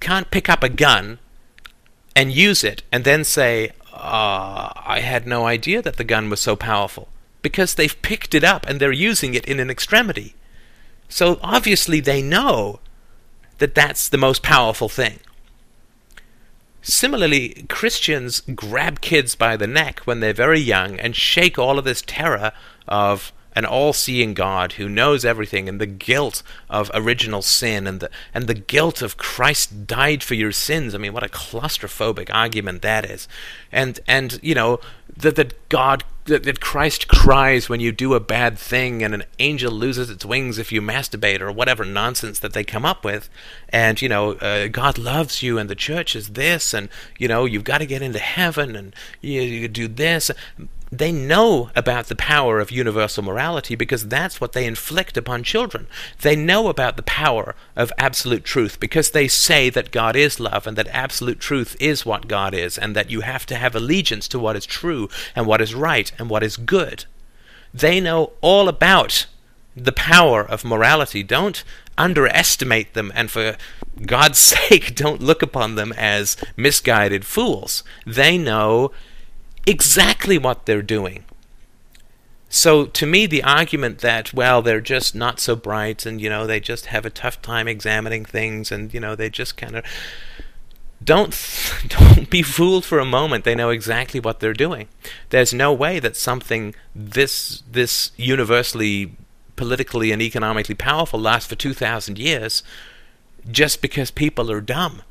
can't 0.00 0.30
pick 0.30 0.48
up 0.48 0.62
a 0.62 0.68
gun 0.68 1.18
and 2.14 2.30
use 2.30 2.62
it 2.62 2.84
and 2.92 3.02
then 3.02 3.24
say, 3.24 3.70
uh, 3.92 4.70
I 4.76 5.00
had 5.00 5.26
no 5.26 5.46
idea 5.46 5.82
that 5.82 5.96
the 5.96 6.04
gun 6.04 6.30
was 6.30 6.40
so 6.40 6.54
powerful 6.54 7.08
because 7.42 7.74
they've 7.74 8.00
picked 8.02 8.34
it 8.34 8.44
up 8.44 8.66
and 8.66 8.78
they're 8.78 8.92
using 8.92 9.34
it 9.34 9.46
in 9.46 9.58
an 9.58 9.70
extremity. 9.70 10.34
So 11.08 11.40
obviously 11.42 11.98
they 12.00 12.22
know 12.22 12.80
that 13.58 13.74
that's 13.74 14.08
the 14.08 14.18
most 14.18 14.42
powerful 14.42 14.88
thing. 14.88 15.20
Similarly, 16.82 17.66
Christians 17.68 18.40
grab 18.54 19.00
kids 19.00 19.34
by 19.34 19.56
the 19.56 19.66
neck 19.66 20.00
when 20.00 20.20
they're 20.20 20.32
very 20.32 20.60
young 20.60 20.98
and 20.98 21.14
shake 21.14 21.58
all 21.58 21.78
of 21.78 21.84
this 21.84 22.02
terror 22.06 22.52
of 22.86 23.32
an 23.54 23.64
all-seeing 23.64 24.34
God 24.34 24.74
who 24.74 24.88
knows 24.88 25.24
everything 25.24 25.68
and 25.68 25.80
the 25.80 25.86
guilt 25.86 26.44
of 26.70 26.90
original 26.94 27.42
sin 27.42 27.88
and 27.88 27.98
the 27.98 28.08
and 28.32 28.46
the 28.46 28.54
guilt 28.54 29.02
of 29.02 29.16
Christ 29.16 29.86
died 29.86 30.22
for 30.22 30.34
your 30.34 30.52
sins. 30.52 30.94
I 30.94 30.98
mean, 30.98 31.12
what 31.12 31.24
a 31.24 31.28
claustrophobic 31.28 32.32
argument 32.32 32.82
that 32.82 33.04
is. 33.04 33.26
And 33.72 33.98
and 34.06 34.38
you 34.42 34.54
know 34.54 34.78
that 35.16 35.34
that 35.34 35.68
God 35.68 36.04
that, 36.28 36.44
that 36.44 36.60
Christ 36.60 37.08
cries 37.08 37.68
when 37.68 37.80
you 37.80 37.92
do 37.92 38.14
a 38.14 38.20
bad 38.20 38.58
thing 38.58 39.02
and 39.02 39.14
an 39.14 39.24
angel 39.38 39.72
loses 39.72 40.08
its 40.08 40.24
wings 40.24 40.58
if 40.58 40.70
you 40.70 40.80
masturbate 40.80 41.40
or 41.40 41.50
whatever 41.50 41.84
nonsense 41.84 42.38
that 42.38 42.52
they 42.52 42.64
come 42.64 42.84
up 42.84 43.04
with. 43.04 43.28
And 43.70 44.00
you 44.00 44.08
know, 44.08 44.32
uh, 44.34 44.68
God 44.68 44.96
loves 44.96 45.42
you 45.42 45.58
and 45.58 45.68
the 45.68 45.74
church 45.74 46.14
is 46.14 46.30
this 46.30 46.72
and 46.72 46.88
you 47.18 47.28
know, 47.28 47.44
you've 47.44 47.64
got 47.64 47.78
to 47.78 47.86
get 47.86 48.02
into 48.02 48.18
heaven 48.18 48.76
and 48.76 48.94
you, 49.20 49.42
you 49.42 49.68
do 49.68 49.88
this 49.88 50.30
they 50.90 51.12
know 51.12 51.70
about 51.76 52.06
the 52.06 52.16
power 52.16 52.60
of 52.60 52.70
universal 52.70 53.22
morality 53.22 53.74
because 53.74 54.08
that's 54.08 54.40
what 54.40 54.52
they 54.52 54.64
inflict 54.64 55.16
upon 55.16 55.42
children. 55.42 55.86
They 56.22 56.34
know 56.34 56.68
about 56.68 56.96
the 56.96 57.02
power 57.02 57.54
of 57.76 57.92
absolute 57.98 58.44
truth 58.44 58.80
because 58.80 59.10
they 59.10 59.28
say 59.28 59.68
that 59.70 59.90
God 59.90 60.16
is 60.16 60.40
love 60.40 60.66
and 60.66 60.76
that 60.78 60.88
absolute 60.88 61.40
truth 61.40 61.76
is 61.78 62.06
what 62.06 62.28
God 62.28 62.54
is 62.54 62.78
and 62.78 62.96
that 62.96 63.10
you 63.10 63.20
have 63.20 63.44
to 63.46 63.56
have 63.56 63.74
allegiance 63.74 64.28
to 64.28 64.38
what 64.38 64.56
is 64.56 64.66
true 64.66 65.08
and 65.36 65.46
what 65.46 65.60
is 65.60 65.74
right 65.74 66.10
and 66.18 66.30
what 66.30 66.42
is 66.42 66.56
good. 66.56 67.04
They 67.74 68.00
know 68.00 68.32
all 68.40 68.68
about 68.68 69.26
the 69.76 69.92
power 69.92 70.42
of 70.42 70.64
morality. 70.64 71.22
Don't 71.22 71.62
underestimate 71.98 72.94
them 72.94 73.12
and 73.14 73.30
for 73.30 73.56
God's 74.06 74.38
sake 74.68 74.94
don't 74.94 75.20
look 75.20 75.42
upon 75.42 75.74
them 75.74 75.92
as 75.92 76.36
misguided 76.56 77.26
fools. 77.26 77.84
They 78.06 78.38
know 78.38 78.92
exactly 79.68 80.38
what 80.38 80.66
they're 80.66 80.82
doing. 80.82 81.24
So 82.48 82.86
to 82.86 83.06
me, 83.06 83.26
the 83.26 83.42
argument 83.42 83.98
that 83.98 84.32
well, 84.32 84.62
they're 84.62 84.80
just 84.80 85.14
not 85.14 85.38
so 85.38 85.54
bright, 85.54 86.06
and 86.06 86.20
you 86.20 86.30
know, 86.30 86.46
they 86.46 86.60
just 86.60 86.86
have 86.86 87.04
a 87.04 87.10
tough 87.10 87.42
time 87.42 87.68
examining 87.68 88.24
things, 88.24 88.72
and 88.72 88.92
you 88.92 89.00
know, 89.00 89.14
they 89.14 89.28
just 89.28 89.56
kind 89.56 89.76
of 89.76 89.84
don't 91.04 91.36
don't 91.88 92.30
be 92.30 92.42
fooled 92.42 92.86
for 92.86 92.98
a 92.98 93.04
moment. 93.04 93.44
They 93.44 93.54
know 93.54 93.68
exactly 93.70 94.18
what 94.18 94.40
they're 94.40 94.54
doing. 94.54 94.88
There's 95.28 95.52
no 95.52 95.72
way 95.72 96.00
that 96.00 96.16
something 96.16 96.74
this 96.94 97.62
this 97.70 98.12
universally 98.16 99.12
politically 99.56 100.10
and 100.12 100.22
economically 100.22 100.74
powerful 100.74 101.20
lasts 101.20 101.48
for 101.48 101.56
two 101.56 101.74
thousand 101.74 102.18
years 102.18 102.62
just 103.50 103.82
because 103.82 104.10
people 104.10 104.50
are 104.50 104.60
dumb 104.60 105.02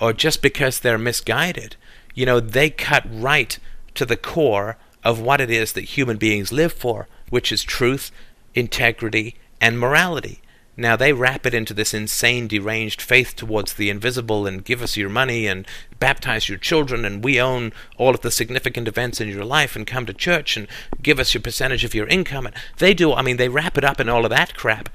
or 0.00 0.12
just 0.12 0.42
because 0.42 0.80
they're 0.80 0.98
misguided. 0.98 1.76
You 2.14 2.26
know, 2.26 2.40
they 2.40 2.70
cut 2.70 3.04
right 3.08 3.56
to 4.00 4.06
the 4.06 4.16
core 4.16 4.78
of 5.04 5.20
what 5.20 5.42
it 5.42 5.50
is 5.50 5.74
that 5.74 5.82
human 5.82 6.16
beings 6.16 6.50
live 6.50 6.72
for, 6.72 7.06
which 7.28 7.52
is 7.52 7.62
truth, 7.62 8.10
integrity, 8.54 9.34
and 9.60 9.78
morality. 9.78 10.40
Now 10.74 10.96
they 10.96 11.12
wrap 11.12 11.44
it 11.44 11.52
into 11.52 11.74
this 11.74 11.92
insane, 11.92 12.48
deranged 12.48 13.02
faith 13.02 13.36
towards 13.36 13.74
the 13.74 13.90
invisible 13.90 14.46
and 14.46 14.64
give 14.64 14.80
us 14.80 14.96
your 14.96 15.10
money 15.10 15.46
and 15.46 15.66
baptize 15.98 16.48
your 16.48 16.56
children 16.56 17.04
and 17.04 17.22
we 17.22 17.38
own 17.38 17.74
all 17.98 18.14
of 18.14 18.22
the 18.22 18.30
significant 18.30 18.88
events 18.88 19.20
in 19.20 19.28
your 19.28 19.44
life 19.44 19.76
and 19.76 19.86
come 19.86 20.06
to 20.06 20.14
church 20.14 20.56
and 20.56 20.66
give 21.02 21.18
us 21.18 21.34
your 21.34 21.42
percentage 21.42 21.84
of 21.84 21.94
your 21.94 22.06
income. 22.06 22.46
And 22.46 22.54
they 22.78 22.94
do, 22.94 23.12
I 23.12 23.20
mean, 23.20 23.36
they 23.36 23.50
wrap 23.50 23.76
it 23.76 23.84
up 23.84 24.00
in 24.00 24.08
all 24.08 24.24
of 24.24 24.30
that 24.30 24.56
crap. 24.56 24.88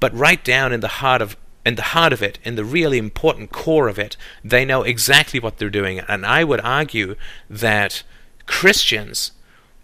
But 0.00 0.16
right 0.16 0.42
down 0.42 0.72
in 0.72 0.80
the 0.80 0.88
heart 0.88 1.20
of 1.20 1.36
in 1.64 1.76
the 1.76 1.82
heart 1.82 2.12
of 2.12 2.22
it, 2.22 2.38
in 2.44 2.56
the 2.56 2.64
really 2.64 2.98
important 2.98 3.50
core 3.50 3.88
of 3.88 3.98
it, 3.98 4.16
they 4.42 4.64
know 4.64 4.82
exactly 4.82 5.40
what 5.40 5.58
they're 5.58 5.70
doing. 5.70 6.00
And 6.00 6.26
I 6.26 6.44
would 6.44 6.60
argue 6.60 7.16
that 7.48 8.02
Christians 8.46 9.32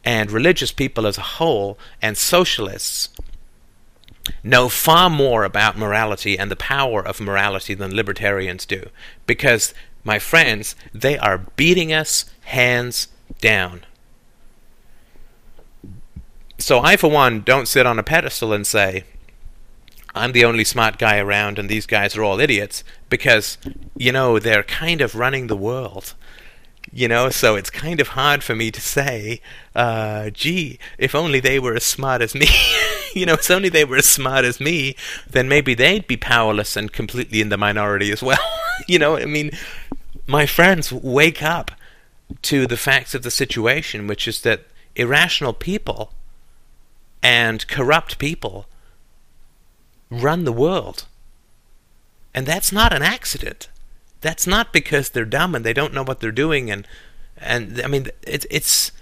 and 0.05 0.31
religious 0.31 0.73
people 0.73 1.07
as 1.07 1.19
a 1.19 1.23
whole 1.23 1.79
and 2.01 2.17
socialists 2.17 3.11
know 4.43 4.69
far 4.69 5.11
more 5.11 5.45
about 5.45 5.79
morality 5.79 6.39
and 6.39 6.51
the 6.51 6.57
power 6.57 7.05
of 7.05 7.21
morality 7.21 7.75
than 7.75 7.95
libertarians 7.95 8.67
do. 8.67 8.89
Because, 9.27 9.75
my 10.05 10.19
friends, 10.19 10.77
they 10.93 11.19
are 11.19 11.47
beating 11.57 11.93
us 11.93 12.27
hands 12.43 13.09
down. 13.41 13.85
So 16.59 16.81
I, 16.81 16.97
for 16.97 17.11
one, 17.11 17.41
don't 17.41 17.69
sit 17.69 17.87
on 17.87 17.99
a 17.99 18.03
pedestal 18.03 18.53
and 18.53 18.67
say, 18.67 19.05
I'm 20.15 20.33
the 20.33 20.45
only 20.45 20.65
smart 20.65 20.99
guy 20.99 21.19
around 21.19 21.59
and 21.59 21.69
these 21.69 21.87
guys 21.87 22.17
are 22.17 22.25
all 22.25 22.41
idiots 22.41 22.83
because, 23.09 23.59
you 23.97 24.13
know, 24.13 24.39
they're 24.39 24.63
kind 24.63 25.01
of 25.01 25.15
running 25.15 25.47
the 25.47 25.57
world. 25.57 26.15
You 26.93 27.07
know, 27.07 27.31
so 27.31 27.55
it's 27.55 27.71
kind 27.71 28.01
of 28.01 28.09
hard 28.09 28.43
for 28.43 28.57
me 28.57 28.73
to 28.73 28.81
say, 28.81 29.41
uh, 29.77 30.31
gee, 30.31 30.81
if 30.99 31.15
only 31.15 31.39
they 31.39 31.61
were 31.61 31.75
as 31.75 31.85
smart 31.85 32.21
as 32.21 32.35
me. 32.35 32.49
you 33.15 33.27
know, 33.27 33.35
if 33.35 33.49
only 33.49 33.69
they 33.69 33.85
were 33.85 33.97
as 33.97 34.07
smart 34.07 34.45
as 34.45 34.59
me, 34.59 34.97
then 35.29 35.49
maybe 35.49 35.75
they'd 35.75 36.09
be 36.09 36.17
powerless 36.17 36.77
and 36.77 36.93
completely 36.93 37.41
in 37.41 37.49
the 37.49 37.57
minority 37.57 38.11
as 38.11 38.23
well. 38.23 38.41
you 38.89 38.99
know, 38.99 39.17
I 39.17 39.27
mean, 39.27 39.53
my 40.27 40.47
friends, 40.47 40.93
wake 40.93 41.43
up 41.45 41.71
to 42.43 42.67
the 42.67 42.77
facts 42.77 43.15
of 43.15 43.23
the 43.23 43.31
situation, 43.31 44.09
which 44.09 44.27
is 44.27 44.41
that 44.43 44.63
irrational 44.97 45.53
people 45.53 46.13
and 47.23 47.67
corrupt 47.69 48.19
people 48.19 48.67
run 50.11 50.45
the 50.45 50.53
world. 50.53 51.07
And 52.35 52.47
that's 52.47 52.73
not 52.73 52.93
an 52.93 53.03
accident. 53.03 53.69
That's 54.21 54.47
not 54.47 54.73
because 54.73 55.11
they're 55.11 55.25
dumb 55.25 55.55
and 55.55 55.65
they 55.65 55.73
don't 55.73 55.95
know 55.95 56.03
what 56.03 56.21
they're 56.21 56.33
doing 56.33 56.71
and 56.71 56.87
and 57.39 57.81
I 57.83 57.87
mean 57.87 58.09
it's 58.23 58.47
it's 58.51 58.93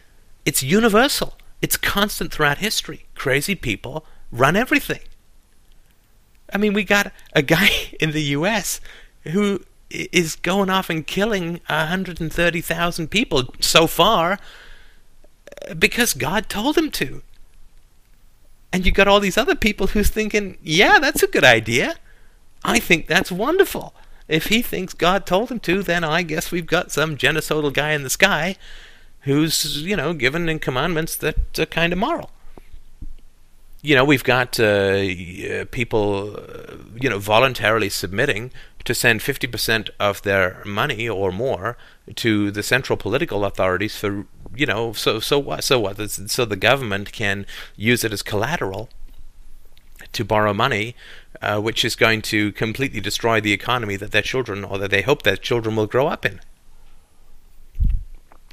it's 0.45 0.63
universal. 0.63 1.35
It's 1.61 1.77
constant 1.77 2.33
throughout 2.33 2.59
history. 2.59 3.07
Crazy 3.15 3.55
people 3.55 4.07
run 4.31 4.57
everything. 4.57 5.01
I 6.53 6.59
mean, 6.59 6.73
we 6.73 6.85
got 6.85 7.13
a 7.35 7.43
guy 7.43 7.69
in 8.01 8.13
the 8.13 8.23
US 8.23 8.81
who 9.25 9.63
is 9.91 10.37
going 10.37 10.71
off 10.71 10.91
and 10.91 11.07
killing 11.07 11.61
130,000 11.69 13.09
people 13.09 13.55
so 13.61 13.87
far 13.87 14.39
uh, 15.69 15.75
because 15.75 16.13
God 16.15 16.49
told 16.49 16.77
him 16.77 16.91
to. 16.93 17.23
And 18.73 18.85
you 18.85 18.93
got 18.93 19.09
all 19.09 19.21
these 19.21 19.39
other 19.39 19.55
people 19.55 19.89
who's 19.89 20.11
thinking, 20.11 20.59
yeah, 20.62 20.99
that's 20.99 21.23
a 21.23 21.27
good 21.27 21.45
idea. 21.45 21.95
I 22.64 22.79
think 22.79 23.07
that's 23.07 23.33
wonderful. 23.33 23.95
If 24.29 24.47
he 24.47 24.61
thinks 24.61 24.93
God 24.93 25.25
told 25.25 25.51
him 25.51 25.61
to, 25.61 25.83
then 25.83 26.05
I 26.05 26.23
guess 26.23 26.53
we've 26.53 26.66
got 26.66 26.93
some 26.93 27.16
genocidal 27.16 27.73
guy 27.73 27.93
in 27.93 28.03
the 28.03 28.11
sky 28.11 28.57
who's, 29.21 29.83
you 29.83 29.97
know, 29.97 30.12
given 30.12 30.49
in 30.49 30.59
commandments 30.59 31.16
that 31.16 31.59
are 31.59 31.66
kind 31.66 31.93
of 31.93 31.99
moral. 31.99 32.31
You 33.81 33.95
know, 33.95 34.05
we've 34.05 34.25
got 34.25 34.59
uh, 34.61 35.64
people, 35.71 36.37
uh, 36.37 36.77
you 37.01 37.09
know, 37.09 37.19
voluntarily 37.19 37.89
submitting 37.89 38.51
to 38.85 38.95
send 38.95 39.21
50% 39.21 39.91
of 40.01 40.23
their 40.23 40.62
money 40.64 41.09
or 41.09 41.31
more 41.31 41.77
to 42.16 42.51
the 42.51 42.62
central 42.62 42.97
political 42.97 43.45
authorities 43.45 43.97
for 43.97 44.27
you 44.55 44.66
know, 44.66 44.92
so 44.92 45.20
so 45.20 45.38
what? 45.38 45.64
So 45.64 45.80
what? 45.80 46.11
So 46.11 46.44
the 46.44 46.57
government 46.57 47.12
can 47.12 47.46
use 47.76 48.05
it 48.05 48.12
as 48.12 48.22
collateral 48.22 48.88
to 50.12 50.24
borrow 50.24 50.55
money, 50.55 50.94
uh, 51.42 51.61
which 51.61 51.84
is 51.84 51.94
going 51.94 52.22
to 52.22 52.53
completely 52.53 53.01
destroy 53.01 53.40
the 53.40 53.53
economy 53.53 53.96
that 53.96 54.12
their 54.12 54.22
children 54.22 54.64
or 54.64 54.78
that 54.78 54.90
they 54.90 55.03
hope 55.03 55.22
their 55.22 55.36
children 55.36 55.76
will 55.76 55.86
grow 55.86 56.09
up 56.09 56.24
in. 56.24 56.40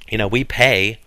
You 0.09 0.17
know, 0.17 0.27
we 0.27 0.43
pay 0.43 0.99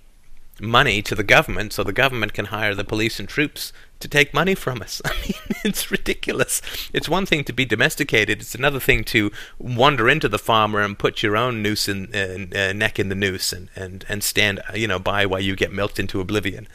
money 0.60 1.02
to 1.02 1.14
the 1.14 1.22
government 1.22 1.72
so 1.72 1.82
the 1.84 1.92
government 1.92 2.32
can 2.32 2.46
hire 2.46 2.74
the 2.74 2.84
police 2.84 3.20
and 3.20 3.28
troops 3.28 3.72
to 4.00 4.08
take 4.08 4.34
money 4.34 4.54
from 4.54 4.82
us. 4.82 5.00
I 5.04 5.12
mean, 5.24 5.54
it's 5.64 5.90
ridiculous. 5.90 6.60
It's 6.92 7.08
one 7.08 7.26
thing 7.26 7.44
to 7.44 7.52
be 7.52 7.64
domesticated; 7.64 8.40
it's 8.40 8.54
another 8.54 8.80
thing 8.80 9.04
to 9.04 9.30
wander 9.58 10.08
into 10.08 10.28
the 10.28 10.38
farmer 10.38 10.80
and 10.80 10.98
put 10.98 11.22
your 11.22 11.36
own 11.36 11.62
noose 11.62 11.88
in, 11.88 12.12
uh, 12.14 12.72
neck 12.72 12.98
in 12.98 13.08
the 13.08 13.14
noose 13.14 13.52
and, 13.52 13.68
and, 13.74 14.04
and 14.08 14.22
stand, 14.22 14.60
you 14.74 14.86
know, 14.86 14.98
by 14.98 15.26
while 15.26 15.40
you 15.40 15.56
get 15.56 15.72
milked 15.72 15.98
into 15.98 16.20
oblivion. 16.20 16.68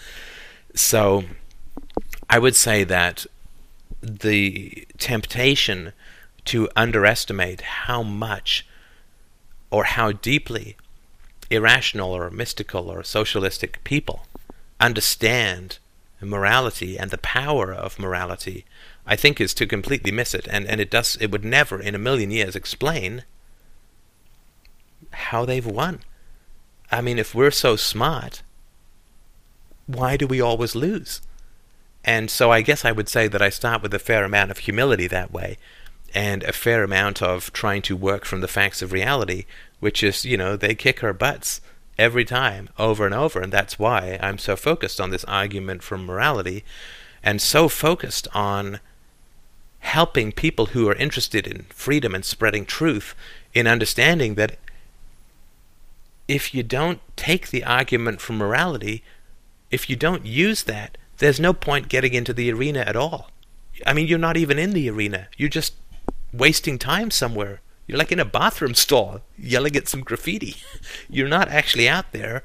So, 0.76 1.24
I 2.30 2.40
would 2.40 2.56
say 2.56 2.84
that 2.84 3.26
the 4.02 4.88
temptation 4.98 5.94
to 6.46 6.70
underestimate 6.76 7.62
how 7.62 8.04
much 8.04 8.68
or 9.72 9.86
how 9.86 10.12
deeply 10.12 10.76
irrational 11.50 12.12
or 12.12 12.30
mystical 12.30 12.90
or 12.90 13.04
socialistic 13.04 13.84
people 13.84 14.26
understand 14.80 15.80
morality 16.22 16.98
and 16.98 17.12
the 17.12 17.18
power 17.18 17.74
of 17.74 18.00
morality, 18.00 18.66
I 19.06 19.16
think 19.16 19.40
is 19.40 19.54
to 19.56 19.68
completely 19.68 20.12
miss 20.12 20.34
it. 20.34 20.48
And, 20.50 20.66
and 20.68 20.80
it 20.80 20.90
does 20.90 21.18
it 21.20 21.32
would 21.32 21.46
never 21.46 21.80
in 21.80 21.96
a 21.96 22.00
million 22.00 22.32
years 22.32 22.56
explain 22.56 23.24
how 25.12 25.46
they've 25.46 25.66
won. 25.66 26.02
I 26.92 27.02
mean, 27.02 27.20
if 27.20 27.34
we're 27.34 27.52
so 27.52 27.76
smart, 27.76 28.44
why 29.88 30.18
do 30.18 30.28
we 30.28 30.42
always 30.42 30.76
lose? 30.76 31.22
And 32.04 32.30
so 32.30 32.52
I 32.52 32.62
guess 32.62 32.84
I 32.84 32.92
would 32.92 33.10
say 33.10 33.28
that 33.28 33.42
I 33.42 33.50
start 33.50 33.82
with 33.82 33.94
a 33.94 34.00
fair 34.00 34.24
amount 34.24 34.52
of 34.52 34.60
humility 34.60 35.08
that 35.08 35.32
way 35.32 35.58
and 36.14 36.44
a 36.44 36.54
fair 36.54 36.84
amount 36.84 37.22
of 37.22 37.52
trying 37.54 37.82
to 37.84 37.96
work 37.96 38.26
from 38.26 38.42
the 38.42 38.48
facts 38.48 38.82
of 38.82 38.92
reality, 38.92 39.46
which 39.84 40.02
is, 40.02 40.24
you 40.24 40.38
know, 40.38 40.56
they 40.56 40.74
kick 40.74 41.04
our 41.04 41.12
butts 41.12 41.60
every 41.98 42.24
time, 42.24 42.70
over 42.80 43.06
and 43.06 43.14
over. 43.14 43.42
And 43.42 43.52
that's 43.52 43.78
why 43.78 44.18
I'm 44.22 44.38
so 44.38 44.56
focused 44.56 45.02
on 45.02 45.10
this 45.10 45.26
argument 45.26 45.84
from 45.84 46.06
morality 46.06 46.64
and 47.22 47.42
so 47.42 47.68
focused 47.68 48.30
on 48.34 48.80
helping 49.80 50.32
people 50.32 50.68
who 50.68 50.88
are 50.88 50.96
interested 50.96 51.46
in 51.46 51.64
freedom 51.64 52.16
and 52.16 52.24
spreading 52.24 52.66
truth 52.66 53.14
in 53.54 53.68
understanding 53.68 54.36
that 54.36 54.56
if 56.30 56.54
you 56.56 56.64
don't 56.64 57.02
take 57.18 57.50
the 57.50 57.66
argument 57.66 58.22
from 58.22 58.38
morality, 58.38 59.04
if 59.70 59.90
you 59.90 59.98
don't 59.98 60.26
use 60.26 60.64
that, 60.64 60.98
there's 61.18 61.42
no 61.42 61.52
point 61.52 61.90
getting 61.90 62.14
into 62.14 62.32
the 62.32 62.50
arena 62.54 62.80
at 62.80 62.96
all. 62.96 63.30
I 63.86 63.92
mean, 63.92 64.08
you're 64.08 64.18
not 64.18 64.38
even 64.38 64.58
in 64.58 64.72
the 64.72 64.90
arena. 64.90 65.28
You're 65.36 65.50
just 65.50 65.74
wasting 66.32 66.80
time 66.80 67.12
somewhere. 67.12 67.60
You're 67.88 67.98
like 67.98 68.12
in 68.12 68.20
a 68.20 68.26
bathroom 68.26 68.76
stall 68.76 69.22
yelling 69.38 69.76
at 69.76 69.88
some 69.88 70.02
graffiti. 70.02 70.56
You're 71.10 71.28
not 71.28 71.50
actually 71.50 71.90
out 71.90 72.12
there 72.12 72.44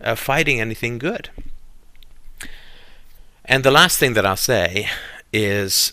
uh, 0.00 0.14
fighting 0.14 0.60
anything 0.60 0.98
good. 0.98 1.30
And 3.44 3.64
the 3.64 3.70
last 3.70 3.98
thing 3.98 4.14
that 4.14 4.24
I'll 4.24 4.36
say 4.36 4.88
is, 5.32 5.92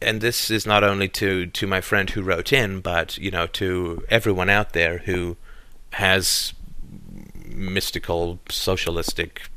and 0.00 0.20
this 0.20 0.50
is 0.50 0.66
not 0.66 0.82
only 0.82 1.08
to, 1.08 1.46
to 1.46 1.66
my 1.66 1.80
friend 1.80 2.08
who 2.10 2.22
wrote 2.22 2.52
in, 2.52 2.80
but 2.80 3.18
you 3.18 3.30
know 3.30 3.46
to 3.48 4.04
everyone 4.08 4.48
out 4.48 4.72
there 4.72 4.98
who 4.98 5.36
has 5.94 6.54
mystical, 7.44 8.38
socialistic, 8.48 9.50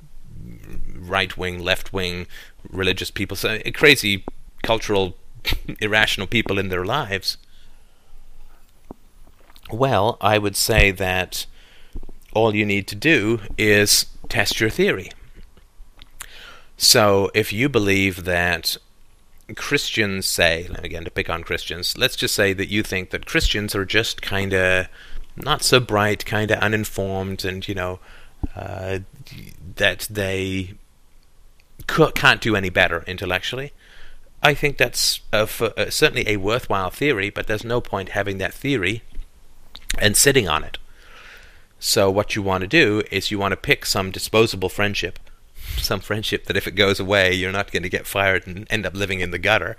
right 0.97 1.37
wing, 1.37 1.59
left 1.59 1.93
wing, 1.93 2.27
religious 2.69 3.11
people, 3.11 3.37
so 3.37 3.59
crazy, 3.73 4.25
cultural, 4.63 5.15
irrational 5.79 6.27
people 6.27 6.59
in 6.59 6.69
their 6.69 6.83
lives 6.83 7.37
well, 9.73 10.17
I 10.21 10.37
would 10.37 10.55
say 10.55 10.91
that 10.91 11.45
all 12.33 12.55
you 12.55 12.65
need 12.65 12.87
to 12.87 12.95
do 12.95 13.41
is 13.57 14.05
test 14.29 14.59
your 14.59 14.69
theory. 14.69 15.11
So 16.77 17.31
if 17.33 17.53
you 17.53 17.69
believe 17.69 18.23
that 18.25 18.77
Christians 19.55 20.25
say, 20.25 20.69
again 20.81 21.03
to 21.03 21.11
pick 21.11 21.29
on 21.29 21.43
Christians, 21.43 21.97
let's 21.97 22.15
just 22.15 22.35
say 22.35 22.53
that 22.53 22.69
you 22.69 22.83
think 22.83 23.11
that 23.11 23.25
Christians 23.25 23.75
are 23.75 23.85
just 23.85 24.21
kind 24.21 24.53
of 24.53 24.87
not 25.35 25.63
so 25.63 25.79
bright, 25.79 26.25
kind 26.25 26.51
of 26.51 26.59
uninformed, 26.59 27.45
and 27.45 27.67
you 27.67 27.75
know 27.75 27.99
uh, 28.55 28.99
that 29.75 30.07
they 30.09 30.73
can't 31.87 32.41
do 32.41 32.55
any 32.55 32.69
better 32.69 33.03
intellectually. 33.07 33.71
I 34.41 34.53
think 34.53 34.77
that's 34.77 35.21
uh, 35.31 35.45
certainly 35.89 36.27
a 36.27 36.37
worthwhile 36.37 36.89
theory, 36.89 37.29
but 37.29 37.47
there's 37.47 37.63
no 37.63 37.79
point 37.79 38.09
having 38.09 38.39
that 38.39 38.53
theory 38.53 39.03
and 39.97 40.15
sitting 40.17 40.47
on 40.47 40.63
it. 40.63 40.77
So 41.79 42.09
what 42.09 42.35
you 42.35 42.41
want 42.41 42.61
to 42.61 42.67
do 42.67 43.03
is 43.11 43.29
you 43.29 43.37
want 43.37 43.51
to 43.51 43.57
pick 43.57 43.85
some 43.85 44.11
disposable 44.11 44.69
friendship, 44.69 45.19
some 45.77 45.99
friendship 45.99 46.45
that 46.45 46.55
if 46.55 46.67
it 46.67 46.75
goes 46.75 46.99
away, 46.99 47.33
you're 47.33 47.51
not 47.51 47.71
going 47.71 47.83
to 47.83 47.89
get 47.89 48.07
fired 48.07 48.47
and 48.47 48.65
end 48.69 48.85
up 48.85 48.93
living 48.93 49.19
in 49.19 49.31
the 49.31 49.37
gutter. 49.37 49.75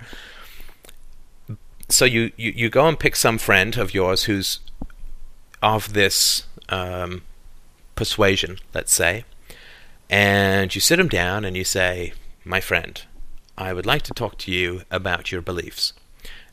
So 1.89 2.05
you, 2.05 2.31
you, 2.37 2.51
you 2.55 2.69
go 2.69 2.87
and 2.87 2.99
pick 2.99 3.15
some 3.15 3.37
friend 3.37 3.75
of 3.77 3.93
yours 3.93 4.23
who's 4.23 4.59
of 5.61 5.93
this 5.93 6.45
um, 6.69 7.23
persuasion, 7.95 8.59
let's 8.73 8.93
say, 8.93 9.25
and 10.09 10.73
you 10.75 10.81
sit 10.81 10.99
him 10.99 11.09
down 11.09 11.43
and 11.43 11.57
you 11.57 11.63
say, 11.63 12.13
My 12.43 12.61
friend, 12.61 13.01
I 13.57 13.73
would 13.73 13.85
like 13.85 14.03
to 14.03 14.13
talk 14.13 14.37
to 14.39 14.51
you 14.51 14.83
about 14.91 15.31
your 15.31 15.41
beliefs 15.41 15.93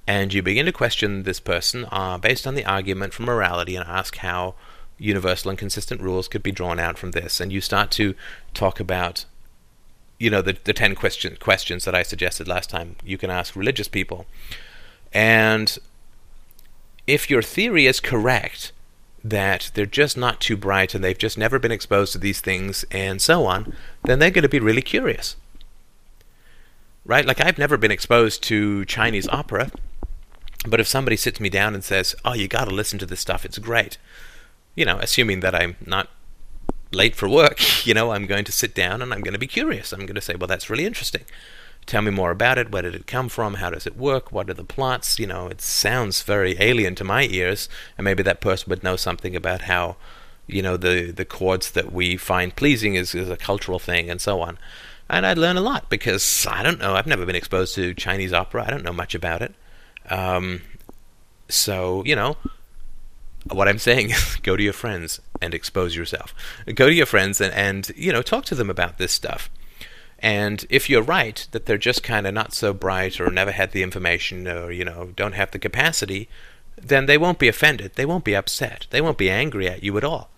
and 0.07 0.35
you 0.35 0.43
begin 0.43 0.67
to 0.67 0.73
question 0.73 1.23
this 1.23 1.41
person 1.41 1.87
uh, 1.93 2.19
based 2.19 2.47
on 2.47 2.55
the 2.55 2.65
argument 2.65 3.15
from 3.15 3.27
morality 3.27 3.77
and 3.77 3.89
ask 3.89 4.17
how 4.17 4.55
universal 4.99 5.51
and 5.51 5.59
consistent 5.59 6.01
rules 6.01 6.29
could 6.29 6.43
be 6.43 6.53
drawn 6.53 6.79
out 6.79 6.99
from 6.99 7.13
this. 7.13 7.41
And 7.41 7.53
you 7.53 7.61
start 7.61 7.91
to 7.93 8.15
talk 8.53 8.81
about, 8.81 9.25
you 10.19 10.31
know, 10.31 10.43
the, 10.43 10.57
the 10.65 10.73
10 10.73 10.95
question, 10.95 11.37
questions 11.39 11.85
that 11.85 11.95
I 11.95 12.03
suggested 12.03 12.49
last 12.49 12.71
time 12.71 12.97
you 13.05 13.17
can 13.17 13.31
ask 13.31 13.55
religious 13.55 13.89
people. 13.89 14.27
And 15.13 15.79
if 17.07 17.31
your 17.31 17.43
theory 17.43 17.87
is 17.87 18.01
correct, 18.01 18.73
that 19.25 19.71
they're 19.75 19.87
just 19.87 20.17
not 20.17 20.41
too 20.41 20.57
bright 20.57 20.95
and 20.95 21.05
they've 21.05 21.17
just 21.17 21.39
never 21.39 21.61
been 21.61 21.71
exposed 21.71 22.13
to 22.13 22.19
these 22.19 22.41
things 22.41 22.85
and 22.91 23.23
so 23.23 23.47
on, 23.47 23.73
then 24.05 24.19
they're 24.19 24.31
going 24.31 24.43
to 24.43 24.49
be 24.49 24.59
really 24.59 24.83
curious. 24.83 25.37
Right? 27.05 27.25
Like, 27.25 27.41
I've 27.41 27.59
never 27.59 27.77
been 27.77 27.91
exposed 27.93 28.43
to 28.45 28.85
Chinese 28.85 29.29
opera 29.29 29.71
but 30.67 30.81
if 30.81 30.87
somebody 30.87 31.17
sits 31.17 31.41
me 31.41 31.49
down 31.49 31.75
and 31.75 31.83
says, 31.83 32.15
"Oh, 32.25 32.35
you 32.35 32.49
got 32.49 32.67
to 32.67 32.75
listen 32.75 32.99
to 33.01 33.07
this 33.07 33.21
stuff. 33.21 33.45
It's 33.45 33.59
great," 33.59 33.99
you 34.75 34.85
know, 34.85 34.99
assuming 34.99 35.41
that 35.41 35.55
I'm 35.55 35.77
not 35.85 36.09
late 36.93 37.17
for 37.17 37.29
work, 37.29 37.61
you 37.87 37.95
know, 37.95 38.13
I'm 38.13 38.27
going 38.27 38.45
to 38.45 38.53
sit 38.53 38.75
down 38.75 39.03
and 39.03 39.13
I'm 39.13 39.23
going 39.23 39.33
to 39.33 39.39
be 39.39 39.47
curious. 39.47 39.93
I'm 39.93 40.07
going 40.07 40.15
to 40.15 40.21
say, 40.21 40.35
"Well, 40.35 40.47
that's 40.49 40.71
really 40.71 40.87
interesting. 40.87 41.25
Tell 41.85 42.03
me 42.03 42.13
more 42.13 42.31
about 42.31 42.59
it. 42.59 42.71
Where 42.71 42.83
did 42.83 42.95
it 42.95 43.09
come 43.09 43.29
from? 43.29 43.55
How 43.55 43.71
does 43.71 43.89
it 43.89 43.97
work? 43.97 44.31
What 44.31 44.49
are 44.51 44.55
the 44.55 44.65
plots?" 44.65 45.19
You 45.19 45.27
know, 45.27 45.49
it 45.49 45.61
sounds 45.61 46.23
very 46.23 46.57
alien 46.61 46.95
to 46.97 47.05
my 47.05 47.25
ears, 47.25 47.69
and 47.99 48.05
maybe 48.05 48.23
that 48.23 48.41
person 48.41 48.71
would 48.71 48.85
know 48.85 48.97
something 48.97 49.35
about 49.35 49.63
how, 49.63 49.97
you 50.47 50.63
know, 50.63 50.77
the 50.77 51.11
the 51.11 51.25
chords 51.25 51.73
that 51.73 51.93
we 51.93 52.17
find 52.17 52.55
pleasing 52.55 52.95
is, 52.95 53.15
is 53.15 53.29
a 53.29 53.37
cultural 53.37 53.81
thing 53.81 54.11
and 54.11 54.21
so 54.21 54.41
on. 54.41 54.59
And 55.09 55.27
I'd 55.27 55.39
learn 55.39 55.57
a 55.57 55.61
lot 55.61 55.91
because 55.91 56.47
I 56.49 56.63
don't 56.63 56.79
know. 56.79 56.95
I've 56.95 57.07
never 57.07 57.27
been 57.27 57.37
exposed 57.37 57.75
to 57.75 57.95
Chinese 57.95 58.33
opera. 58.33 58.65
I 58.65 58.71
don't 58.71 58.85
know 58.85 58.93
much 58.93 59.15
about 59.15 59.43
it. 59.43 59.55
Um, 60.11 60.63
so, 61.49 62.03
you 62.05 62.17
know, 62.17 62.37
what 63.51 63.69
I'm 63.69 63.79
saying 63.79 64.11
is 64.11 64.37
go 64.43 64.57
to 64.57 64.63
your 64.63 64.73
friends 64.73 65.21
and 65.41 65.55
expose 65.55 65.97
yourself. 65.97 66.35
Go 66.75 66.89
to 66.89 66.95
your 66.95 67.07
friends 67.07 67.41
and, 67.41 67.53
and 67.55 67.91
you 67.97 68.13
know, 68.13 68.23
talk 68.23 68.45
to 68.47 68.55
them 68.55 68.71
about 68.71 68.99
this 68.99 69.13
stuff. 69.13 69.51
And 70.19 70.65
if 70.71 70.89
you're 70.89 71.03
right 71.03 71.47
that 71.51 71.67
they're 71.67 71.77
just 71.77 72.05
kind 72.05 72.27
of 72.27 72.35
not 72.35 72.55
so 72.55 72.73
bright 72.73 73.21
or 73.21 73.31
never 73.31 73.51
had 73.51 73.73
the 73.73 73.83
information 73.83 74.47
or, 74.47 74.71
you 74.71 74.85
know, 74.85 75.13
don't 75.17 75.35
have 75.35 75.51
the 75.51 75.59
capacity, 75.59 76.29
then 76.77 77.07
they 77.07 77.19
won't 77.19 77.41
be 77.41 77.49
offended. 77.49 77.93
They 77.97 78.07
won't 78.07 78.25
be 78.25 78.37
upset. 78.37 78.87
They 78.91 79.01
won't 79.01 79.19
be 79.19 79.31
angry 79.31 79.69
at 79.69 79.83
you 79.83 79.97
at 79.97 80.05
all. 80.05 80.31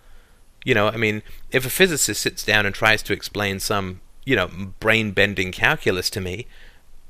You 0.63 0.73
know, 0.73 0.87
I 0.87 0.97
mean, 0.97 1.21
if 1.51 1.65
a 1.65 1.69
physicist 1.69 2.21
sits 2.21 2.43
down 2.43 2.65
and 2.65 2.73
tries 2.73 3.03
to 3.03 3.13
explain 3.13 3.59
some, 3.59 4.01
you 4.25 4.35
know, 4.35 4.49
brain 4.79 5.11
bending 5.11 5.51
calculus 5.51 6.09
to 6.09 6.21
me, 6.21 6.47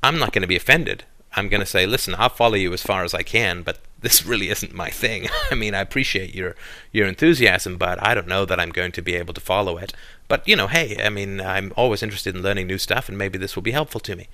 I'm 0.03 0.19
not 0.19 0.33
going 0.33 0.41
to 0.41 0.47
be 0.47 0.57
offended. 0.57 1.05
I'm 1.35 1.49
going 1.49 1.59
to 1.59 1.65
say, 1.65 1.85
listen, 1.85 2.15
I'll 2.17 2.29
follow 2.29 2.55
you 2.55 2.71
as 2.73 2.81
far 2.81 3.03
as 3.03 3.13
I 3.13 3.21
can, 3.21 3.61
but 3.61 3.79
this 3.99 4.25
really 4.25 4.49
isn't 4.49 4.73
my 4.73 4.89
thing. 4.89 5.27
I 5.51 5.55
mean, 5.55 5.73
I 5.73 5.81
appreciate 5.81 6.33
your 6.33 6.55
your 6.91 7.07
enthusiasm, 7.07 7.77
but 7.77 8.01
I 8.01 8.15
don't 8.15 8.27
know 8.27 8.45
that 8.45 8.59
I'm 8.59 8.69
going 8.69 8.91
to 8.93 9.01
be 9.01 9.15
able 9.15 9.33
to 9.33 9.41
follow 9.41 9.77
it. 9.77 9.93
But 10.27 10.47
you 10.47 10.55
know, 10.55 10.67
hey, 10.67 10.97
I 11.03 11.09
mean, 11.09 11.41
I'm 11.41 11.73
always 11.75 12.01
interested 12.01 12.35
in 12.35 12.41
learning 12.41 12.67
new 12.67 12.77
stuff, 12.77 13.09
and 13.09 13.17
maybe 13.17 13.37
this 13.37 13.55
will 13.55 13.63
be 13.63 13.71
helpful 13.71 13.99
to 14.01 14.15
me. 14.15 14.27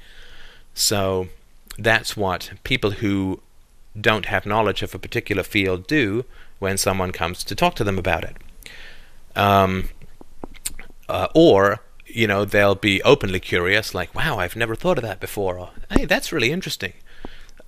So 0.73 1.27
that's 1.77 2.15
what 2.15 2.51
people 2.63 2.91
who 2.91 3.41
don't 3.99 4.25
have 4.27 4.45
knowledge 4.45 4.83
of 4.83 4.95
a 4.95 4.99
particular 4.99 5.43
field 5.43 5.87
do 5.87 6.25
when 6.59 6.77
someone 6.77 7.11
comes 7.11 7.43
to 7.43 7.55
talk 7.55 7.75
to 7.75 7.83
them 7.83 7.97
about 7.97 8.23
it. 8.23 8.37
Um, 9.35 9.89
uh, 11.09 11.27
or 11.33 11.81
you 12.15 12.27
know 12.27 12.45
they'll 12.45 12.75
be 12.75 13.01
openly 13.03 13.39
curious, 13.39 13.93
like, 13.93 14.13
"Wow, 14.13 14.39
I've 14.39 14.55
never 14.55 14.75
thought 14.75 14.97
of 14.97 15.03
that 15.03 15.19
before," 15.19 15.57
or 15.57 15.69
"Hey, 15.89 16.05
that's 16.05 16.31
really 16.31 16.51
interesting." 16.51 16.93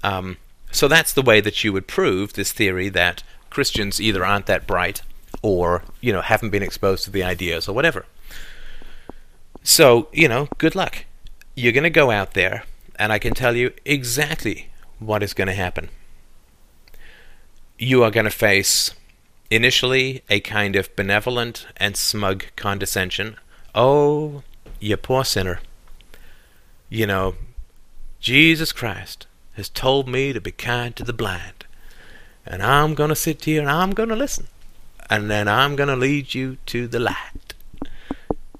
Um, 0.03 0.37
so 0.71 0.87
that's 0.87 1.13
the 1.13 1.21
way 1.21 1.39
that 1.41 1.63
you 1.63 1.71
would 1.73 1.87
prove 1.87 2.33
this 2.33 2.51
theory 2.51 2.89
that 2.89 3.23
Christians 3.49 4.01
either 4.01 4.25
aren't 4.25 4.47
that 4.47 4.67
bright 4.67 5.01
or 5.41 5.83
you 6.01 6.11
know 6.11 6.21
haven't 6.21 6.49
been 6.49 6.63
exposed 6.63 7.03
to 7.05 7.11
the 7.11 7.23
ideas 7.23 7.67
or 7.67 7.73
whatever. 7.73 8.05
So 9.63 10.07
you 10.11 10.27
know, 10.27 10.47
good 10.57 10.75
luck. 10.75 11.05
You're 11.55 11.71
going 11.71 11.83
to 11.83 11.89
go 11.89 12.09
out 12.09 12.33
there, 12.33 12.63
and 12.97 13.13
I 13.13 13.19
can 13.19 13.33
tell 13.33 13.55
you 13.55 13.73
exactly 13.85 14.69
what 14.99 15.23
is 15.23 15.33
going 15.33 15.47
to 15.47 15.53
happen. 15.53 15.89
You 17.77 18.03
are 18.03 18.11
going 18.11 18.25
to 18.25 18.31
face 18.31 18.91
initially 19.49 20.23
a 20.29 20.39
kind 20.39 20.75
of 20.75 20.95
benevolent 20.95 21.67
and 21.77 21.95
smug 21.95 22.45
condescension. 22.55 23.37
Oh, 23.75 24.43
you 24.79 24.97
poor 24.97 25.23
sinner. 25.23 25.59
You 26.89 27.07
know, 27.07 27.35
Jesus 28.19 28.71
Christ 28.71 29.25
has 29.53 29.69
told 29.69 30.07
me 30.07 30.31
to 30.33 30.41
be 30.41 30.51
kind 30.51 30.95
to 30.95 31.03
the 31.03 31.13
blind. 31.13 31.65
And 32.45 32.61
I'm 32.61 32.93
going 32.93 33.09
to 33.09 33.15
sit 33.15 33.45
here 33.45 33.61
and 33.61 33.69
I'm 33.69 33.91
going 33.91 34.09
to 34.09 34.15
listen. 34.15 34.47
And 35.09 35.29
then 35.29 35.47
I'm 35.47 35.75
going 35.75 35.89
to 35.89 35.95
lead 35.95 36.33
you 36.33 36.57
to 36.67 36.87
the 36.87 36.99
light. 36.99 37.53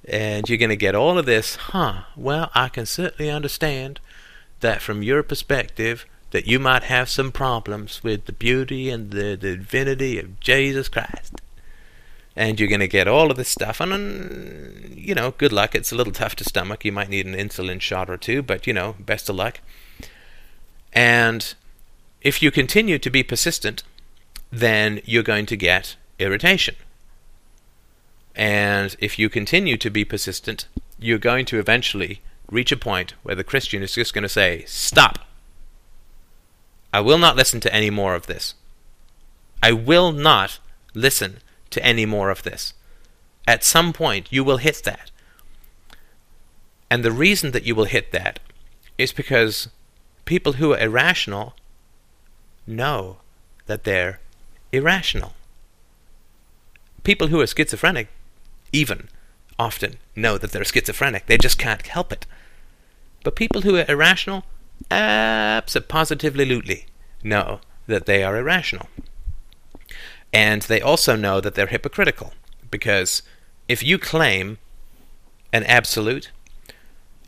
And 0.06 0.48
you're 0.48 0.58
going 0.58 0.70
to 0.70 0.76
get 0.76 0.94
all 0.94 1.18
of 1.18 1.26
this, 1.26 1.56
huh? 1.56 2.02
Well, 2.16 2.50
I 2.54 2.68
can 2.68 2.86
certainly 2.86 3.30
understand 3.30 4.00
that 4.60 4.82
from 4.82 5.02
your 5.02 5.22
perspective, 5.22 6.06
that 6.30 6.46
you 6.46 6.58
might 6.58 6.84
have 6.84 7.08
some 7.08 7.30
problems 7.30 8.02
with 8.02 8.26
the 8.26 8.32
beauty 8.32 8.90
and 8.90 9.10
the, 9.10 9.36
the 9.36 9.56
divinity 9.56 10.18
of 10.18 10.40
Jesus 10.40 10.88
Christ. 10.88 11.40
And 12.36 12.58
you're 12.58 12.68
going 12.68 12.80
to 12.80 12.88
get 12.88 13.06
all 13.06 13.30
of 13.30 13.36
this 13.36 13.48
stuff, 13.48 13.80
and, 13.80 14.92
you 14.96 15.14
know, 15.14 15.30
good 15.32 15.52
luck. 15.52 15.74
It's 15.74 15.92
a 15.92 15.94
little 15.94 16.12
tough 16.12 16.34
to 16.36 16.44
stomach. 16.44 16.84
You 16.84 16.90
might 16.90 17.08
need 17.08 17.26
an 17.26 17.34
insulin 17.34 17.80
shot 17.80 18.10
or 18.10 18.16
two, 18.16 18.42
but, 18.42 18.66
you 18.66 18.72
know, 18.72 18.96
best 18.98 19.28
of 19.28 19.36
luck. 19.36 19.60
And 20.92 21.54
if 22.22 22.42
you 22.42 22.50
continue 22.50 22.98
to 22.98 23.10
be 23.10 23.22
persistent, 23.22 23.84
then 24.50 25.00
you're 25.04 25.22
going 25.22 25.46
to 25.46 25.56
get 25.56 25.96
irritation. 26.18 26.74
And 28.34 28.96
if 28.98 29.18
you 29.18 29.28
continue 29.28 29.76
to 29.76 29.90
be 29.90 30.04
persistent, 30.04 30.66
you're 30.98 31.18
going 31.18 31.44
to 31.46 31.58
eventually 31.58 32.20
reach 32.50 32.72
a 32.72 32.76
point 32.76 33.14
where 33.22 33.36
the 33.36 33.44
Christian 33.44 33.82
is 33.82 33.94
just 33.94 34.14
going 34.14 34.22
to 34.22 34.28
say, 34.28 34.64
Stop! 34.66 35.20
I 36.92 37.00
will 37.00 37.18
not 37.18 37.36
listen 37.36 37.60
to 37.60 37.74
any 37.74 37.90
more 37.90 38.14
of 38.14 38.26
this. 38.26 38.54
I 39.62 39.72
will 39.72 40.12
not 40.12 40.58
listen 40.94 41.38
to 41.74 41.84
any 41.84 42.06
more 42.06 42.30
of 42.30 42.42
this. 42.42 42.72
At 43.46 43.62
some 43.62 43.92
point, 43.92 44.32
you 44.32 44.42
will 44.42 44.56
hit 44.56 44.82
that. 44.84 45.10
And 46.90 47.04
the 47.04 47.12
reason 47.12 47.50
that 47.50 47.64
you 47.64 47.74
will 47.74 47.84
hit 47.84 48.12
that 48.12 48.38
is 48.96 49.12
because 49.12 49.68
people 50.24 50.54
who 50.54 50.72
are 50.72 50.78
irrational 50.78 51.54
know 52.66 53.18
that 53.66 53.84
they're 53.84 54.20
irrational. 54.72 55.34
People 57.02 57.28
who 57.28 57.40
are 57.40 57.46
schizophrenic, 57.46 58.08
even, 58.72 59.08
often 59.58 59.96
know 60.16 60.38
that 60.38 60.52
they're 60.52 60.64
schizophrenic. 60.64 61.26
They 61.26 61.36
just 61.36 61.58
can't 61.58 61.86
help 61.86 62.12
it. 62.12 62.26
But 63.22 63.36
people 63.36 63.62
who 63.62 63.76
are 63.76 63.84
irrational, 63.88 64.44
absolutely 64.90 66.44
lutely 66.44 66.86
know 67.22 67.60
that 67.86 68.06
they 68.06 68.22
are 68.22 68.36
irrational. 68.36 68.88
And 70.34 70.62
they 70.62 70.80
also 70.80 71.14
know 71.14 71.40
that 71.40 71.54
they're 71.54 71.68
hypocritical. 71.68 72.34
Because 72.70 73.22
if 73.68 73.82
you 73.82 73.98
claim 73.98 74.58
an 75.52 75.62
absolute 75.64 76.32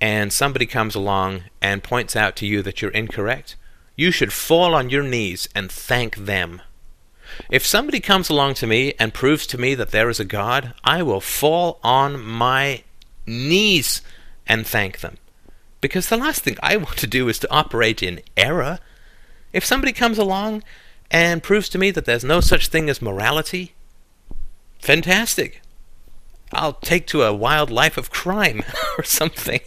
and 0.01 0.33
somebody 0.33 0.67
comes 0.67 0.97
along 0.97 1.45
and 1.63 1.85
points 1.85 2.17
out 2.17 2.35
to 2.37 2.47
you 2.47 2.61
that 2.63 2.83
you're 2.83 2.91
incorrect, 2.91 3.55
you 3.95 4.11
should 4.11 4.33
fall 4.33 4.75
on 4.75 4.91
your 4.91 5.05
knees 5.05 5.49
and 5.55 5.71
thank 5.71 6.17
them. 6.17 6.61
If 7.49 7.65
somebody 7.65 8.01
comes 8.01 8.29
along 8.29 8.55
to 8.55 8.67
me 8.67 8.95
and 8.99 9.15
proves 9.15 9.47
to 9.49 9.59
me 9.59 9.75
that 9.77 9.91
there 9.91 10.11
is 10.11 10.21
a 10.21 10.25
God, 10.25 10.75
I 10.85 11.03
will 11.03 11.21
fall 11.21 11.79
on 11.83 12.23
my 12.23 12.83
knees 13.27 14.03
and 14.47 14.67
thank 14.67 15.01
them. 15.01 15.17
Because 15.81 16.09
the 16.09 16.17
last 16.17 16.43
thing 16.43 16.57
I 16.63 16.77
want 16.77 16.97
to 16.99 17.07
do 17.07 17.29
is 17.29 17.39
to 17.41 17.51
operate 17.51 18.03
in 18.03 18.21
error. 18.37 18.81
If 19.53 19.65
somebody 19.65 19.93
comes 19.93 20.19
along 20.19 20.63
and 21.11 21.43
proves 21.43 21.69
to 21.71 21.79
me 21.79 21.91
that 21.91 22.05
there's 22.05 22.25
no 22.25 22.41
such 22.41 22.69
thing 22.69 22.89
as 22.91 23.03
morality, 23.03 23.75
fantastic. 24.81 25.63
I'll 26.53 26.75
take 26.75 27.07
to 27.09 27.23
a 27.23 27.35
wild 27.35 27.71
life 27.71 27.97
of 27.97 28.11
crime 28.11 28.63
or 28.99 29.05
something. 29.05 29.61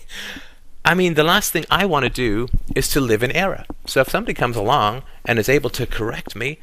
I 0.86 0.94
mean, 0.94 1.16
the 1.16 1.24
last 1.24 1.52
thing 1.52 1.66
I 1.70 1.86
want 1.86 2.04
to 2.04 2.10
do 2.10 2.48
is 2.76 2.88
to 2.90 3.02
live 3.02 3.22
in 3.22 3.32
error. 3.32 3.66
So 3.86 4.02
if 4.02 4.10
somebody 4.10 4.34
comes 4.34 4.56
along 4.56 5.04
and 5.26 5.38
is 5.38 5.50
able 5.50 5.70
to 5.72 5.86
correct 5.86 6.36
me, 6.36 6.60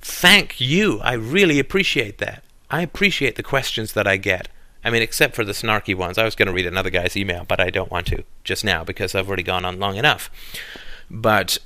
thank 0.00 0.60
you. 0.60 1.00
I 1.00 1.12
really 1.12 1.58
appreciate 1.58 2.18
that. 2.18 2.42
I 2.70 2.82
appreciate 2.82 3.36
the 3.36 3.42
questions 3.42 3.92
that 3.92 4.06
I 4.06 4.16
get. 4.16 4.48
I 4.82 4.90
mean, 4.90 5.02
except 5.02 5.34
for 5.34 5.44
the 5.44 5.52
snarky 5.52 5.94
ones. 5.94 6.16
I 6.16 6.24
was 6.24 6.34
going 6.34 6.46
to 6.46 6.54
read 6.54 6.66
another 6.66 6.88
guy's 6.88 7.16
email, 7.16 7.44
but 7.46 7.60
I 7.60 7.68
don't 7.68 7.90
want 7.90 8.06
to 8.08 8.24
just 8.44 8.64
now 8.64 8.82
because 8.82 9.14
I've 9.14 9.28
already 9.28 9.42
gone 9.42 9.64
on 9.64 9.78
long 9.78 9.96
enough. 9.96 10.30
But 11.10 11.58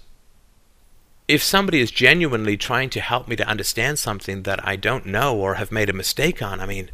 if 1.26 1.42
somebody 1.42 1.80
is 1.80 1.90
genuinely 1.90 2.56
trying 2.56 2.90
to 2.90 3.00
help 3.00 3.28
me 3.28 3.36
to 3.36 3.48
understand 3.48 3.98
something 3.98 4.42
that 4.42 4.66
I 4.66 4.76
don't 4.76 5.06
know 5.06 5.36
or 5.36 5.54
have 5.54 5.72
made 5.72 5.88
a 5.88 5.94
mistake 5.94 6.42
on, 6.42 6.60
I 6.60 6.66
mean, 6.66 6.90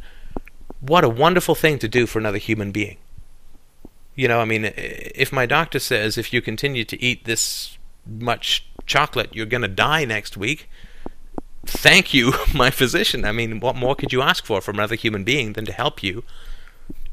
what 0.79 1.03
a 1.03 1.09
wonderful 1.09 1.55
thing 1.55 1.79
to 1.79 1.87
do 1.87 2.05
for 2.07 2.19
another 2.19 2.37
human 2.37 2.71
being. 2.71 2.97
You 4.15 4.27
know, 4.27 4.39
I 4.39 4.45
mean, 4.45 4.71
if 4.75 5.31
my 5.31 5.45
doctor 5.45 5.79
says 5.79 6.17
if 6.17 6.33
you 6.33 6.41
continue 6.41 6.85
to 6.85 7.01
eat 7.01 7.25
this 7.25 7.77
much 8.05 8.65
chocolate, 8.85 9.35
you're 9.35 9.45
going 9.45 9.61
to 9.61 9.67
die 9.67 10.05
next 10.05 10.37
week, 10.37 10.69
thank 11.65 12.13
you, 12.13 12.33
my 12.53 12.71
physician. 12.71 13.25
I 13.25 13.31
mean, 13.31 13.59
what 13.59 13.75
more 13.75 13.95
could 13.95 14.13
you 14.13 14.21
ask 14.21 14.45
for 14.45 14.61
from 14.61 14.77
another 14.77 14.95
human 14.95 15.23
being 15.23 15.53
than 15.53 15.65
to 15.65 15.73
help 15.73 16.03
you 16.03 16.23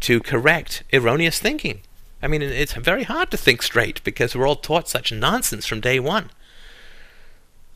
to 0.00 0.20
correct 0.20 0.84
erroneous 0.92 1.38
thinking? 1.40 1.80
I 2.22 2.26
mean, 2.26 2.42
it's 2.42 2.72
very 2.72 3.04
hard 3.04 3.30
to 3.30 3.36
think 3.36 3.62
straight 3.62 4.02
because 4.02 4.34
we're 4.34 4.46
all 4.46 4.56
taught 4.56 4.88
such 4.88 5.12
nonsense 5.12 5.66
from 5.66 5.80
day 5.80 6.00
one. 6.00 6.30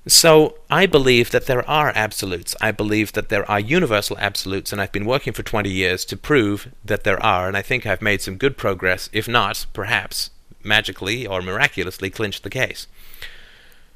So 0.06 0.58
I 0.68 0.86
believe 0.86 1.30
that 1.30 1.46
there 1.46 1.68
are 1.70 1.92
absolutes. 1.94 2.56
I 2.60 2.72
believe 2.72 3.12
that 3.12 3.28
there 3.28 3.48
are 3.48 3.60
universal 3.60 4.18
absolutes, 4.18 4.72
and 4.72 4.80
I've 4.80 4.90
been 4.90 5.06
working 5.06 5.32
for 5.32 5.44
20 5.44 5.70
years 5.70 6.04
to 6.06 6.16
prove 6.16 6.72
that 6.84 7.04
there 7.04 7.22
are, 7.22 7.46
and 7.46 7.56
I 7.56 7.62
think 7.62 7.86
I've 7.86 8.02
made 8.02 8.20
some 8.20 8.36
good 8.36 8.56
progress, 8.56 9.08
if 9.12 9.28
not, 9.28 9.66
perhaps, 9.72 10.30
magically 10.64 11.24
or 11.24 11.40
miraculously 11.40 12.10
clinched 12.10 12.42
the 12.42 12.50
case. 12.50 12.88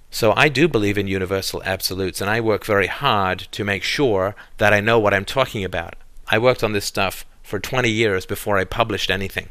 So 0.09 0.33
I 0.37 0.49
do 0.49 0.69
believe 0.69 0.97
in 0.97 1.09
universal 1.09 1.61
absolutes, 1.65 2.21
and 2.21 2.31
I 2.31 2.41
work 2.41 2.65
very 2.65 2.87
hard 2.87 3.41
to 3.51 3.65
make 3.65 3.83
sure 3.83 4.37
that 4.59 4.73
I 4.73 4.81
know 4.81 5.01
what 5.01 5.13
I'm 5.13 5.25
talking 5.25 5.65
about. 5.65 5.97
I 6.29 6.39
worked 6.39 6.63
on 6.63 6.73
this 6.73 6.85
stuff 6.85 7.27
for 7.43 7.59
20 7.59 7.91
years 7.91 8.27
before 8.27 8.59
I 8.59 8.65
published 8.65 9.11
anything. 9.11 9.49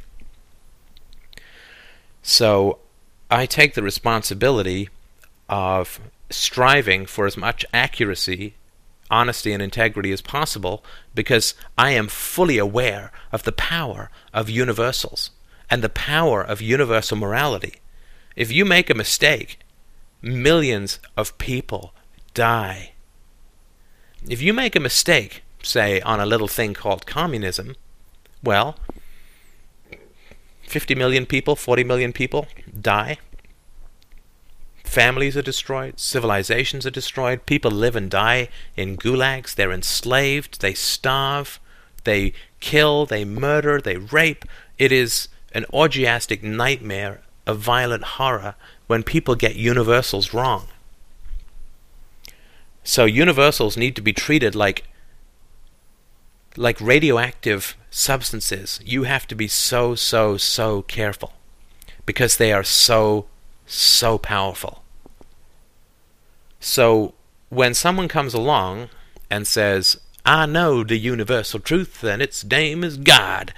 So 2.21 2.79
I 3.29 3.45
take 3.45 3.73
the 3.73 3.83
responsibility 3.83 4.89
of 5.49 5.99
striving 6.29 7.05
for 7.05 7.25
as 7.25 7.37
much 7.37 7.65
accuracy, 7.73 8.55
honesty, 9.09 9.51
and 9.51 9.61
integrity 9.61 10.11
as 10.11 10.21
possible 10.21 10.83
because 11.13 11.53
I 11.77 11.91
am 11.91 12.07
fully 12.07 12.57
aware 12.57 13.11
of 13.31 13.43
the 13.43 13.51
power 13.51 14.09
of 14.33 14.49
universals 14.49 15.31
and 15.69 15.83
the 15.83 15.89
power 15.89 16.41
of 16.41 16.61
universal 16.61 17.17
morality. 17.17 17.75
If 18.35 18.51
you 18.51 18.65
make 18.65 18.89
a 18.89 18.95
mistake, 18.95 19.59
millions 20.21 20.99
of 21.15 21.37
people 21.37 21.93
die. 22.33 22.91
If 24.27 24.41
you 24.41 24.53
make 24.53 24.75
a 24.75 24.79
mistake, 24.79 25.43
say, 25.61 26.01
on 26.01 26.19
a 26.19 26.25
little 26.25 26.47
thing 26.47 26.73
called 26.73 27.05
communism, 27.05 27.75
well, 28.43 28.77
50 30.63 30.95
million 30.95 31.25
people, 31.25 31.55
40 31.55 31.83
million 31.83 32.11
people 32.11 32.47
die. 32.81 33.17
Families 34.95 35.35
are 35.35 35.41
destroyed, 35.41 35.99
civilizations 35.99 36.85
are 36.85 36.89
destroyed, 36.89 37.45
people 37.45 37.69
live 37.69 37.97
and 37.97 38.09
die 38.09 38.47
in 38.77 38.95
gulags, 38.95 39.53
they're 39.53 39.73
enslaved, 39.73 40.61
they 40.61 40.73
starve, 40.73 41.59
they 42.05 42.31
kill, 42.61 43.05
they 43.05 43.25
murder, 43.25 43.81
they 43.81 43.97
rape. 43.97 44.45
It 44.77 44.93
is 44.93 45.27
an 45.51 45.65
orgiastic 45.73 46.43
nightmare 46.43 47.19
of 47.45 47.59
violent 47.59 48.05
horror 48.05 48.55
when 48.87 49.03
people 49.03 49.35
get 49.35 49.57
universals 49.57 50.33
wrong. 50.33 50.67
So 52.85 53.03
universals 53.03 53.75
need 53.75 53.97
to 53.97 54.01
be 54.01 54.13
treated 54.13 54.55
like 54.55 54.85
like 56.55 56.79
radioactive 56.79 57.75
substances. 57.89 58.79
You 58.85 59.03
have 59.03 59.27
to 59.27 59.35
be 59.35 59.49
so 59.49 59.93
so 59.95 60.37
so 60.37 60.83
careful 60.83 61.33
because 62.05 62.37
they 62.37 62.53
are 62.53 62.63
so 62.63 63.25
so 63.65 64.17
powerful. 64.17 64.84
So 66.65 67.13
when 67.49 67.75
someone 67.75 68.07
comes 68.07 68.33
along 68.33 68.89
and 69.29 69.45
says, 69.45 69.99
I 70.25 70.47
know 70.47 70.83
the 70.83 70.97
universal 70.97 71.59
truth, 71.59 72.03
and 72.03 72.23
its 72.23 72.43
name 72.43 72.83
is 72.83 72.97
God, 72.97 73.53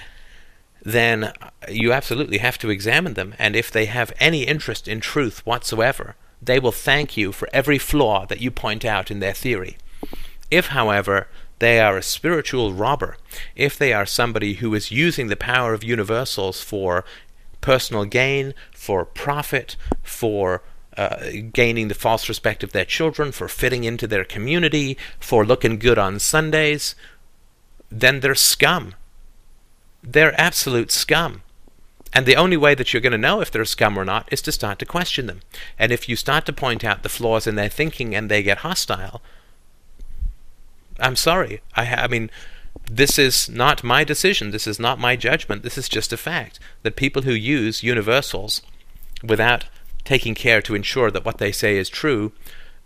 then 0.83 1.31
you 1.69 1.93
absolutely 1.93 2.39
have 2.39 2.57
to 2.57 2.69
examine 2.69 3.13
them. 3.13 3.33
And 3.39 3.55
if 3.55 3.71
they 3.71 3.85
have 3.85 4.11
any 4.19 4.43
interest 4.43 4.89
in 4.89 4.99
truth 4.99 5.45
whatsoever, 5.45 6.17
they 6.41 6.59
will 6.59 6.73
thank 6.73 7.15
you 7.15 7.31
for 7.31 7.47
every 7.53 7.77
flaw 7.77 8.25
that 8.25 8.41
you 8.41 8.51
point 8.51 8.83
out 8.83 9.09
in 9.09 9.19
their 9.21 9.33
theory. 9.33 9.77
If, 10.51 10.67
however, 10.67 11.29
they 11.59 11.79
are 11.79 11.95
a 11.95 12.03
spiritual 12.03 12.73
robber, 12.73 13.15
if 13.55 13.77
they 13.77 13.93
are 13.93 14.05
somebody 14.05 14.55
who 14.55 14.75
is 14.75 14.91
using 14.91 15.27
the 15.27 15.37
power 15.37 15.73
of 15.73 15.81
universals 15.81 16.61
for 16.61 17.05
personal 17.61 18.03
gain, 18.03 18.53
for 18.73 19.05
profit, 19.05 19.77
for 20.03 20.61
uh, 20.97 21.29
gaining 21.53 21.87
the 21.87 21.93
false 21.93 22.27
respect 22.27 22.63
of 22.63 22.71
their 22.71 22.85
children, 22.85 23.31
for 23.31 23.47
fitting 23.47 23.83
into 23.83 24.07
their 24.07 24.23
community, 24.23 24.97
for 25.19 25.45
looking 25.45 25.77
good 25.77 25.97
on 25.97 26.19
Sundays, 26.19 26.95
then 27.89 28.19
they're 28.19 28.35
scum. 28.35 28.95
They're 30.03 30.39
absolute 30.39 30.91
scum. 30.91 31.43
And 32.13 32.25
the 32.25 32.35
only 32.35 32.57
way 32.57 32.73
that 32.73 32.93
you're 32.93 33.01
going 33.01 33.11
to 33.11 33.17
know 33.17 33.41
if 33.41 33.51
they're 33.51 33.65
scum 33.65 33.97
or 33.97 34.05
not 34.05 34.27
is 34.31 34.41
to 34.43 34.51
start 34.51 34.79
to 34.79 34.85
question 34.85 35.27
them. 35.27 35.41
And 35.77 35.91
if 35.91 36.07
you 36.09 36.15
start 36.15 36.45
to 36.45 36.53
point 36.53 36.83
out 36.83 37.03
the 37.03 37.09
flaws 37.09 37.45
in 37.45 37.55
their 37.55 37.69
thinking 37.69 38.15
and 38.15 38.29
they 38.29 38.41
get 38.41 38.59
hostile, 38.59 39.21
I'm 40.99 41.15
sorry. 41.15 41.61
I, 41.75 41.85
I 41.85 42.07
mean, 42.07 42.31
this 42.89 43.19
is 43.19 43.49
not 43.49 43.83
my 43.83 44.03
decision. 44.03 44.51
This 44.51 44.67
is 44.67 44.79
not 44.79 44.99
my 44.99 45.15
judgment. 45.15 45.63
This 45.63 45.77
is 45.77 45.89
just 45.89 46.13
a 46.13 46.17
fact 46.17 46.59
that 46.83 46.95
people 46.95 47.23
who 47.23 47.33
use 47.33 47.83
universals 47.83 48.61
without 49.23 49.65
taking 50.07 50.33
care 50.33 50.61
to 50.61 50.73
ensure 50.73 51.11
that 51.11 51.25
what 51.25 51.37
they 51.37 51.51
say 51.51 51.75
is 51.75 51.89
true 51.89 52.31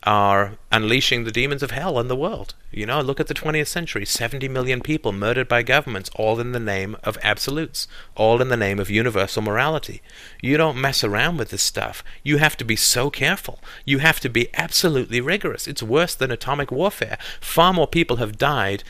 are 0.02 0.54
unleashing 0.72 1.24
the 1.24 1.32
demons 1.32 1.62
of 1.62 1.70
hell 1.70 1.96
on 1.96 2.08
the 2.08 2.16
world. 2.16 2.56
You 2.72 2.88
know, 2.88 3.00
look 3.00 3.20
at 3.20 3.28
the 3.28 3.36
20th 3.36 3.68
century 3.68 4.08
70 4.08 4.48
million 4.48 4.82
people 4.82 5.12
murdered 5.12 5.48
by 5.48 5.62
governments, 5.62 6.10
all 6.16 6.40
in 6.40 6.52
the 6.52 6.60
name 6.60 6.98
of 7.04 7.20
absolutes, 7.22 7.88
all 8.16 8.42
in 8.42 8.48
the 8.48 8.58
name 8.58 8.80
of 8.80 8.90
universal 8.90 9.44
morality. 9.44 10.02
You 10.42 10.58
don't 10.58 10.82
mess 10.82 11.04
around 11.04 11.38
with 11.38 11.52
this 11.52 11.62
stuff. 11.62 12.04
You 12.24 12.38
have 12.38 12.58
to 12.58 12.66
be 12.66 12.76
so 12.76 13.12
careful. 13.12 13.60
You 13.86 14.00
have 14.00 14.20
to 14.22 14.30
be 14.30 14.50
absolutely 14.56 15.22
rigorous. 15.22 15.68
It's 15.68 15.84
worse 15.84 16.16
than 16.16 16.32
atomic 16.32 16.72
warfare. 16.72 17.20
Far 17.40 17.72
more 17.72 17.88
people 17.88 18.18
have 18.18 18.40
died, 18.40 18.84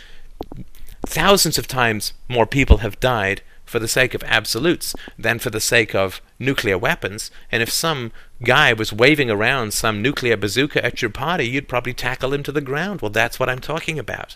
thousands 1.05 1.57
of 1.57 1.67
times 1.67 2.13
more 2.29 2.45
people 2.45 2.77
have 2.77 3.01
died 3.01 3.41
for 3.65 3.79
the 3.79 3.89
sake 3.89 4.13
of 4.13 4.23
absolutes 4.23 4.95
than 5.19 5.39
for 5.39 5.49
the 5.49 5.59
sake 5.59 5.93
of 5.93 6.21
nuclear 6.41 6.77
weapons. 6.77 7.31
And 7.51 7.63
if 7.63 7.69
some 7.69 8.11
guy 8.43 8.73
was 8.73 8.91
waving 8.91 9.29
around 9.29 9.73
some 9.73 10.01
nuclear 10.01 10.35
bazooka 10.35 10.83
at 10.83 11.01
your 11.01 11.11
party, 11.11 11.47
you'd 11.47 11.69
probably 11.69 11.93
tackle 11.93 12.33
him 12.33 12.43
to 12.43 12.51
the 12.51 12.61
ground. 12.61 13.01
Well, 13.01 13.11
that's 13.11 13.39
what 13.39 13.49
I'm 13.49 13.59
talking 13.59 13.97
about. 13.97 14.35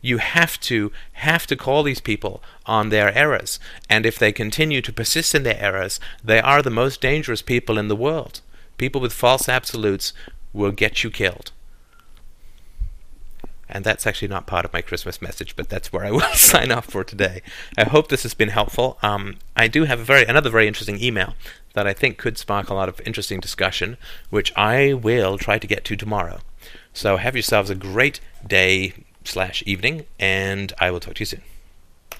You 0.00 0.18
have 0.18 0.60
to 0.60 0.92
have 1.14 1.46
to 1.48 1.56
call 1.56 1.82
these 1.82 2.00
people 2.00 2.42
on 2.64 2.90
their 2.90 3.12
errors, 3.16 3.58
and 3.90 4.06
if 4.06 4.18
they 4.18 4.30
continue 4.30 4.80
to 4.82 4.92
persist 4.92 5.34
in 5.34 5.42
their 5.42 5.60
errors, 5.60 5.98
they 6.22 6.40
are 6.40 6.62
the 6.62 6.70
most 6.70 7.00
dangerous 7.00 7.42
people 7.42 7.76
in 7.76 7.88
the 7.88 7.96
world. 7.96 8.40
People 8.78 9.00
with 9.00 9.12
false 9.12 9.48
absolutes 9.48 10.12
will 10.52 10.70
get 10.70 11.02
you 11.02 11.10
killed 11.10 11.50
and 13.68 13.84
that's 13.84 14.06
actually 14.06 14.28
not 14.28 14.46
part 14.46 14.64
of 14.64 14.72
my 14.72 14.80
Christmas 14.80 15.20
message, 15.20 15.56
but 15.56 15.68
that's 15.68 15.92
where 15.92 16.04
I 16.04 16.10
will 16.12 16.20
sign 16.34 16.70
off 16.72 16.86
for 16.86 17.04
today. 17.04 17.42
I 17.76 17.84
hope 17.84 18.08
this 18.08 18.22
has 18.22 18.34
been 18.34 18.48
helpful. 18.48 18.98
Um, 19.02 19.36
I 19.56 19.68
do 19.68 19.84
have 19.84 20.00
a 20.00 20.04
very 20.04 20.24
another 20.24 20.50
very 20.50 20.66
interesting 20.66 21.02
email 21.02 21.34
that 21.74 21.86
I 21.86 21.92
think 21.92 22.18
could 22.18 22.38
spark 22.38 22.68
a 22.68 22.74
lot 22.74 22.88
of 22.88 23.00
interesting 23.04 23.40
discussion, 23.40 23.96
which 24.30 24.52
I 24.56 24.94
will 24.94 25.38
try 25.38 25.58
to 25.58 25.66
get 25.66 25.84
to 25.86 25.96
tomorrow. 25.96 26.40
So 26.92 27.16
have 27.18 27.34
yourselves 27.34 27.70
a 27.70 27.74
great 27.74 28.20
day 28.46 28.94
slash 29.24 29.62
evening, 29.66 30.06
and 30.18 30.72
I 30.78 30.90
will 30.90 31.00
talk 31.00 31.14
to 31.14 31.20
you 31.20 31.26
soon. 31.26 31.42